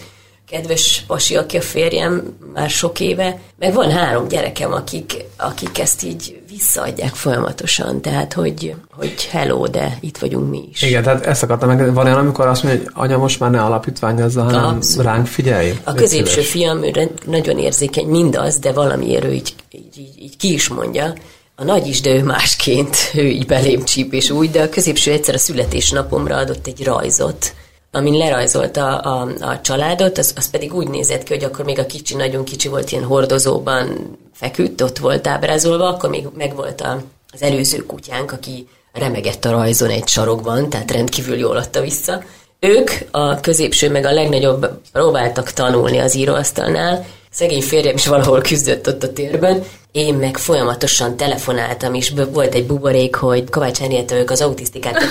kedves 0.51 1.05
pasi, 1.07 1.37
aki 1.37 1.57
a 1.57 1.61
férjem 1.61 2.23
már 2.55 2.71
sok 2.71 3.01
éve, 3.01 3.39
meg 3.59 3.75
van 3.75 3.91
három 3.91 4.29
gyerekem, 4.29 4.73
akik, 4.73 5.25
akik 5.37 5.79
ezt 5.79 6.03
így 6.03 6.41
visszaadják 6.51 7.15
folyamatosan, 7.15 8.01
tehát 8.01 8.33
hogy, 8.33 8.75
hogy 8.91 9.29
hello, 9.31 9.67
de 9.67 9.99
itt 10.01 10.19
vagyunk 10.19 10.51
mi 10.51 10.69
is. 10.71 10.83
Igen, 10.83 11.03
tehát 11.03 11.27
ezt 11.27 11.43
akartam 11.43 11.69
meg, 11.69 11.95
van 11.95 12.07
olyan, 12.07 12.19
amikor 12.19 12.47
azt 12.47 12.63
mondja, 12.63 12.83
hogy 12.83 12.91
anya 12.95 13.19
most 13.19 13.41
már 13.41 13.51
ne 13.51 13.63
alapítványozza, 13.63 14.43
hanem 14.43 14.65
Abszolút. 14.65 15.07
ránk 15.07 15.27
figyelj. 15.27 15.79
A 15.85 15.95
középső 15.95 16.41
fiam 16.41 16.83
ő 16.85 17.11
nagyon 17.27 17.59
érzékeny 17.59 18.07
mindaz, 18.07 18.59
de 18.59 18.73
valamiért 18.73 19.25
ő 19.25 19.33
így, 19.33 19.55
így, 19.71 19.99
így, 19.99 20.23
így 20.23 20.37
ki 20.37 20.53
is 20.53 20.69
mondja, 20.69 21.15
a 21.55 21.65
nagy 21.65 21.87
is, 21.87 22.01
de 22.01 22.11
ő 22.11 22.23
másként, 22.23 22.97
ő 23.15 23.27
így 23.27 23.47
belém 23.47 23.85
csíp 23.85 24.13
és 24.13 24.31
úgy, 24.31 24.51
de 24.51 24.63
a 24.63 24.69
középső 24.69 25.13
egyszer 25.13 25.35
a 25.35 25.39
születésnapomra 25.39 26.37
adott 26.37 26.67
egy 26.67 26.85
rajzot, 26.85 27.55
amin 27.97 28.17
lerajzolta 28.17 28.99
a, 28.99 29.29
a, 29.41 29.61
családot, 29.61 30.19
az, 30.19 30.33
az 30.37 30.51
pedig 30.51 30.75
úgy 30.75 30.89
nézett 30.89 31.23
ki, 31.23 31.35
hogy 31.35 31.45
akkor 31.45 31.65
még 31.65 31.79
a 31.79 31.87
kicsi, 31.87 32.15
nagyon 32.15 32.45
kicsi 32.45 32.69
volt, 32.69 32.93
ilyen 32.93 33.05
hordozóban 33.05 34.17
feküdt, 34.33 34.83
ott 34.83 34.99
volt 34.99 35.27
ábrázolva, 35.27 35.89
akkor 35.89 36.11
még 36.11 36.27
megvolt 36.37 36.81
a, 36.81 37.03
az 37.33 37.43
előző 37.43 37.87
kutyánk, 37.87 38.33
aki 38.33 38.69
remegett 38.93 39.45
a 39.45 39.51
rajzon 39.51 39.91
egy 39.91 40.09
sarokban, 40.09 40.69
tehát 40.69 40.91
rendkívül 40.91 41.37
jól 41.37 41.57
adta 41.57 41.81
vissza. 41.81 42.23
Ők, 42.61 42.91
a 43.11 43.41
középső 43.41 43.91
meg 43.91 44.05
a 44.05 44.13
legnagyobb 44.13 44.81
próbáltak 44.93 45.51
tanulni 45.51 45.99
az 45.99 46.15
íróasztalnál, 46.15 47.07
szegény 47.37 47.63
férjem 47.63 47.95
is 47.95 48.07
valahol 48.07 48.41
küzdött 48.41 48.89
ott 48.89 49.03
a 49.03 49.13
térben, 49.13 49.65
én 49.93 50.15
meg 50.15 50.37
folyamatosan 50.37 51.17
telefonáltam, 51.17 51.95
és 51.95 52.13
volt 52.33 52.55
egy 52.55 52.67
buborék, 52.67 53.15
hogy 53.15 53.51
Kovács 53.51 53.79
Henrietta 53.79 54.15
ők 54.15 54.31
az 54.31 54.41
autisztikát, 54.41 55.03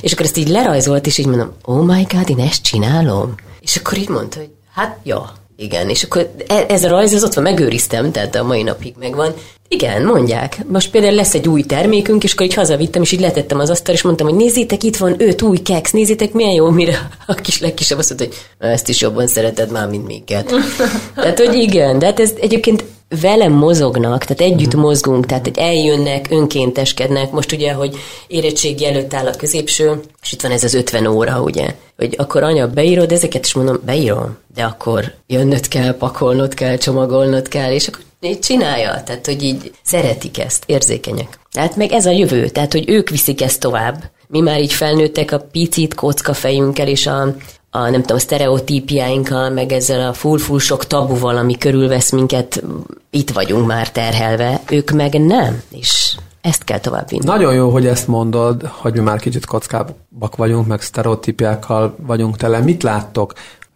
és 0.00 0.12
akkor 0.12 0.24
ezt 0.24 0.36
így 0.36 0.48
lerajzolt, 0.48 1.06
és 1.06 1.18
így 1.18 1.26
mondom, 1.26 1.52
oh 1.64 1.84
my 1.84 2.06
god, 2.08 2.30
én 2.30 2.38
ezt 2.38 2.62
csinálom? 2.62 3.34
És 3.60 3.76
akkor 3.76 3.98
így 3.98 4.08
mondta, 4.08 4.38
hogy 4.38 4.48
hát, 4.74 4.98
jó, 5.02 5.18
igen, 5.56 5.88
és 5.88 6.02
akkor 6.02 6.30
e- 6.46 6.66
ez 6.68 6.84
a 6.84 6.88
rajz, 6.88 7.12
az 7.12 7.24
ott 7.24 7.34
van, 7.34 7.44
megőriztem, 7.44 8.12
tehát 8.12 8.34
a 8.34 8.44
mai 8.44 8.62
napig 8.62 8.94
megvan. 8.98 9.34
Igen, 9.74 10.04
mondják. 10.04 10.58
Most 10.68 10.90
például 10.90 11.14
lesz 11.14 11.34
egy 11.34 11.48
új 11.48 11.62
termékünk, 11.62 12.24
és 12.24 12.32
akkor 12.32 12.46
így 12.46 12.54
hazavittem, 12.54 13.02
és 13.02 13.12
így 13.12 13.20
letettem 13.20 13.58
az 13.58 13.70
asztal, 13.70 13.94
és 13.94 14.02
mondtam, 14.02 14.26
hogy 14.26 14.36
nézzétek, 14.36 14.82
itt 14.82 14.96
van 14.96 15.14
öt 15.18 15.42
új 15.42 15.58
keks, 15.58 15.90
nézzétek, 15.90 16.32
milyen 16.32 16.52
jó, 16.52 16.70
mire 16.70 17.08
a 17.26 17.34
kis 17.34 17.60
legkisebb 17.60 17.98
azt 17.98 18.08
mondta, 18.08 18.26
hogy 18.26 18.70
ezt 18.70 18.88
is 18.88 19.00
jobban 19.00 19.26
szereted 19.26 19.70
már, 19.70 19.88
mint 19.88 20.06
minket. 20.06 20.52
tehát, 21.14 21.38
hogy 21.38 21.54
igen, 21.54 21.98
de 21.98 22.06
hát 22.06 22.20
ez 22.20 22.32
egyébként 22.40 22.84
velem 23.20 23.52
mozognak, 23.52 24.24
tehát 24.24 24.52
együtt 24.52 24.66
uh-huh. 24.66 24.82
mozgunk, 24.82 25.26
tehát 25.26 25.44
hogy 25.44 25.58
eljönnek, 25.58 26.26
önkénteskednek. 26.30 27.30
Most 27.30 27.52
ugye, 27.52 27.72
hogy 27.72 27.96
érettségi 28.26 28.86
előtt 28.86 29.14
áll 29.14 29.26
a 29.26 29.36
középső, 29.36 30.00
és 30.22 30.32
itt 30.32 30.42
van 30.42 30.50
ez 30.50 30.64
az 30.64 30.74
50 30.74 31.06
óra, 31.06 31.42
ugye, 31.42 31.74
hogy 31.96 32.14
akkor 32.18 32.42
anya, 32.42 32.68
beírod 32.68 33.12
ezeket, 33.12 33.44
és 33.44 33.54
mondom, 33.54 33.80
beírom, 33.84 34.36
de 34.54 34.62
akkor 34.62 35.12
jönnöd 35.26 35.68
kell, 35.68 35.96
pakolnod 35.96 36.54
kell, 36.54 36.76
csomagolnod 36.76 37.48
kell, 37.48 37.72
és 37.72 37.88
akkor 37.88 38.02
így 38.24 38.38
csinálja, 38.38 39.02
tehát 39.02 39.26
hogy 39.26 39.42
így 39.42 39.72
szeretik 39.82 40.38
ezt, 40.38 40.62
érzékenyek. 40.66 41.38
Tehát 41.52 41.76
meg 41.76 41.92
ez 41.92 42.06
a 42.06 42.10
jövő, 42.10 42.48
tehát 42.48 42.72
hogy 42.72 42.88
ők 42.88 43.08
viszik 43.08 43.42
ezt 43.42 43.60
tovább. 43.60 44.10
Mi 44.28 44.40
már 44.40 44.60
így 44.60 44.72
felnőttek 44.72 45.32
a 45.32 45.38
picit 45.38 45.94
kocka 45.94 46.32
fejünkkel 46.34 46.88
és 46.88 47.06
a, 47.06 47.22
a 47.70 47.90
nem 47.90 48.00
tudom, 48.00 48.18
sztereotípiáinkkal, 48.18 49.50
meg 49.50 49.72
ezzel 49.72 50.08
a 50.08 50.12
full-full 50.12 50.58
sok 50.58 50.86
tabuval, 50.86 51.36
ami 51.36 51.58
körülvesz 51.58 52.10
minket, 52.10 52.62
itt 53.10 53.30
vagyunk 53.30 53.66
már 53.66 53.90
terhelve, 53.90 54.60
ők 54.70 54.90
meg 54.90 55.20
nem, 55.20 55.62
és 55.70 56.16
ezt 56.40 56.64
kell 56.64 56.80
továbbvinni. 56.80 57.24
Nagyon 57.24 57.54
jó, 57.54 57.70
hogy 57.70 57.86
ezt 57.86 58.08
mondod, 58.08 58.62
hogy 58.62 58.92
mi 58.92 59.00
már 59.00 59.20
kicsit 59.20 59.46
kockábbak 59.46 60.36
vagyunk, 60.36 60.66
meg 60.66 60.80
sztereotípiákkal 60.80 61.96
vagyunk 61.98 62.36
tele. 62.36 62.58
Mit 62.58 62.82
láttok? 62.82 63.32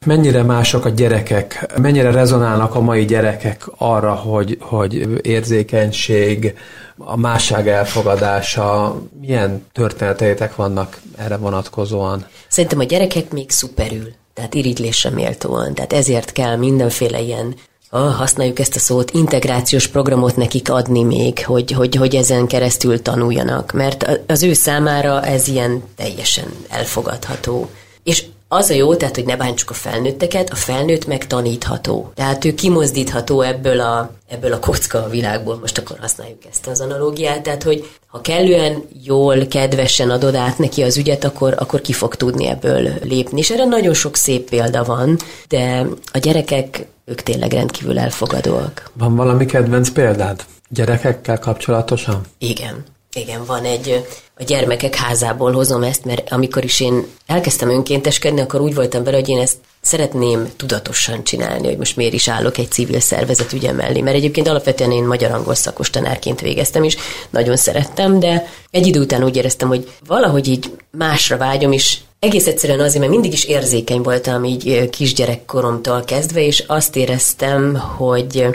Mennyire 0.07 0.43
mások 0.43 0.85
a 0.85 0.89
gyerekek, 0.89 1.75
mennyire 1.81 2.11
rezonálnak 2.11 2.75
a 2.75 2.81
mai 2.81 3.05
gyerekek 3.05 3.65
arra, 3.77 4.15
hogy, 4.15 4.59
hogy 4.61 5.27
érzékenység, 5.27 6.55
a 6.99 7.17
másság 7.17 7.69
elfogadása, 7.69 9.01
milyen 9.21 9.67
történeteitek 9.73 10.57
vannak 10.57 11.01
erre 11.17 11.37
vonatkozóan? 11.37 12.27
Szerintem 12.49 12.79
a 12.79 12.85
gyerekek 12.85 13.33
még 13.33 13.51
szuperül, 13.51 14.13
tehát 14.35 14.55
irigylésre 14.55 15.11
méltóan, 15.11 15.75
tehát 15.75 15.93
ezért 15.93 16.33
kell 16.33 16.57
mindenféle 16.57 17.21
ilyen 17.21 17.55
ah, 17.91 18.15
használjuk 18.15 18.59
ezt 18.59 18.77
a 18.77 18.79
szót, 18.79 19.11
integrációs 19.11 19.87
programot 19.87 20.37
nekik 20.37 20.71
adni 20.71 21.03
még, 21.03 21.45
hogy, 21.45 21.73
hogy, 21.73 21.95
hogy 21.95 22.15
ezen 22.15 22.47
keresztül 22.47 23.03
tanuljanak, 23.03 23.73
mert 23.73 24.21
az 24.27 24.43
ő 24.43 24.53
számára 24.53 25.23
ez 25.23 25.49
ilyen 25.49 25.83
teljesen 25.97 26.49
elfogadható. 26.69 27.71
És 28.03 28.25
az 28.49 28.71
a 28.71 28.75
jó, 28.75 28.95
tehát, 28.95 29.15
hogy 29.15 29.25
ne 29.25 29.37
bántsuk 29.37 29.71
a 29.71 29.75
felnőtteket, 29.75 30.51
a 30.51 30.55
felnőtt 30.55 31.07
meg 31.07 31.27
tanítható. 31.27 32.13
Tehát 32.15 32.45
ő 32.45 32.55
kimozdítható 32.55 33.41
ebből 33.41 33.81
a, 33.81 34.11
ebből 34.29 34.53
a 34.53 34.59
kocka 34.59 35.05
a 35.05 35.09
világból, 35.09 35.59
most 35.61 35.79
akkor 35.79 35.99
használjuk 36.01 36.45
ezt 36.51 36.67
az 36.67 36.81
analógiát, 36.81 37.43
tehát, 37.43 37.63
hogy 37.63 37.91
ha 38.07 38.21
kellően 38.21 38.83
jól, 39.05 39.47
kedvesen 39.47 40.11
adod 40.11 40.35
át 40.35 40.59
neki 40.59 40.83
az 40.83 40.97
ügyet, 40.97 41.25
akkor, 41.25 41.55
akkor 41.59 41.81
ki 41.81 41.93
fog 41.93 42.15
tudni 42.15 42.47
ebből 42.47 42.91
lépni. 43.03 43.39
És 43.39 43.51
erre 43.51 43.65
nagyon 43.65 43.95
sok 43.95 44.17
szép 44.17 44.49
példa 44.49 44.85
van, 44.85 45.19
de 45.49 45.87
a 46.13 46.19
gyerekek, 46.19 46.87
ők 47.05 47.23
tényleg 47.23 47.53
rendkívül 47.53 47.99
elfogadóak. 47.99 48.91
Van 48.93 49.17
valami 49.17 49.47
kedvenc 49.47 49.91
példád 49.91 50.45
gyerekekkel 50.69 51.39
kapcsolatosan? 51.39 52.21
Igen. 52.39 52.85
Igen, 53.19 53.45
van 53.45 53.65
egy, 53.65 54.07
a 54.37 54.43
gyermekek 54.43 54.95
házából 54.95 55.53
hozom 55.53 55.83
ezt, 55.83 56.05
mert 56.05 56.33
amikor 56.33 56.65
is 56.65 56.81
én 56.81 57.07
elkezdtem 57.27 57.71
önkénteskedni, 57.71 58.41
akkor 58.41 58.61
úgy 58.61 58.75
voltam 58.75 59.05
vele, 59.05 59.17
hogy 59.17 59.29
én 59.29 59.39
ezt 59.39 59.57
szeretném 59.81 60.49
tudatosan 60.57 61.25
csinálni, 61.25 61.67
hogy 61.67 61.77
most 61.77 61.97
miért 61.97 62.13
is 62.13 62.29
állok 62.29 62.59
egy 62.59 62.71
civil 62.71 63.01
szervezet 63.01 63.53
ügye 63.53 63.73
mellé, 63.73 64.01
mert 64.01 64.17
egyébként 64.17 64.49
alapvetően 64.49 64.93
én 64.93 65.05
magyar 65.05 65.31
angol 65.31 65.55
szakos 65.55 65.91
tanárként 65.91 66.41
végeztem 66.41 66.85
is, 66.85 66.97
nagyon 67.31 67.57
szerettem, 67.57 68.21
de 68.21 68.47
egy 68.71 68.87
idő 68.87 69.01
után 69.01 69.25
úgy 69.25 69.37
éreztem, 69.37 69.69
hogy 69.69 69.91
valahogy 70.07 70.49
így 70.49 70.71
másra 70.91 71.37
vágyom, 71.37 71.73
és 71.73 71.99
egész 72.19 72.47
egyszerűen 72.47 72.81
azért, 72.81 72.99
mert 72.99 73.11
mindig 73.11 73.33
is 73.33 73.45
érzékeny 73.45 74.03
voltam 74.03 74.45
így 74.45 74.91
kisgyerekkoromtól 74.91 76.05
kezdve, 76.05 76.41
és 76.41 76.65
azt 76.67 76.97
éreztem, 76.97 77.75
hogy 77.75 78.47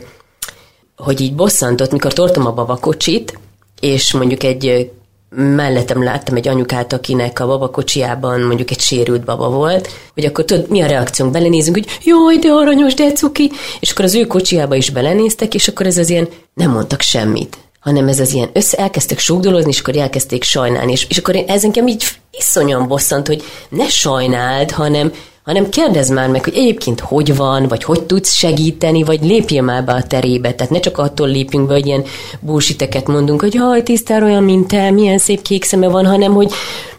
hogy 0.97 1.22
így 1.22 1.36
bosszantott, 1.36 1.91
mikor 1.91 2.14
tortom 2.14 2.45
a 2.45 2.51
babakocsit, 2.51 3.39
és 3.84 4.14
mondjuk 4.14 4.44
egy 4.44 4.92
mellettem 5.36 6.04
láttam 6.04 6.36
egy 6.36 6.48
anyukát, 6.48 6.94
akinek 6.94 7.40
a 7.40 7.48
babakocsiában 7.48 8.42
mondjuk 8.42 8.72
egy 8.72 8.80
sérült 8.80 9.24
baba 9.24 9.50
volt, 9.50 9.90
hogy 10.14 10.26
akkor 10.26 10.46
tudod, 10.46 10.70
mi 10.70 10.82
a 10.82 10.88
reakciónk? 10.88 11.32
Belenézünk, 11.32 11.76
hogy 11.76 12.00
jaj, 12.04 12.38
de 12.38 12.48
aranyos, 12.52 12.94
de 12.94 13.12
cuki, 13.12 13.52
és 13.80 13.92
akkor 13.92 14.06
az 14.06 14.16
ő 14.16 14.26
kocsiába 14.26 14.76
is 14.76 14.90
belenéztek, 14.90 15.54
és 15.54 15.68
akkor 15.68 15.86
ez 15.86 15.98
az 15.98 16.10
ilyen, 16.10 16.28
nem 16.54 16.72
mondtak 16.72 17.02
semmit 17.02 17.58
hanem 17.80 18.08
ez 18.08 18.20
az 18.20 18.34
ilyen 18.34 18.50
össze 18.54 18.78
elkezdtek 18.78 19.20
súgdolozni, 19.20 19.70
és 19.70 19.80
akkor 19.80 19.98
elkezdték 19.98 20.44
sajnálni. 20.44 20.92
És, 20.92 21.06
és 21.10 21.18
akkor 21.18 21.36
én 21.36 21.46
ez 21.48 21.64
engem 21.64 21.88
így 21.88 22.06
iszonyan 22.32 22.88
bosszant, 22.88 23.28
hogy 23.28 23.44
ne 23.70 23.88
sajnáld, 23.88 24.72
hanem 24.72 25.12
hanem 25.44 25.70
kérdezz 25.70 26.10
már 26.10 26.30
meg, 26.30 26.44
hogy 26.44 26.56
egyébként 26.56 27.00
hogy 27.00 27.36
van, 27.36 27.68
vagy 27.68 27.84
hogy 27.84 28.04
tudsz 28.04 28.34
segíteni, 28.34 29.04
vagy 29.04 29.24
lépjél 29.24 29.62
már 29.62 29.84
be 29.84 29.94
a 29.94 30.04
terébe. 30.04 30.54
Tehát 30.54 30.72
ne 30.72 30.80
csak 30.80 30.98
attól 30.98 31.28
lépjünk 31.28 31.68
be, 31.68 31.74
hogy 31.74 31.86
ilyen 31.86 32.04
bullshiteket 32.39 33.08
mondunk, 33.08 33.41
hogy 33.41 33.56
haj, 33.56 33.84
tisztár 33.84 34.24
olyan, 34.24 34.44
mint 34.44 34.68
te, 34.68 34.91
milyen 34.91 35.18
szép 35.18 35.41
kék 35.41 35.64
szeme 35.64 35.88
van, 35.88 36.06
hanem 36.06 36.34
hogy 36.34 36.52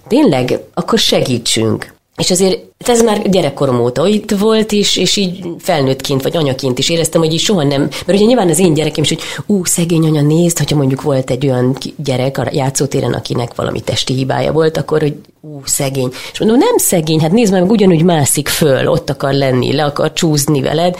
tényleg, 0.08 0.60
akkor 0.74 0.98
segítsünk. 0.98 1.93
És 2.16 2.30
azért 2.30 2.58
ez 2.86 3.02
már 3.02 3.30
gyerekkorom 3.30 3.80
óta 3.80 4.06
itt 4.06 4.30
volt 4.30 4.72
is, 4.72 4.96
és 4.96 5.16
így 5.16 5.44
felnőttként 5.58 6.22
vagy 6.22 6.36
anyaként 6.36 6.78
is 6.78 6.88
éreztem, 6.88 7.20
hogy 7.20 7.32
így 7.32 7.40
soha 7.40 7.62
nem, 7.62 7.80
mert 7.80 8.18
ugye 8.18 8.24
nyilván 8.24 8.48
az 8.48 8.58
én 8.58 8.74
gyerekem 8.74 9.02
is, 9.02 9.08
hogy 9.08 9.20
ú, 9.46 9.64
szegény 9.64 10.06
anya, 10.06 10.22
nézd, 10.22 10.58
hogyha 10.58 10.76
mondjuk 10.76 11.02
volt 11.02 11.30
egy 11.30 11.46
olyan 11.46 11.76
gyerek 11.96 12.38
a 12.38 12.48
játszótéren, 12.52 13.12
akinek 13.12 13.54
valami 13.54 13.80
testi 13.80 14.14
hibája 14.14 14.52
volt, 14.52 14.76
akkor, 14.76 15.00
hogy 15.00 15.14
ú, 15.40 15.60
szegény. 15.64 16.10
És 16.32 16.38
mondom, 16.38 16.58
nem 16.58 16.76
szegény, 16.76 17.20
hát 17.20 17.32
nézd 17.32 17.52
meg, 17.52 17.70
ugyanúgy 17.70 18.02
mászik 18.02 18.48
föl, 18.48 18.88
ott 18.88 19.10
akar 19.10 19.32
lenni, 19.32 19.72
le 19.72 19.84
akar 19.84 20.12
csúszni 20.12 20.60
veled, 20.60 20.96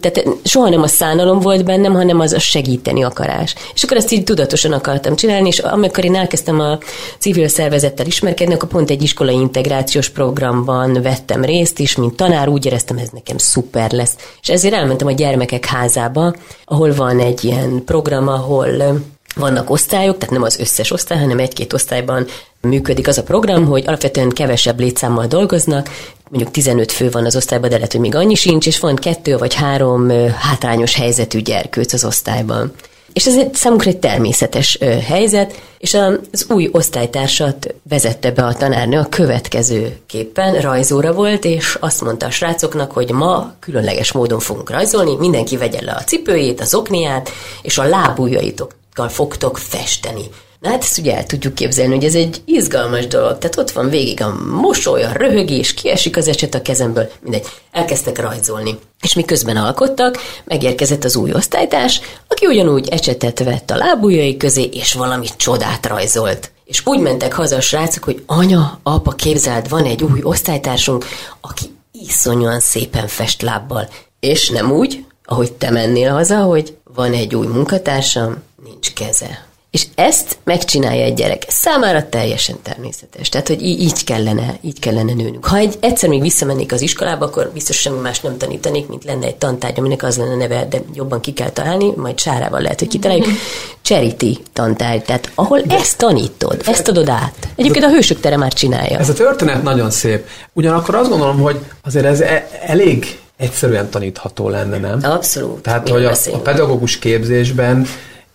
tehát 0.00 0.28
soha 0.44 0.68
nem 0.68 0.82
a 0.82 0.86
szánalom 0.86 1.40
volt 1.40 1.64
bennem, 1.64 1.92
hanem 1.92 2.20
az 2.20 2.32
a 2.32 2.38
segíteni 2.38 3.02
akarás. 3.02 3.54
És 3.74 3.82
akkor 3.82 3.96
ezt 3.96 4.12
így 4.12 4.24
tudatosan 4.24 4.72
akartam 4.72 5.16
csinálni, 5.16 5.48
és 5.48 5.58
amikor 5.58 6.04
én 6.04 6.14
elkezdtem 6.14 6.60
a 6.60 6.78
civil 7.18 7.48
szervezettel 7.48 8.06
ismerkedni, 8.06 8.54
akkor 8.54 8.68
pont 8.68 8.90
egy 8.90 9.02
iskolai 9.02 9.34
integrációs 9.34 10.08
programban 10.08 11.02
vettem 11.02 11.44
részt 11.44 11.78
is, 11.78 11.96
mint 11.96 12.16
tanár, 12.16 12.48
úgy 12.48 12.66
éreztem, 12.66 12.98
ez 12.98 13.08
nekem 13.12 13.38
szuper 13.38 13.90
lesz. 13.90 14.16
És 14.42 14.48
ezért 14.48 14.74
elmentem 14.74 15.06
a 15.06 15.12
gyermekek 15.12 15.64
házába, 15.64 16.34
ahol 16.64 16.94
van 16.94 17.18
egy 17.18 17.44
ilyen 17.44 17.84
program, 17.84 18.28
ahol 18.28 19.00
vannak 19.34 19.70
osztályok, 19.70 20.18
tehát 20.18 20.34
nem 20.34 20.42
az 20.42 20.58
összes 20.58 20.90
osztály, 20.90 21.18
hanem 21.18 21.38
egy-két 21.38 21.72
osztályban 21.72 22.26
működik 22.60 23.08
az 23.08 23.18
a 23.18 23.22
program, 23.22 23.66
hogy 23.66 23.84
alapvetően 23.86 24.28
kevesebb 24.28 24.80
létszámmal 24.80 25.26
dolgoznak, 25.26 25.88
mondjuk 26.30 26.52
15 26.52 26.92
fő 26.92 27.10
van 27.10 27.24
az 27.24 27.36
osztályban, 27.36 27.68
de 27.68 27.76
lehet, 27.76 27.92
hogy 27.92 28.00
még 28.00 28.14
annyi 28.14 28.34
sincs, 28.34 28.66
és 28.66 28.80
van 28.80 28.96
kettő 28.96 29.36
vagy 29.36 29.54
három 29.54 30.08
hátrányos 30.34 30.94
helyzetű 30.94 31.40
gyerkőc 31.40 31.92
az 31.92 32.04
osztályban. 32.04 32.72
És 33.12 33.26
ez 33.26 33.36
egy 33.36 33.54
számunkra 33.54 33.90
egy 33.90 33.98
természetes 33.98 34.78
helyzet, 35.06 35.60
és 35.78 35.94
az 35.94 36.46
új 36.48 36.68
osztálytársat 36.72 37.74
vezette 37.88 38.30
be 38.30 38.44
a 38.44 38.54
tanárnő 38.54 38.98
a 38.98 39.06
következő 39.08 39.96
képpen, 40.06 40.60
rajzóra 40.60 41.12
volt, 41.12 41.44
és 41.44 41.76
azt 41.80 42.00
mondta 42.00 42.26
a 42.26 42.30
srácoknak, 42.30 42.92
hogy 42.92 43.10
ma 43.10 43.54
különleges 43.60 44.12
módon 44.12 44.38
fogunk 44.38 44.70
rajzolni, 44.70 45.16
mindenki 45.16 45.56
vegye 45.56 45.82
le 45.82 45.92
a 45.92 46.04
cipőjét, 46.04 46.60
az 46.60 46.74
okniát, 46.74 47.30
és 47.62 47.78
a 47.78 47.84
lábujjaitokkal 47.84 48.80
fogtok 48.94 49.58
festeni. 49.58 50.24
Na 50.62 50.68
hát 50.68 50.82
ezt 50.82 50.98
ugye 50.98 51.16
el 51.16 51.26
tudjuk 51.26 51.54
képzelni, 51.54 51.94
hogy 51.94 52.04
ez 52.04 52.14
egy 52.14 52.42
izgalmas 52.44 53.06
dolog. 53.06 53.38
Tehát 53.38 53.58
ott 53.58 53.70
van 53.70 53.88
végig 53.88 54.22
a 54.22 54.36
mosoly, 54.60 55.04
a 55.04 55.12
röhögés, 55.12 55.74
kiesik 55.74 56.16
az 56.16 56.28
ecset 56.28 56.54
a 56.54 56.62
kezemből, 56.62 57.10
mindegy, 57.20 57.46
elkezdtek 57.72 58.18
rajzolni. 58.20 58.78
És 59.02 59.14
miközben 59.14 59.56
alkottak, 59.56 60.18
megérkezett 60.44 61.04
az 61.04 61.16
új 61.16 61.32
osztálytárs, 61.32 62.00
aki 62.28 62.46
ugyanúgy 62.46 62.88
ecsetet 62.88 63.38
vett 63.38 63.70
a 63.70 63.76
lábujjai 63.76 64.36
közé, 64.36 64.62
és 64.62 64.92
valami 64.92 65.26
csodát 65.36 65.86
rajzolt. 65.86 66.50
És 66.64 66.86
úgy 66.86 67.00
mentek 67.00 67.32
haza 67.32 67.56
a 67.56 67.60
srácok, 67.60 68.04
hogy 68.04 68.22
anya, 68.26 68.78
apa, 68.82 69.10
képzeld, 69.10 69.68
van 69.68 69.84
egy 69.84 70.02
új 70.02 70.20
osztálytársunk, 70.22 71.04
aki 71.40 71.64
iszonyúan 71.92 72.60
szépen 72.60 73.06
fest 73.06 73.42
lábbal. 73.42 73.88
És 74.20 74.48
nem 74.48 74.72
úgy, 74.72 75.04
ahogy 75.24 75.52
te 75.52 75.70
mennél 75.70 76.12
haza, 76.12 76.36
hogy 76.36 76.76
van 76.94 77.12
egy 77.12 77.34
új 77.34 77.46
munkatársam, 77.46 78.42
nincs 78.82 78.92
keze. 78.92 79.44
És 79.70 79.86
ezt 79.94 80.36
megcsinálja 80.44 81.04
egy 81.04 81.14
gyerek. 81.14 81.42
Számára 81.48 82.08
teljesen 82.08 82.56
természetes. 82.62 83.28
Tehát, 83.28 83.48
hogy 83.48 83.62
így 83.62 84.04
kellene, 84.04 84.56
így 84.60 84.78
kellene 84.78 85.12
nőnünk. 85.12 85.46
Ha 85.46 85.56
egy, 85.56 85.74
egyszer 85.80 86.08
még 86.08 86.20
visszamennék 86.20 86.72
az 86.72 86.80
iskolába, 86.80 87.24
akkor 87.24 87.50
biztos 87.54 87.76
semmi 87.76 87.98
más 87.98 88.20
nem 88.20 88.36
tanítanék, 88.36 88.88
mint 88.88 89.04
lenne 89.04 89.26
egy 89.26 89.36
tantárgy, 89.36 89.78
aminek 89.78 90.02
az 90.02 90.16
lenne 90.16 90.34
neve, 90.34 90.66
de 90.70 90.78
jobban 90.94 91.20
ki 91.20 91.32
kell 91.32 91.50
találni, 91.50 91.92
majd 91.96 92.18
sárával 92.18 92.60
lehet, 92.60 92.78
hogy 92.78 92.88
kitaláljuk. 92.88 93.26
Charity 93.82 94.38
tantárgy, 94.52 95.02
tehát 95.02 95.30
ahol 95.34 95.60
de 95.60 95.74
ezt 95.74 95.98
tanítod, 95.98 96.62
ezt 96.66 96.88
adod 96.88 97.08
át. 97.08 97.48
Egyébként 97.56 97.84
a 97.84 97.90
hősök 97.90 98.20
tere 98.20 98.36
már 98.36 98.52
csinálja. 98.52 98.98
Ez 98.98 99.08
a 99.08 99.14
történet 99.14 99.62
nagyon 99.62 99.90
szép. 99.90 100.26
Ugyanakkor 100.52 100.94
azt 100.94 101.08
gondolom, 101.08 101.40
hogy 101.40 101.58
azért 101.82 102.04
ez 102.04 102.20
e- 102.20 102.48
elég 102.66 103.18
egyszerűen 103.36 103.90
tanítható 103.90 104.48
lenne, 104.48 104.78
nem? 104.78 104.98
Abszolút. 105.02 105.62
Tehát, 105.62 105.88
hogy 105.88 106.04
a, 106.04 106.12
a 106.32 106.38
pedagógus 106.38 106.98
képzésben 106.98 107.86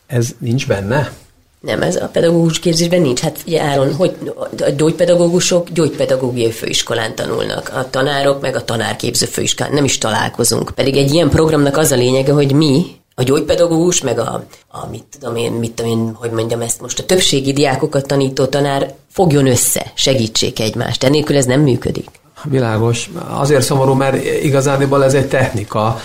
ez 0.07 0.35
nincs 0.39 0.67
benne? 0.67 1.11
Nem, 1.59 1.81
ez 1.81 1.95
a 1.95 2.07
pedagógus 2.07 2.59
képzésben 2.59 3.01
nincs. 3.01 3.19
Hát 3.19 3.39
ugye 3.47 3.61
Áron, 3.61 3.95
hogy 3.95 4.15
a 4.59 4.69
gyógypedagógusok 4.69 5.69
gyógypedagógiai 5.69 6.51
főiskolán 6.51 7.15
tanulnak, 7.15 7.71
a 7.73 7.89
tanárok 7.89 8.41
meg 8.41 8.55
a 8.55 8.65
tanárképző 8.65 9.25
főiskolán 9.25 9.73
nem 9.73 9.83
is 9.83 9.97
találkozunk. 9.97 10.71
Pedig 10.75 10.95
egy 10.95 11.13
ilyen 11.13 11.29
programnak 11.29 11.77
az 11.77 11.91
a 11.91 11.95
lényege, 11.95 12.31
hogy 12.31 12.51
mi, 12.51 12.85
a 13.15 13.23
gyógypedagógus, 13.23 14.01
meg 14.01 14.19
a, 14.19 14.43
a 14.67 14.87
mit 14.89 15.03
tudom 15.19 15.35
én, 15.35 15.51
mit 15.51 15.71
tudom 15.71 15.91
én, 15.91 16.13
hogy 16.13 16.31
mondjam 16.31 16.61
ezt 16.61 16.81
most, 16.81 16.99
a 16.99 17.05
többségi 17.05 17.53
diákokat 17.53 18.07
tanító 18.07 18.45
tanár 18.45 18.93
fogjon 19.11 19.47
össze, 19.47 19.91
segítsék 19.95 20.59
egymást. 20.59 21.03
Ennélkül 21.03 21.37
ez 21.37 21.45
nem 21.45 21.61
működik. 21.61 22.09
Világos. 22.43 23.09
Azért 23.29 23.63
szomorú, 23.63 23.93
mert 23.93 24.43
igazániból 24.43 25.03
ez 25.03 25.13
egy 25.13 25.27
technika. 25.27 25.99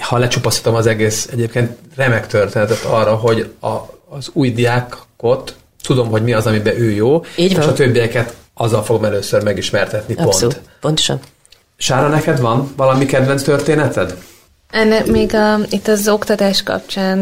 Ha 0.00 0.18
lecsupaszítom 0.18 0.74
az 0.74 0.86
egész 0.86 1.28
egyébként 1.32 1.78
remek 1.96 2.26
történetet 2.26 2.84
arra, 2.84 3.14
hogy 3.14 3.50
a 3.60 3.94
az 4.08 4.30
új 4.32 4.50
diákot, 4.52 5.56
tudom, 5.82 6.08
hogy 6.08 6.22
mi 6.22 6.32
az, 6.32 6.46
amiben 6.46 6.80
ő 6.80 6.90
jó, 6.90 7.24
Így 7.36 7.50
és 7.50 7.56
van. 7.56 7.68
a 7.68 7.72
többieket 7.72 8.34
azzal 8.54 8.82
fogom 8.84 9.04
először 9.04 9.42
megismertetni, 9.42 10.14
Abszolút. 10.14 10.54
pont. 10.54 10.68
pontosan. 10.80 11.20
Sára, 11.76 12.08
neked 12.08 12.40
van 12.40 12.72
valami 12.76 13.06
kedvenc 13.06 13.42
történeted? 13.42 14.16
Ennek 14.70 15.06
még 15.06 15.34
a, 15.34 15.58
itt 15.70 15.88
az 15.88 16.08
oktatás 16.08 16.62
kapcsán 16.62 17.18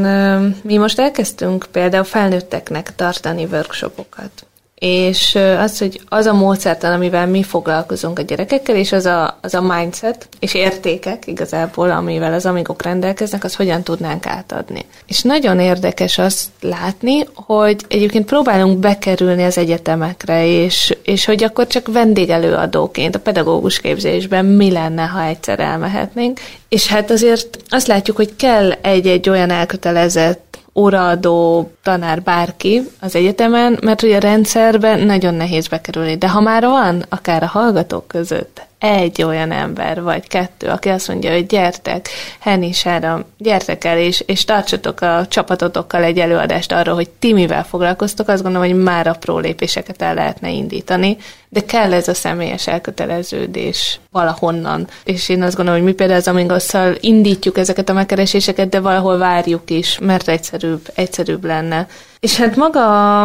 mi 0.62 0.76
most 0.76 0.98
elkezdtünk 0.98 1.66
például 1.72 2.04
felnőtteknek 2.04 2.94
tartani 2.94 3.44
workshopokat 3.44 4.46
és 4.86 5.38
az, 5.58 5.78
hogy 5.78 6.00
az 6.08 6.26
a 6.26 6.32
módszertan, 6.32 6.92
amivel 6.92 7.26
mi 7.26 7.42
foglalkozunk 7.42 8.18
a 8.18 8.22
gyerekekkel, 8.22 8.76
és 8.76 8.92
az 8.92 9.06
a, 9.06 9.38
az 9.40 9.54
a 9.54 9.60
mindset 9.60 10.28
és 10.38 10.54
értékek 10.54 11.26
igazából, 11.26 11.90
amivel 11.90 12.32
az 12.32 12.46
amigok 12.46 12.82
rendelkeznek, 12.82 13.44
az 13.44 13.54
hogyan 13.54 13.82
tudnánk 13.82 14.26
átadni. 14.26 14.84
És 15.06 15.22
nagyon 15.22 15.60
érdekes 15.60 16.18
azt 16.18 16.48
látni, 16.60 17.26
hogy 17.34 17.84
egyébként 17.88 18.26
próbálunk 18.26 18.78
bekerülni 18.78 19.44
az 19.44 19.58
egyetemekre, 19.58 20.46
és, 20.46 20.96
és 21.02 21.24
hogy 21.24 21.44
akkor 21.44 21.66
csak 21.66 21.88
vendégelőadóként 21.92 23.14
a 23.14 23.20
pedagógus 23.20 23.80
képzésben 23.80 24.44
mi 24.44 24.70
lenne, 24.70 25.02
ha 25.02 25.24
egyszer 25.24 25.60
elmehetnénk. 25.60 26.40
És 26.68 26.86
hát 26.86 27.10
azért 27.10 27.58
azt 27.68 27.86
látjuk, 27.86 28.16
hogy 28.16 28.36
kell 28.36 28.70
egy-egy 28.70 29.28
olyan 29.28 29.50
elkötelezett 29.50 30.54
óraadó 30.74 31.70
tanár 31.82 32.22
bárki 32.22 32.82
az 33.00 33.14
egyetemen, 33.14 33.78
mert 33.82 34.00
hogy 34.00 34.12
a 34.12 34.18
rendszerben 34.18 35.00
nagyon 35.00 35.34
nehéz 35.34 35.66
bekerülni. 35.66 36.16
De 36.16 36.28
ha 36.28 36.40
már 36.40 36.62
van, 36.62 37.04
akár 37.08 37.42
a 37.42 37.46
hallgatók 37.46 38.08
között 38.08 38.62
egy 38.84 39.22
olyan 39.22 39.52
ember, 39.52 40.02
vagy 40.02 40.28
kettő, 40.28 40.66
aki 40.66 40.88
azt 40.88 41.08
mondja, 41.08 41.32
hogy 41.32 41.46
gyertek, 41.46 42.08
Hennisára, 42.38 43.26
gyertek 43.38 43.84
el, 43.84 43.98
és, 43.98 44.22
és 44.26 44.44
tartsatok 44.44 45.00
a 45.00 45.26
csapatotokkal 45.28 46.02
egy 46.02 46.18
előadást 46.18 46.72
arról, 46.72 46.94
hogy 46.94 47.08
ti 47.08 47.32
mivel 47.32 47.64
foglalkoztok, 47.64 48.28
azt 48.28 48.42
gondolom, 48.42 48.68
hogy 48.68 48.82
már 48.82 49.06
apró 49.06 49.38
lépéseket 49.38 50.02
el 50.02 50.14
lehetne 50.14 50.50
indítani, 50.50 51.16
de 51.48 51.64
kell 51.64 51.92
ez 51.92 52.08
a 52.08 52.14
személyes 52.14 52.66
elköteleződés 52.66 54.00
valahonnan. 54.10 54.86
És 55.04 55.28
én 55.28 55.42
azt 55.42 55.56
gondolom, 55.56 55.80
hogy 55.80 55.88
mi 55.88 55.94
például 55.96 56.18
az 56.18 56.28
Amingosszal 56.28 56.94
indítjuk 57.00 57.58
ezeket 57.58 57.88
a 57.88 57.92
megkereséseket, 57.92 58.68
de 58.68 58.80
valahol 58.80 59.18
várjuk 59.18 59.70
is, 59.70 59.98
mert 59.98 60.28
egyszerűbb, 60.28 60.88
egyszerűbb 60.94 61.44
lenne. 61.44 61.86
És 62.20 62.36
hát 62.36 62.56
maga, 62.56 63.22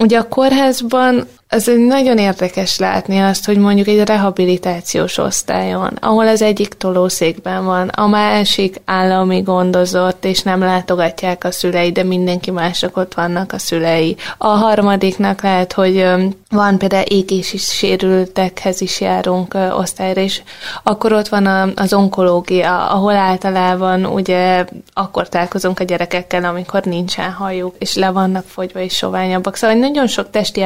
ugye 0.00 0.18
a 0.18 0.28
kórházban 0.28 1.28
az 1.48 1.70
nagyon 1.86 2.18
érdekes 2.18 2.78
látni 2.78 3.18
azt, 3.18 3.44
hogy 3.44 3.56
mondjuk 3.56 3.86
egy 3.86 4.04
rehabilitációs 4.04 5.18
osztályon, 5.18 5.98
ahol 6.00 6.28
az 6.28 6.42
egyik 6.42 6.68
tolószékben 6.68 7.64
van, 7.64 7.88
a 7.88 8.06
másik 8.06 8.80
állami 8.84 9.40
gondozott, 9.40 10.24
és 10.24 10.42
nem 10.42 10.60
látogatják 10.60 11.44
a 11.44 11.50
szülei, 11.50 11.92
de 11.92 12.02
mindenki 12.02 12.50
mások 12.50 12.96
ott 12.96 13.14
vannak 13.14 13.52
a 13.52 13.58
szülei. 13.58 14.16
A 14.38 14.46
harmadiknak 14.46 15.42
lehet, 15.42 15.72
hogy 15.72 16.06
van 16.50 16.78
például 16.78 17.04
égési 17.04 17.56
sérültekhez 17.56 18.80
is 18.80 19.00
járunk 19.00 19.56
osztályra, 19.78 20.20
és 20.20 20.42
akkor 20.82 21.12
ott 21.12 21.28
van 21.28 21.72
az 21.76 21.92
onkológia, 21.92 22.88
ahol 22.88 23.14
általában 23.14 24.04
ugye 24.06 24.64
akkor 24.92 25.28
találkozunk 25.28 25.80
a 25.80 25.84
gyerekekkel, 25.84 26.44
amikor 26.44 26.82
nincsen 26.82 27.32
hajuk, 27.32 27.74
és 27.78 27.94
le 27.94 28.10
vannak 28.10 28.44
fogyva 28.46 28.80
és 28.80 28.96
soványabbak. 28.96 29.56
Szóval 29.56 29.76
nagyon 29.76 30.06
sok 30.06 30.30
testi 30.30 30.62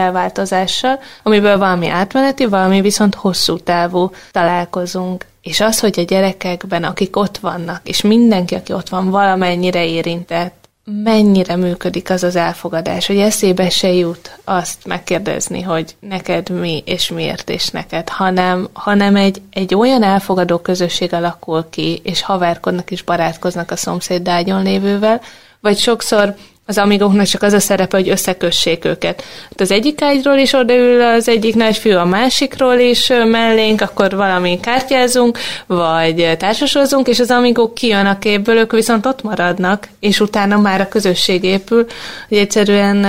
elváltozással, 0.71 0.99
amiből 1.23 1.59
valami 1.59 1.89
átmeneti, 1.89 2.47
valami 2.47 2.81
viszont 2.81 3.14
hosszú 3.14 3.59
távú 3.59 4.11
találkozunk. 4.31 5.27
És 5.43 5.61
az, 5.61 5.81
hogy 5.81 5.99
a 5.99 6.03
gyerekekben, 6.03 6.85
akik 6.85 7.16
ott 7.16 7.39
vannak, 7.39 7.81
és 7.85 8.01
mindenki, 8.01 8.55
aki 8.55 8.73
ott 8.73 8.89
van, 8.89 9.11
valamennyire 9.11 9.87
érintett, 9.87 10.59
mennyire 10.85 11.57
működik 11.57 12.11
az 12.11 12.23
az 12.23 12.37
elfogadás, 12.37 13.07
hogy 13.07 13.18
eszébe 13.18 13.71
se 13.71 13.93
jut 13.93 14.39
azt 14.45 14.87
megkérdezni, 14.87 15.62
hogy 15.62 15.97
neked 16.01 16.49
mi 16.49 16.83
és 16.87 17.11
miért 17.11 17.51
és 17.51 17.68
neked, 17.68 18.09
hanem, 18.09 18.68
hanem 18.73 19.16
egy, 19.16 19.43
egy 19.51 19.75
olyan 19.75 20.03
elfogadó 20.03 20.59
közösség 20.59 21.12
alakul 21.12 21.66
ki, 21.71 22.01
és 22.03 22.23
haverkodnak 22.23 22.91
és 22.91 23.03
barátkoznak 23.03 23.71
a 23.71 23.77
szomszéd 23.77 24.29
ágyon 24.29 24.62
lévővel, 24.62 25.21
vagy 25.61 25.79
sokszor 25.79 26.35
az 26.71 26.79
amigóknak 26.79 27.27
csak 27.27 27.43
az 27.43 27.53
a 27.53 27.61
szerepe, 27.61 27.97
hogy 27.97 28.09
összekössék 28.09 28.85
őket. 28.85 29.25
Hát 29.43 29.61
az 29.61 29.71
egyik 29.71 30.03
ágyról 30.03 30.37
is 30.37 30.53
odaül 30.53 31.03
az 31.03 31.29
egyik 31.29 31.55
nagy 31.55 31.77
fiú 31.77 31.97
a 31.97 32.05
másikról 32.05 32.79
is 32.79 33.09
mellénk, 33.09 33.81
akkor 33.81 34.16
valami 34.16 34.61
kártyázunk, 34.61 35.39
vagy 35.66 36.37
társasozunk, 36.39 37.09
és 37.09 37.21
az 37.21 37.31
amigók 37.31 37.75
kijön 37.75 38.07
a 38.07 38.18
képből, 38.18 38.57
ők 38.57 38.73
viszont 38.73 39.07
ott 39.07 39.23
maradnak, 39.23 39.89
és 40.01 40.21
utána 40.21 40.59
már 40.59 40.81
a 40.81 40.89
közösség 40.89 41.45
épül, 41.45 41.87
hogy 42.29 42.39
egyszerűen 42.39 43.07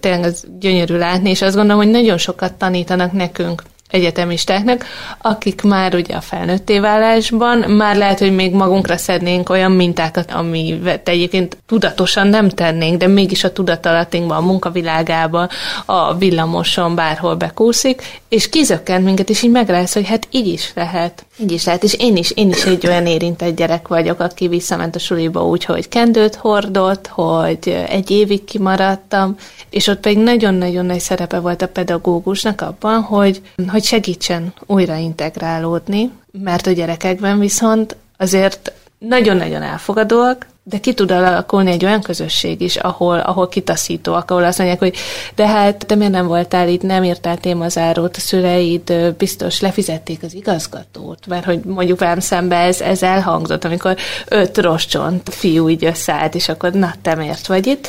tényleg 0.00 0.24
az 0.24 0.44
gyönyörű 0.60 0.96
látni, 0.96 1.30
és 1.30 1.42
azt 1.42 1.56
gondolom, 1.56 1.82
hogy 1.82 1.90
nagyon 1.90 2.18
sokat 2.18 2.52
tanítanak 2.52 3.12
nekünk 3.12 3.62
egyetemistáknak, 3.92 4.84
akik 5.18 5.62
már 5.62 5.94
ugye 5.94 6.14
a 6.14 6.20
felnőtté 6.20 6.78
válásban, 6.78 7.58
már 7.58 7.96
lehet, 7.96 8.18
hogy 8.18 8.34
még 8.34 8.52
magunkra 8.52 8.96
szednénk 8.96 9.48
olyan 9.48 9.72
mintákat, 9.72 10.30
ami 10.30 10.80
egyébként 11.04 11.56
tudatosan 11.66 12.26
nem 12.26 12.48
tennénk, 12.48 12.98
de 12.98 13.06
mégis 13.06 13.44
a 13.44 13.52
tudatalatinkban, 13.52 14.36
a 14.36 14.46
munkavilágában, 14.46 15.48
a 15.84 16.14
villamoson 16.14 16.94
bárhol 16.94 17.34
bekúszik, 17.34 18.20
és 18.28 18.48
kizökkent 18.48 19.04
minket, 19.04 19.30
és 19.30 19.42
így 19.42 19.50
meglátsz, 19.50 19.94
hogy 19.94 20.08
hát 20.08 20.28
így 20.30 20.46
is 20.46 20.72
lehet. 20.74 21.26
Így 21.38 21.52
is 21.52 21.64
lehet, 21.64 21.82
és 21.82 21.94
én 21.94 22.16
is, 22.16 22.30
én 22.30 22.48
is 22.48 22.64
egy 22.64 22.86
olyan 22.86 23.06
érintett 23.06 23.56
gyerek 23.56 23.88
vagyok, 23.88 24.20
aki 24.20 24.48
visszament 24.48 24.96
a 24.96 24.98
suliba 24.98 25.46
úgy, 25.46 25.64
hogy 25.64 25.88
kendőt 25.88 26.34
hordott, 26.34 27.06
hogy 27.06 27.84
egy 27.88 28.10
évig 28.10 28.44
kimaradtam, 28.44 29.36
és 29.70 29.86
ott 29.86 30.00
pedig 30.00 30.18
nagyon-nagyon 30.18 30.86
nagy 30.86 31.00
szerepe 31.00 31.38
volt 31.38 31.62
a 31.62 31.68
pedagógusnak 31.68 32.60
abban, 32.60 33.00
hogy, 33.00 33.40
hogy 33.68 33.81
segítsen 33.82 34.52
újra 34.66 34.96
integrálódni, 34.96 36.10
mert 36.32 36.66
a 36.66 36.70
gyerekekben 36.70 37.38
viszont 37.38 37.96
azért 38.16 38.72
nagyon-nagyon 38.98 39.62
elfogadóak, 39.62 40.46
de 40.64 40.78
ki 40.78 40.94
tud 40.94 41.10
alakulni 41.10 41.70
egy 41.70 41.84
olyan 41.84 42.00
közösség 42.00 42.60
is, 42.60 42.76
ahol, 42.76 43.18
ahol 43.18 43.48
kitaszítóak, 43.48 44.30
ahol 44.30 44.44
azt 44.44 44.58
mondják, 44.58 44.78
hogy 44.78 44.94
de 45.34 45.46
hát 45.46 45.86
te 45.86 45.94
miért 45.94 46.12
nem 46.12 46.26
voltál 46.26 46.68
itt, 46.68 46.82
nem 46.82 47.04
írtál 47.04 47.38
témazárót, 47.38 48.16
a 48.16 48.20
szüleid 48.20 49.14
biztos 49.18 49.60
lefizették 49.60 50.22
az 50.22 50.34
igazgatót, 50.34 51.26
mert 51.26 51.44
hogy 51.44 51.60
mondjuk 51.64 51.98
velem 51.98 52.20
szembe 52.20 52.56
ez, 52.56 52.80
ez 52.80 53.02
elhangzott, 53.02 53.64
amikor 53.64 53.96
öt 54.28 54.58
roscsont 54.58 55.34
fiú 55.34 55.68
így 55.68 55.84
összeállt, 55.84 56.34
és 56.34 56.48
akkor 56.48 56.72
na, 56.72 56.94
te 57.02 57.14
miért 57.14 57.46
vagy 57.46 57.66
itt, 57.66 57.88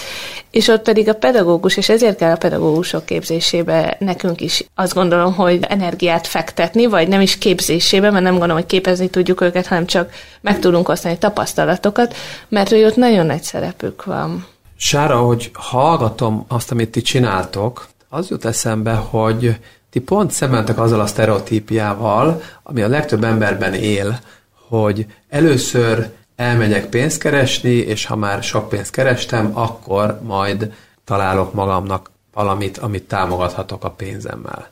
és 0.54 0.68
ott 0.68 0.82
pedig 0.82 1.10
a 1.10 1.14
pedagógus, 1.14 1.78
és 1.78 1.90
ezért 1.90 2.18
kell 2.18 2.32
a 2.32 2.38
pedagógusok 2.38 3.06
képzésébe 3.06 3.96
nekünk 4.00 4.42
is 4.42 4.66
azt 4.76 4.94
gondolom, 4.94 5.34
hogy 5.34 5.60
energiát 5.68 6.28
fektetni, 6.28 6.86
vagy 6.86 7.08
nem 7.08 7.22
is 7.22 7.38
képzésébe, 7.38 8.12
mert 8.12 8.24
nem 8.24 8.32
gondolom, 8.32 8.56
hogy 8.56 8.66
képezni 8.66 9.10
tudjuk 9.10 9.42
őket, 9.42 9.68
hanem 9.68 9.86
csak 9.86 10.14
meg 10.42 10.60
tudunk 10.60 10.90
osztani 10.90 11.18
tapasztalatokat, 11.18 12.16
mert 12.50 12.63
mert 12.64 12.76
hogy 12.76 12.84
ott 12.84 12.96
nagyon 12.96 13.26
nagy 13.26 13.44
szerepük 13.44 14.04
van. 14.04 14.46
Sára, 14.76 15.18
hogy 15.18 15.52
hallgatom 15.54 16.46
azt, 16.48 16.72
amit 16.72 16.92
ti 16.92 17.02
csináltok, 17.02 17.88
az 18.10 18.30
jut 18.30 18.46
eszembe, 18.46 18.94
hogy 18.94 19.60
ti 19.90 20.00
pont 20.00 20.32
szemeltek 20.32 20.80
azzal 20.80 21.00
a 21.00 21.06
sztereotípiával, 21.06 22.42
ami 22.64 22.82
a 22.82 22.88
legtöbb 22.88 23.24
emberben 23.24 23.74
él, 23.74 24.20
hogy 24.68 25.06
először 25.30 26.10
elmegyek 26.36 26.86
pénzt 26.86 27.20
keresni, 27.20 27.70
és 27.70 28.06
ha 28.06 28.16
már 28.16 28.44
sok 28.44 28.70
pénzt 28.70 28.92
kerestem, 28.92 29.52
akkor 29.54 30.20
majd 30.22 30.74
találok 31.04 31.54
magamnak 31.54 32.12
valamit, 32.34 32.78
amit 32.78 33.08
támogathatok 33.08 33.84
a 33.84 33.90
pénzemmel. 33.92 34.68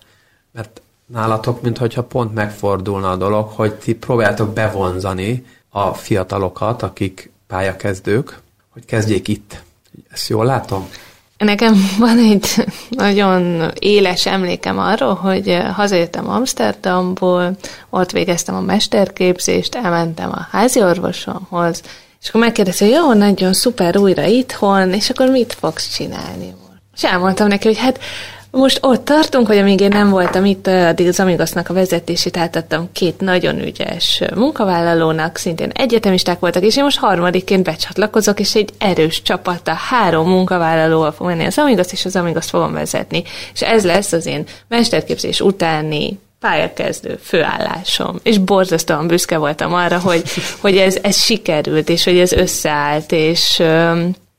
Mert 0.51 0.81
nálatok, 1.05 1.61
mintha 1.61 2.03
pont 2.03 2.33
megfordulna 2.33 3.11
a 3.11 3.15
dolog, 3.15 3.49
hogy 3.49 3.73
ti 3.73 3.95
próbáltok 3.95 4.53
bevonzani 4.53 5.45
a 5.69 5.93
fiatalokat, 5.93 6.81
akik 6.83 7.31
pályakezdők, 7.51 8.39
hogy 8.73 8.85
kezdjék 8.85 9.27
itt. 9.27 9.63
Ezt 10.11 10.27
jól 10.27 10.45
látom? 10.45 10.89
Nekem 11.37 11.73
van 11.99 12.17
egy 12.17 12.45
nagyon 12.89 13.71
éles 13.79 14.25
emlékem 14.25 14.79
arról, 14.79 15.13
hogy 15.13 15.57
hazajöttem 15.73 16.29
Amsterdamból, 16.29 17.57
ott 17.89 18.11
végeztem 18.11 18.55
a 18.55 18.61
mesterképzést, 18.61 19.75
elmentem 19.75 20.29
a 20.31 20.47
házi 20.51 20.81
orvosomhoz, 20.81 21.81
és 22.21 22.29
akkor 22.29 22.41
megkérdezte, 22.41 22.85
hogy 22.85 22.93
jó, 22.93 23.13
nagyon 23.13 23.53
szuper 23.53 23.97
újra 23.97 24.25
itthon, 24.25 24.93
és 24.93 25.09
akkor 25.09 25.29
mit 25.29 25.53
fogsz 25.59 25.95
csinálni? 25.95 26.53
És 26.95 27.03
elmondtam 27.03 27.47
neki, 27.47 27.67
hogy 27.67 27.77
hát 27.77 27.99
most 28.51 28.77
ott 28.81 29.05
tartunk, 29.05 29.47
hogy 29.47 29.57
amíg 29.57 29.79
én 29.79 29.89
nem 29.89 30.09
voltam 30.09 30.45
itt, 30.45 30.67
addig 30.67 31.07
az 31.07 31.19
Amigosnak 31.19 31.69
a 31.69 31.73
vezetését 31.73 32.37
átadtam 32.37 32.89
két 32.91 33.19
nagyon 33.19 33.59
ügyes 33.59 34.21
munkavállalónak, 34.35 35.37
szintén 35.37 35.69
egyetemisták 35.73 36.39
voltak, 36.39 36.63
és 36.63 36.77
én 36.77 36.83
most 36.83 36.99
harmadikként 36.99 37.63
becsatlakozok, 37.63 38.39
és 38.39 38.55
egy 38.55 38.69
erős 38.77 39.21
csapata, 39.21 39.73
három 39.73 40.29
munkavállalóval 40.29 41.11
fog 41.11 41.27
menni 41.27 41.45
az 41.45 41.57
Amigos, 41.57 41.91
és 41.91 42.05
az 42.05 42.15
Amigos 42.15 42.49
fogom 42.49 42.73
vezetni. 42.73 43.23
És 43.53 43.61
ez 43.61 43.85
lesz 43.85 44.11
az 44.11 44.25
én 44.25 44.43
mesterképzés 44.67 45.41
utáni 45.41 46.19
pályakezdő 46.39 47.19
főállásom. 47.23 48.19
És 48.23 48.37
borzasztóan 48.37 49.07
büszke 49.07 49.37
voltam 49.37 49.73
arra, 49.73 49.99
hogy, 49.99 50.23
hogy 50.61 50.77
ez, 50.77 50.97
ez 51.01 51.21
sikerült, 51.21 51.89
és 51.89 52.03
hogy 52.03 52.17
ez 52.17 52.31
összeállt, 52.31 53.11
és, 53.11 53.63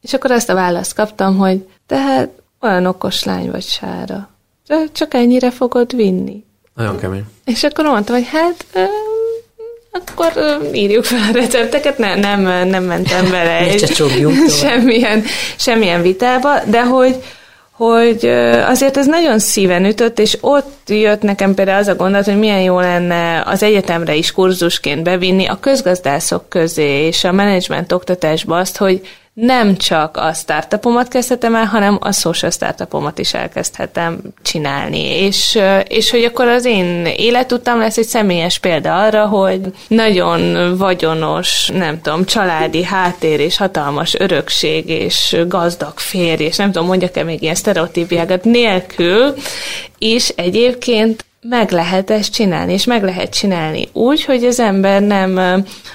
és 0.00 0.12
akkor 0.12 0.30
azt 0.30 0.50
a 0.50 0.54
választ 0.54 0.94
kaptam, 0.94 1.36
hogy 1.36 1.66
tehát 1.86 2.41
olyan 2.62 2.86
okos 2.86 3.24
lány 3.24 3.50
vagy, 3.50 3.64
Sára. 3.64 4.28
Csak 4.92 5.14
ennyire 5.14 5.50
fogod 5.50 5.96
vinni. 5.96 6.44
Nagyon 6.74 6.98
kemény. 6.98 7.24
És 7.44 7.62
akkor 7.62 7.84
mondtam, 7.84 8.14
hogy 8.14 8.28
hát 8.28 8.66
akkor 9.92 10.32
írjuk 10.72 11.04
fel 11.04 11.20
a 11.30 11.32
recepteket, 11.32 11.98
ne, 11.98 12.14
nem, 12.14 12.68
nem 12.68 12.84
mentem 12.84 13.30
bele 13.30 13.56
egy 13.56 13.92
semmilyen, 14.48 15.24
semmilyen 15.56 16.02
vitába, 16.02 16.60
de 16.64 16.84
hogy, 16.84 17.16
hogy 17.70 18.26
azért 18.66 18.96
ez 18.96 19.06
nagyon 19.06 19.38
szíven 19.38 19.84
ütött, 19.84 20.18
és 20.18 20.38
ott 20.40 20.88
jött 20.88 21.22
nekem 21.22 21.54
például 21.54 21.78
az 21.78 21.88
a 21.88 21.94
gondolat, 21.94 22.24
hogy 22.24 22.38
milyen 22.38 22.60
jó 22.60 22.80
lenne 22.80 23.42
az 23.46 23.62
egyetemre 23.62 24.14
is 24.14 24.32
kurzusként 24.32 25.02
bevinni 25.02 25.46
a 25.46 25.60
közgazdászok 25.60 26.48
közé 26.48 27.06
és 27.06 27.24
a 27.24 27.32
menedzsment 27.32 27.92
oktatásba 27.92 28.58
azt, 28.58 28.76
hogy 28.76 29.00
nem 29.34 29.76
csak 29.76 30.16
a 30.16 30.32
startupomat 30.32 31.08
kezdhetem 31.08 31.54
el, 31.54 31.64
hanem 31.64 31.98
a 32.00 32.12
social 32.12 32.50
startupomat 32.50 33.18
is 33.18 33.34
elkezdhetem 33.34 34.20
csinálni. 34.42 35.00
És, 35.00 35.58
és 35.88 36.10
hogy 36.10 36.24
akkor 36.24 36.48
az 36.48 36.64
én 36.64 37.06
életutam 37.06 37.78
lesz 37.78 37.96
egy 37.96 38.06
személyes 38.06 38.58
példa 38.58 39.02
arra, 39.02 39.26
hogy 39.26 39.60
nagyon 39.88 40.76
vagyonos, 40.76 41.70
nem 41.74 42.00
tudom, 42.00 42.24
családi 42.24 42.84
háttér 42.84 43.40
és 43.40 43.56
hatalmas 43.56 44.14
örökség 44.14 44.88
és 44.88 45.36
gazdag 45.48 45.98
férj, 45.98 46.44
és 46.44 46.56
nem 46.56 46.72
tudom, 46.72 46.86
mondjak-e 46.86 47.22
még 47.22 47.42
ilyen 47.42 47.54
sztereotípiákat 47.54 48.44
nélkül, 48.44 49.34
és 49.98 50.28
egyébként 50.28 51.24
meg 51.48 51.70
lehet 51.70 52.10
ezt 52.10 52.32
csinálni, 52.32 52.72
és 52.72 52.84
meg 52.84 53.02
lehet 53.02 53.34
csinálni 53.34 53.88
úgy, 53.92 54.24
hogy 54.24 54.44
az 54.44 54.60
ember 54.60 55.02
nem, 55.02 55.32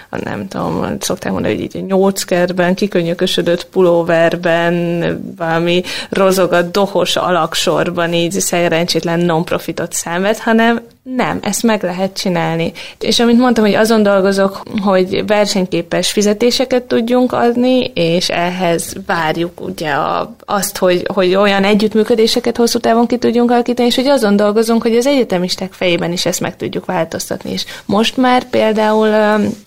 nem 0.10 0.48
tudom, 0.48 0.98
szokták 1.00 1.32
mondani, 1.32 1.54
hogy 1.54 1.64
így 1.64 1.86
nyóckerben, 1.86 2.76
kikönyökösödött 2.76 3.66
pulóverben, 3.66 5.36
valami 5.38 5.84
rozogat, 6.10 6.72
dohos 6.72 7.16
alaksorban 7.16 8.14
így 8.14 8.32
szerencsétlen 8.32 9.20
non-profitot 9.20 9.93
szenved, 9.93 10.38
hanem 10.38 10.82
Nem, 11.16 11.39
ezt 11.41 11.64
meg 11.64 11.84
lehet 11.84 12.18
csinálni. 12.18 12.72
És 12.99 13.20
amit 13.20 13.38
mondtam, 13.38 13.64
hogy 13.64 13.74
azon 13.74 14.03
dolgozok, 14.03 14.62
hogy 14.84 15.26
versenyképes 15.26 16.12
fizetéseket 16.12 16.84
tudjunk 16.84 17.32
adni, 17.32 17.91
és 17.93 18.30
ehhez 18.30 18.93
várjuk 19.05 19.62
ugye 19.62 19.89
a, 19.89 20.36
azt, 20.45 20.78
hogy, 20.78 21.08
hogy 21.14 21.36
olyan 21.36 21.64
együttműködéseket 21.64 22.58
hosszú 22.58 22.80
távon 22.80 23.08
ki 23.08 23.18
tudjunk 23.18 23.51
alakítani, 23.51 23.88
és 23.88 23.95
hogy 23.95 24.08
azon 24.08 24.36
dolgozunk, 24.36 24.82
hogy 24.82 24.95
az 24.95 25.05
egyetemisták 25.05 25.74
fejében 25.74 26.12
is 26.12 26.26
ezt 26.26 26.39
meg 26.39 26.55
tudjuk 26.55 26.86
változtatni. 26.86 27.51
És 27.51 27.66
most 27.86 28.18
már 28.18 28.43
például 28.49 29.14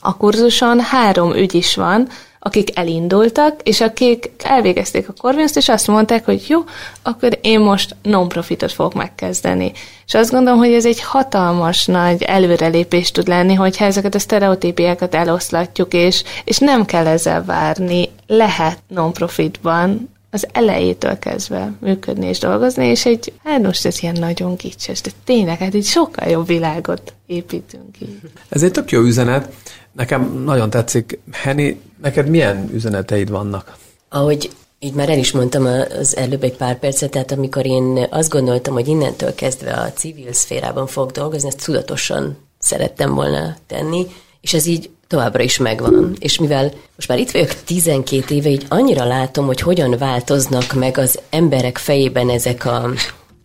a 0.01 0.17
kurzuson 0.17 0.81
három 0.81 1.35
ügy 1.35 1.55
is 1.55 1.75
van, 1.75 2.09
akik 2.43 2.79
elindultak, 2.79 3.61
és 3.63 3.81
akik 3.81 4.31
elvégezték 4.39 5.09
a 5.09 5.13
korvinszt, 5.21 5.57
és 5.57 5.69
azt 5.69 5.87
mondták, 5.87 6.25
hogy 6.25 6.45
jó, 6.49 6.61
akkor 7.03 7.39
én 7.43 7.61
most 7.61 7.97
non-profitot 8.03 8.73
fogok 8.73 8.95
megkezdeni. 8.95 9.73
És 10.07 10.15
azt 10.15 10.31
gondolom, 10.31 10.59
hogy 10.59 10.73
ez 10.73 10.87
egy 10.87 11.03
hatalmas 11.03 11.87
nagy 11.87 12.23
előrelépés 12.23 13.11
tud 13.11 13.29
lenni, 13.29 13.55
hogyha 13.55 13.85
ezeket 13.85 14.15
a 14.15 14.19
sztereotípiákat 14.19 15.15
eloszlatjuk, 15.15 15.93
és, 15.93 16.23
és 16.45 16.59
nem 16.59 16.85
kell 16.85 17.07
ezzel 17.07 17.45
várni, 17.45 18.09
lehet 18.27 18.79
non-profitban 18.89 20.09
az 20.31 20.47
elejétől 20.53 21.19
kezdve 21.19 21.73
működni 21.81 22.27
és 22.27 22.39
dolgozni, 22.39 22.87
és 22.87 23.07
egy, 23.07 23.33
hát 23.45 23.63
most 23.63 23.87
ez 23.87 24.03
ilyen 24.03 24.17
nagyon 24.19 24.57
kicses, 24.57 25.01
de 25.01 25.11
tényleg, 25.25 25.59
hát 25.59 25.75
egy 25.75 25.85
sokkal 25.85 26.29
jobb 26.29 26.47
világot 26.47 27.15
építünk 27.27 27.93
ki. 27.93 28.21
Ez 28.49 28.63
egy 28.63 28.71
tök 28.71 28.91
jó 28.91 29.01
üzenet. 29.01 29.53
Nekem 29.93 30.43
nagyon 30.45 30.71
tetszik. 30.71 31.19
Henny, 31.33 31.71
neked 32.03 32.29
milyen 32.29 32.71
üzeneteid 32.73 33.31
vannak? 33.31 33.77
Ahogy 34.09 34.51
így 34.79 34.95
már 34.95 35.09
el 35.09 35.19
is 35.19 35.33
mondtam 35.33 35.65
az 35.99 36.17
előbb 36.17 36.43
egy 36.43 36.57
pár 36.57 36.79
percet, 36.79 37.11
tehát 37.11 37.33
amikor 37.33 37.67
én 37.67 38.07
azt 38.11 38.31
gondoltam, 38.31 38.75
hogy 38.75 38.89
innentől 38.89 39.35
kezdve 39.35 39.73
a 39.73 39.93
civil 39.93 40.33
szférában 40.33 40.87
fog 40.87 41.11
dolgozni, 41.11 41.49
ezt 41.49 41.65
tudatosan 41.65 42.37
szerettem 42.59 43.15
volna 43.15 43.57
tenni, 43.67 44.07
és 44.41 44.55
ez 44.55 44.67
így 44.67 44.91
továbbra 45.07 45.43
is 45.43 45.59
megvan. 45.59 46.17
És 46.19 46.39
mivel 46.39 46.73
most 46.97 47.09
már 47.09 47.19
itt 47.19 47.31
vagyok 47.31 47.55
12 47.65 48.35
éve, 48.35 48.49
így 48.49 48.67
annyira 48.69 49.05
látom, 49.05 49.47
hogy 49.47 49.61
hogyan 49.61 49.97
változnak 49.99 50.73
meg 50.73 50.99
az 50.99 51.19
emberek 51.31 51.79
fejében 51.79 52.31
ezek 52.31 52.65
a 52.65 52.91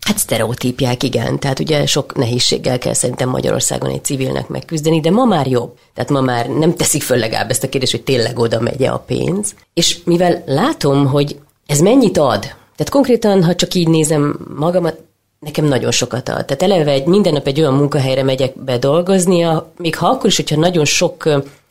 Hát 0.05 0.17
sztereotípiák, 0.17 1.03
igen. 1.03 1.39
Tehát 1.39 1.59
ugye 1.59 1.85
sok 1.85 2.15
nehézséggel 2.15 2.77
kell 2.77 2.93
szerintem 2.93 3.29
Magyarországon 3.29 3.89
egy 3.89 4.03
civilnek 4.03 4.47
megküzdeni, 4.47 4.99
de 4.99 5.11
ma 5.11 5.25
már 5.25 5.47
jobb. 5.47 5.77
Tehát 5.93 6.09
ma 6.09 6.21
már 6.21 6.49
nem 6.49 6.75
teszik 6.75 7.01
föl 7.01 7.17
legalább 7.17 7.49
ezt 7.49 7.63
a 7.63 7.69
kérdést, 7.69 7.91
hogy 7.91 8.03
tényleg 8.03 8.39
oda 8.39 8.59
megy 8.59 8.83
a 8.83 8.97
pénz. 8.97 9.55
És 9.73 9.97
mivel 10.03 10.43
látom, 10.45 11.05
hogy 11.05 11.39
ez 11.65 11.79
mennyit 11.79 12.17
ad, 12.17 12.41
tehát 12.75 12.89
konkrétan, 12.89 13.43
ha 13.43 13.55
csak 13.55 13.73
így 13.73 13.87
nézem 13.87 14.39
magamat, 14.57 14.99
nekem 15.39 15.65
nagyon 15.65 15.91
sokat 15.91 16.29
ad. 16.29 16.45
Tehát 16.45 16.61
eleve 16.61 16.91
egy, 16.91 17.05
minden 17.05 17.33
nap 17.33 17.47
egy 17.47 17.59
olyan 17.59 17.73
munkahelyre 17.73 18.23
megyek 18.23 18.63
be 18.63 18.77
dolgozni, 18.77 19.47
még 19.77 19.95
ha 19.95 20.07
akkor 20.07 20.25
is, 20.25 20.35
hogyha 20.35 20.55
nagyon 20.55 20.85
sok 20.85 21.29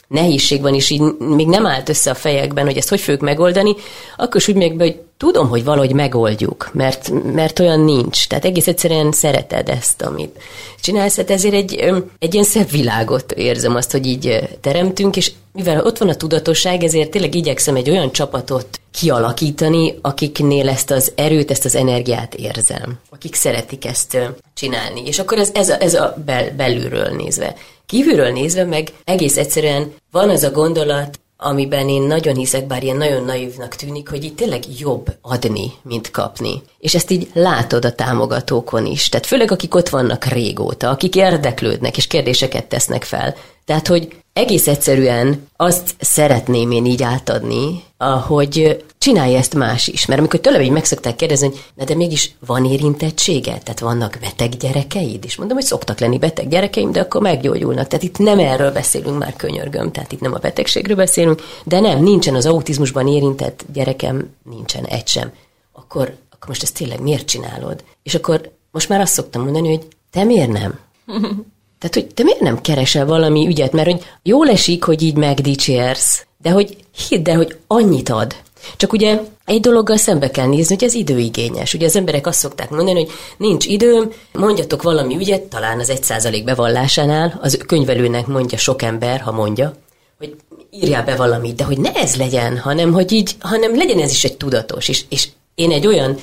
nehézség 0.09 0.61
van, 0.61 0.75
és 0.75 0.91
így 0.91 1.01
még 1.19 1.47
nem 1.47 1.67
állt 1.67 1.89
össze 1.89 2.11
a 2.11 2.15
fejekben, 2.15 2.65
hogy 2.65 2.77
ezt 2.77 2.89
hogy 2.89 3.01
fogjuk 3.01 3.23
megoldani, 3.23 3.75
akkor 4.17 4.41
is 4.41 4.49
úgy 4.49 4.77
be, 4.77 4.85
hogy 4.85 5.01
tudom, 5.17 5.49
hogy 5.49 5.65
valahogy 5.65 5.93
megoldjuk, 5.93 6.71
mert, 6.73 7.11
mert 7.33 7.59
olyan 7.59 7.81
nincs. 7.81 8.27
Tehát 8.27 8.45
egész 8.45 8.67
egyszerűen 8.67 9.13
szereted 9.13 9.69
ezt, 9.69 10.03
amit 10.03 10.41
csinálsz, 10.81 11.17
hát 11.17 11.31
ezért 11.31 11.55
egy, 11.55 11.75
egy 12.19 12.35
ilyen 12.35 12.45
szebb 12.45 12.71
világot 12.71 13.33
érzem 13.33 13.75
azt, 13.75 13.91
hogy 13.91 14.07
így 14.07 14.49
teremtünk, 14.61 15.17
és 15.17 15.33
mivel 15.53 15.85
ott 15.85 15.99
van 15.99 16.09
a 16.09 16.15
tudatosság, 16.15 16.83
ezért 16.83 17.11
tényleg 17.11 17.35
igyekszem 17.35 17.77
egy 17.77 17.91
olyan 17.91 18.13
csapatot 18.13 18.81
kialakítani, 18.91 19.95
akiknél 20.03 20.69
ezt 20.69 20.91
az 20.91 21.13
erőt, 21.15 21.51
ezt 21.51 21.65
az 21.65 21.75
energiát 21.75 22.35
érzem, 22.35 22.99
akik 23.11 23.35
szeretik 23.35 23.85
ezt 23.85 24.19
csinálni. 24.55 25.07
És 25.07 25.19
akkor 25.19 25.39
ez, 25.39 25.51
ez 25.55 25.69
a, 25.69 25.81
ez 25.81 25.95
a 25.95 26.17
bel, 26.25 26.51
belülről 26.57 27.09
nézve. 27.09 27.55
Kívülről 27.87 28.31
nézve 28.31 28.65
meg 28.65 28.93
egész 29.05 29.37
egyszerűen 29.37 29.93
van 30.11 30.29
az 30.31 30.43
a 30.43 30.51
gondolat, 30.51 31.19
amiben 31.37 31.89
én 31.89 32.03
nagyon 32.03 32.35
hiszek, 32.35 32.67
bár 32.67 32.83
ilyen 32.83 32.97
nagyon 32.97 33.25
naívnak 33.25 33.75
tűnik, 33.75 34.09
hogy 34.09 34.25
itt 34.25 34.37
tényleg 34.37 34.63
jobb 34.79 35.17
adni, 35.21 35.73
mint 35.83 36.11
kapni. 36.11 36.63
És 36.79 36.95
ezt 36.95 37.11
így 37.11 37.31
látod 37.33 37.85
a 37.85 37.95
támogatókon 37.95 38.87
is. 38.87 39.09
Tehát 39.09 39.27
főleg 39.27 39.51
akik 39.51 39.75
ott 39.75 39.89
vannak 39.89 40.25
régóta, 40.25 40.91
akik 40.91 41.17
érdeklődnek 41.17 41.97
és 41.97 42.07
kérdéseket 42.07 42.67
tesznek 42.67 43.05
fel. 43.05 43.35
Tehát, 43.65 43.87
hogy 43.87 44.17
egész 44.33 44.67
egyszerűen 44.67 45.47
azt 45.57 45.95
szeretném 46.01 46.71
én 46.71 46.85
így 46.85 47.03
átadni, 47.03 47.83
hogy 48.27 48.85
csinálja 48.99 49.39
ezt 49.39 49.55
más 49.55 49.87
is. 49.87 50.07
Mert 50.07 50.21
amikor 50.21 50.41
tőlem 50.41 50.61
így 50.61 50.71
meg 50.71 50.85
szokták 50.85 51.17
kérdezni, 51.17 51.47
hogy 51.47 51.59
na 51.75 51.85
de 51.85 51.95
mégis 51.95 52.35
van 52.47 52.65
érintettsége? 52.65 53.59
Tehát 53.59 53.81
vannak 53.81 54.19
beteg 54.21 54.49
gyerekeid? 54.57 55.25
És 55.25 55.37
mondom, 55.37 55.57
hogy 55.57 55.67
szoktak 55.67 56.01
lenni 56.01 56.19
beteg 56.19 56.49
gyerekeim, 56.49 56.93
de 56.93 57.01
akkor 57.01 57.21
meggyógyulnak. 57.21 57.87
Tehát 57.87 58.05
itt 58.05 58.19
nem 58.19 58.39
erről 58.39 58.73
beszélünk 58.73 59.19
már 59.19 59.37
könyörgöm, 59.37 59.93
tehát 59.93 60.13
itt 60.13 60.21
nem 60.21 60.35
a 60.35 60.39
betegségről 60.39 60.97
beszélünk, 60.97 61.43
de 61.65 61.81
nem, 61.81 62.03
nincsen 62.03 62.35
az 62.35 62.47
autizmusban 62.47 63.09
érintett 63.09 63.65
gyerekem, 63.73 64.35
nincsen 64.51 64.85
egy 64.85 65.09
sem. 65.09 65.33
Akkor, 65.73 66.15
akkor 66.31 66.49
most 66.49 66.63
ezt 66.63 66.75
tényleg 66.75 67.01
miért 67.01 67.27
csinálod? 67.27 67.85
És 68.03 68.15
akkor 68.15 68.51
most 68.71 68.89
már 68.89 69.01
azt 69.01 69.13
szoktam 69.13 69.43
mondani, 69.43 69.69
hogy 69.69 69.87
te 70.11 70.25
miért 70.25 70.53
nem? 70.53 70.79
Tehát, 71.79 71.95
hogy 71.95 72.15
te 72.15 72.23
miért 72.23 72.41
nem 72.41 72.61
keresel 72.61 73.07
valami 73.07 73.47
ügyet, 73.47 73.73
mert 73.73 73.91
hogy 73.91 74.03
jól 74.23 74.49
esik, 74.49 74.85
hogy 74.85 75.03
így 75.03 75.17
megdicsérsz, 75.17 76.27
de 76.43 76.51
hogy 76.51 76.77
hidd 77.09 77.29
el, 77.29 77.37
hogy 77.37 77.57
annyit 77.67 78.09
ad. 78.09 78.35
Csak 78.77 78.93
ugye 78.93 79.21
egy 79.45 79.61
dologgal 79.61 79.97
szembe 79.97 80.31
kell 80.31 80.47
nézni, 80.47 80.75
hogy 80.75 80.85
ez 80.85 80.95
időigényes. 80.95 81.75
Ugye 81.75 81.87
az 81.87 81.97
emberek 81.97 82.27
azt 82.27 82.39
szokták 82.39 82.71
mondani, 82.71 83.05
hogy 83.05 83.11
nincs 83.37 83.67
időm, 83.67 84.13
mondjatok 84.33 84.83
valami 84.83 85.17
ügyet, 85.17 85.43
talán 85.43 85.81
az 85.81 85.91
egy 85.91 86.05
százalék 86.05 86.45
bevallásánál, 86.45 87.39
az 87.43 87.59
könyvelőnek 87.67 88.27
mondja 88.27 88.59
sok 88.59 88.83
ember, 88.83 89.21
ha 89.21 89.33
mondja, 89.33 89.75
hogy 90.19 90.37
írjál 90.71 91.05
be 91.05 91.17
valamit, 91.17 91.55
de 91.55 91.65
hogy 91.65 91.79
ne 91.79 91.93
ez 91.93 92.17
legyen, 92.17 92.59
hanem 92.59 92.93
hogy 92.93 93.13
így, 93.13 93.35
hanem 93.41 93.77
legyen 93.77 94.01
ez 94.01 94.11
is 94.11 94.25
egy 94.25 94.37
tudatos, 94.37 94.89
és, 94.89 95.05
és 95.09 95.29
én 95.55 95.71
egy 95.71 95.87
olyan 95.87 96.17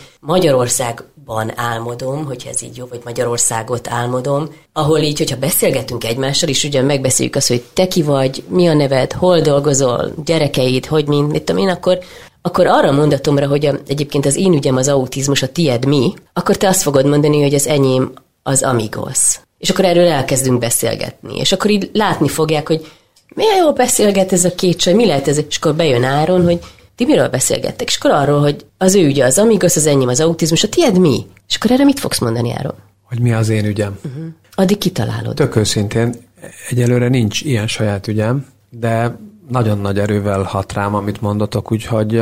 Magyarországban 1.26 1.65
álmodom, 1.65 2.26
hogy 2.26 2.47
ez 2.49 2.61
így 2.61 2.78
jó, 2.78 2.86
vagy 2.89 3.01
Magyarországot 3.03 3.89
álmodom, 3.89 4.49
ahol 4.74 4.99
így, 4.99 5.17
hogyha 5.17 5.38
beszélgetünk 5.38 6.03
egymással, 6.03 6.49
és 6.49 6.63
ugye 6.63 6.82
megbeszéljük 6.82 7.36
azt, 7.36 7.47
hogy 7.47 7.63
te 7.74 7.88
ki 7.88 8.01
vagy, 8.01 8.43
mi 8.47 8.67
a 8.67 8.74
neved, 8.74 9.11
hol 9.11 9.39
dolgozol, 9.39 10.13
gyerekeid, 10.26 10.86
hogy 10.86 11.07
mint, 11.07 11.32
mit 11.32 11.43
tudom 11.43 11.61
én, 11.61 11.69
akkor, 11.69 11.99
akkor 12.41 12.67
arra 12.67 12.91
mondatomra, 12.91 13.47
hogy 13.47 13.65
a, 13.65 13.76
egyébként 13.88 14.26
az 14.26 14.36
én 14.36 14.53
ügyem 14.53 14.76
az 14.76 14.88
autizmus, 14.88 15.41
a 15.41 15.51
tied 15.51 15.86
mi, 15.86 16.13
akkor 16.34 16.57
te 16.57 16.67
azt 16.67 16.82
fogod 16.82 17.05
mondani, 17.05 17.41
hogy 17.41 17.53
az 17.53 17.67
enyém 17.67 18.13
az 18.43 18.63
amigos. 18.63 19.39
És 19.57 19.69
akkor 19.69 19.86
erről 19.86 20.07
elkezdünk 20.07 20.59
beszélgetni. 20.59 21.38
És 21.38 21.51
akkor 21.51 21.72
így 21.72 21.89
látni 21.93 22.28
fogják, 22.28 22.67
hogy 22.67 22.91
milyen 23.36 23.57
jól 23.57 23.74
beszélget 23.74 24.34
ez 24.34 24.45
a 24.45 24.55
két 24.55 24.78
csaj, 24.78 24.93
mi 24.93 25.05
lehet 25.05 25.28
ez? 25.28 25.38
És 25.49 25.57
akkor 25.57 25.76
bejön 25.76 26.03
Áron, 26.03 26.43
hogy 26.43 26.59
ti 26.96 27.06
miről 27.06 27.30
beszélgettek? 27.30 27.88
És 27.88 27.98
akkor 27.98 28.12
arról, 28.12 28.39
hogy 28.39 28.66
az 28.78 28.96
ő 28.96 29.06
ügye 29.06 29.26
az 29.26 29.38
amigos, 29.38 29.76
az 29.76 29.86
enyém 29.86 30.08
az 30.08 30.20
autizmus, 30.20 30.64
a 30.64 30.70
tied 30.70 31.00
mi? 31.00 31.26
És 31.48 31.56
akkor 31.56 31.72
erre 31.72 31.84
mit 31.84 32.00
fogsz 32.00 32.20
mondani 32.20 32.54
Áron? 32.54 32.76
Hogy 33.04 33.20
mi 33.20 33.34
az 33.34 33.50
én 33.50 33.66
ügyem? 33.66 34.00
Uh-huh. 34.06 34.26
Addig 34.56 34.78
kitalálod. 34.78 35.36
Tök 35.36 35.56
őszintén, 35.56 36.16
egyelőre 36.70 37.08
nincs 37.08 37.42
ilyen 37.42 37.68
saját 37.68 38.08
ügyem, 38.08 38.46
de 38.70 39.18
nagyon 39.50 39.78
nagy 39.78 40.00
erővel 40.00 40.44
hat 40.44 40.74
rám, 40.74 40.96
amit 40.96 41.22
mondotok, 41.22 41.72
úgyhogy 41.72 42.22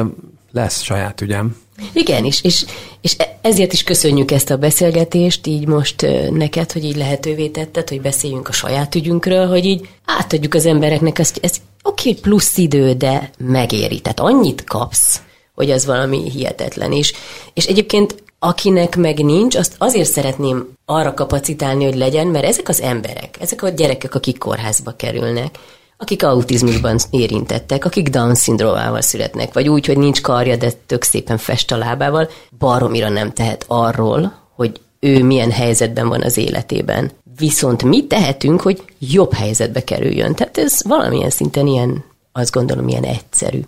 lesz 0.51 0.81
saját 0.81 1.21
ügyem. 1.21 1.55
Igen, 1.93 2.25
és, 2.25 2.43
és, 2.43 2.65
és 3.01 3.15
ezért 3.41 3.73
is 3.73 3.83
köszönjük 3.83 4.31
ezt 4.31 4.49
a 4.49 4.57
beszélgetést, 4.57 5.47
így 5.47 5.67
most 5.67 6.07
neked, 6.31 6.71
hogy 6.71 6.83
így 6.83 6.95
lehetővé 6.95 7.47
tetted, 7.47 7.89
hogy 7.89 8.01
beszéljünk 8.01 8.47
a 8.47 8.51
saját 8.51 8.95
ügyünkről, 8.95 9.47
hogy 9.47 9.65
így 9.65 9.89
átadjuk 10.05 10.53
az 10.53 10.65
embereknek 10.65 11.19
azt, 11.19 11.39
ez 11.41 11.55
oké, 11.83 12.09
okay, 12.09 12.21
plusz 12.21 12.57
idő, 12.57 12.93
de 12.93 13.29
megéri. 13.37 13.99
Tehát 13.99 14.19
annyit 14.19 14.63
kapsz, 14.63 15.21
hogy 15.55 15.71
az 15.71 15.85
valami 15.85 16.29
hihetetlen 16.29 16.91
is. 16.91 17.13
És 17.53 17.65
egyébként 17.65 18.23
akinek 18.39 18.95
meg 18.95 19.23
nincs, 19.23 19.55
azt 19.55 19.75
azért 19.77 20.11
szeretném 20.11 20.67
arra 20.85 21.13
kapacitálni, 21.13 21.83
hogy 21.83 21.95
legyen, 21.95 22.27
mert 22.27 22.45
ezek 22.45 22.69
az 22.69 22.81
emberek, 22.81 23.37
ezek 23.39 23.63
a 23.63 23.69
gyerekek, 23.69 24.15
akik 24.15 24.37
kórházba 24.37 24.91
kerülnek, 24.91 25.59
akik 25.97 26.23
autizmusban 26.23 26.97
érintettek, 27.09 27.85
akik 27.85 28.09
Down-szindrómával 28.09 29.01
születnek, 29.01 29.53
vagy 29.53 29.67
úgy, 29.67 29.85
hogy 29.85 29.97
nincs 29.97 30.21
karja, 30.21 30.55
de 30.55 30.71
tök 30.85 31.03
szépen 31.03 31.37
fest 31.37 31.71
a 31.71 31.77
lábával, 31.77 32.29
baromira 32.57 33.09
nem 33.09 33.33
tehet 33.33 33.65
arról, 33.67 34.33
hogy 34.55 34.81
ő 34.99 35.23
milyen 35.23 35.51
helyzetben 35.51 36.07
van 36.07 36.21
az 36.21 36.37
életében. 36.37 37.11
Viszont 37.37 37.83
mit 37.83 38.07
tehetünk, 38.07 38.61
hogy 38.61 38.83
jobb 38.99 39.33
helyzetbe 39.33 39.83
kerüljön? 39.83 40.35
Tehát 40.35 40.57
ez 40.57 40.81
valamilyen 40.83 41.29
szinten 41.29 41.67
ilyen, 41.67 42.03
azt 42.31 42.51
gondolom, 42.51 42.87
ilyen 42.87 43.03
egyszerű. 43.03 43.59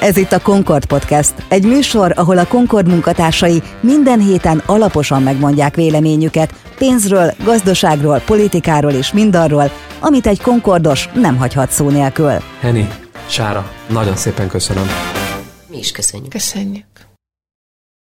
Ez 0.00 0.16
itt 0.16 0.32
a 0.32 0.40
Concord 0.40 0.86
Podcast, 0.86 1.34
egy 1.48 1.64
műsor, 1.64 2.12
ahol 2.16 2.38
a 2.38 2.46
Concord 2.46 2.88
munkatársai 2.88 3.62
minden 3.80 4.20
héten 4.20 4.62
alaposan 4.66 5.22
megmondják 5.22 5.74
véleményüket 5.74 6.54
pénzről, 6.78 7.34
gazdaságról, 7.44 8.22
politikáról 8.26 8.92
és 8.92 9.12
mindarról, 9.12 9.70
amit 10.00 10.26
egy 10.26 10.40
Concordos 10.40 11.08
nem 11.14 11.36
hagyhat 11.36 11.70
szó 11.70 11.88
nélkül. 11.88 12.32
Heni, 12.60 12.88
Sára, 13.26 13.70
nagyon 13.88 14.16
szépen 14.16 14.48
köszönöm. 14.48 14.86
Mi 15.70 15.78
is 15.78 15.92
köszönjük. 15.92 16.30
Köszönjük. 16.30 16.84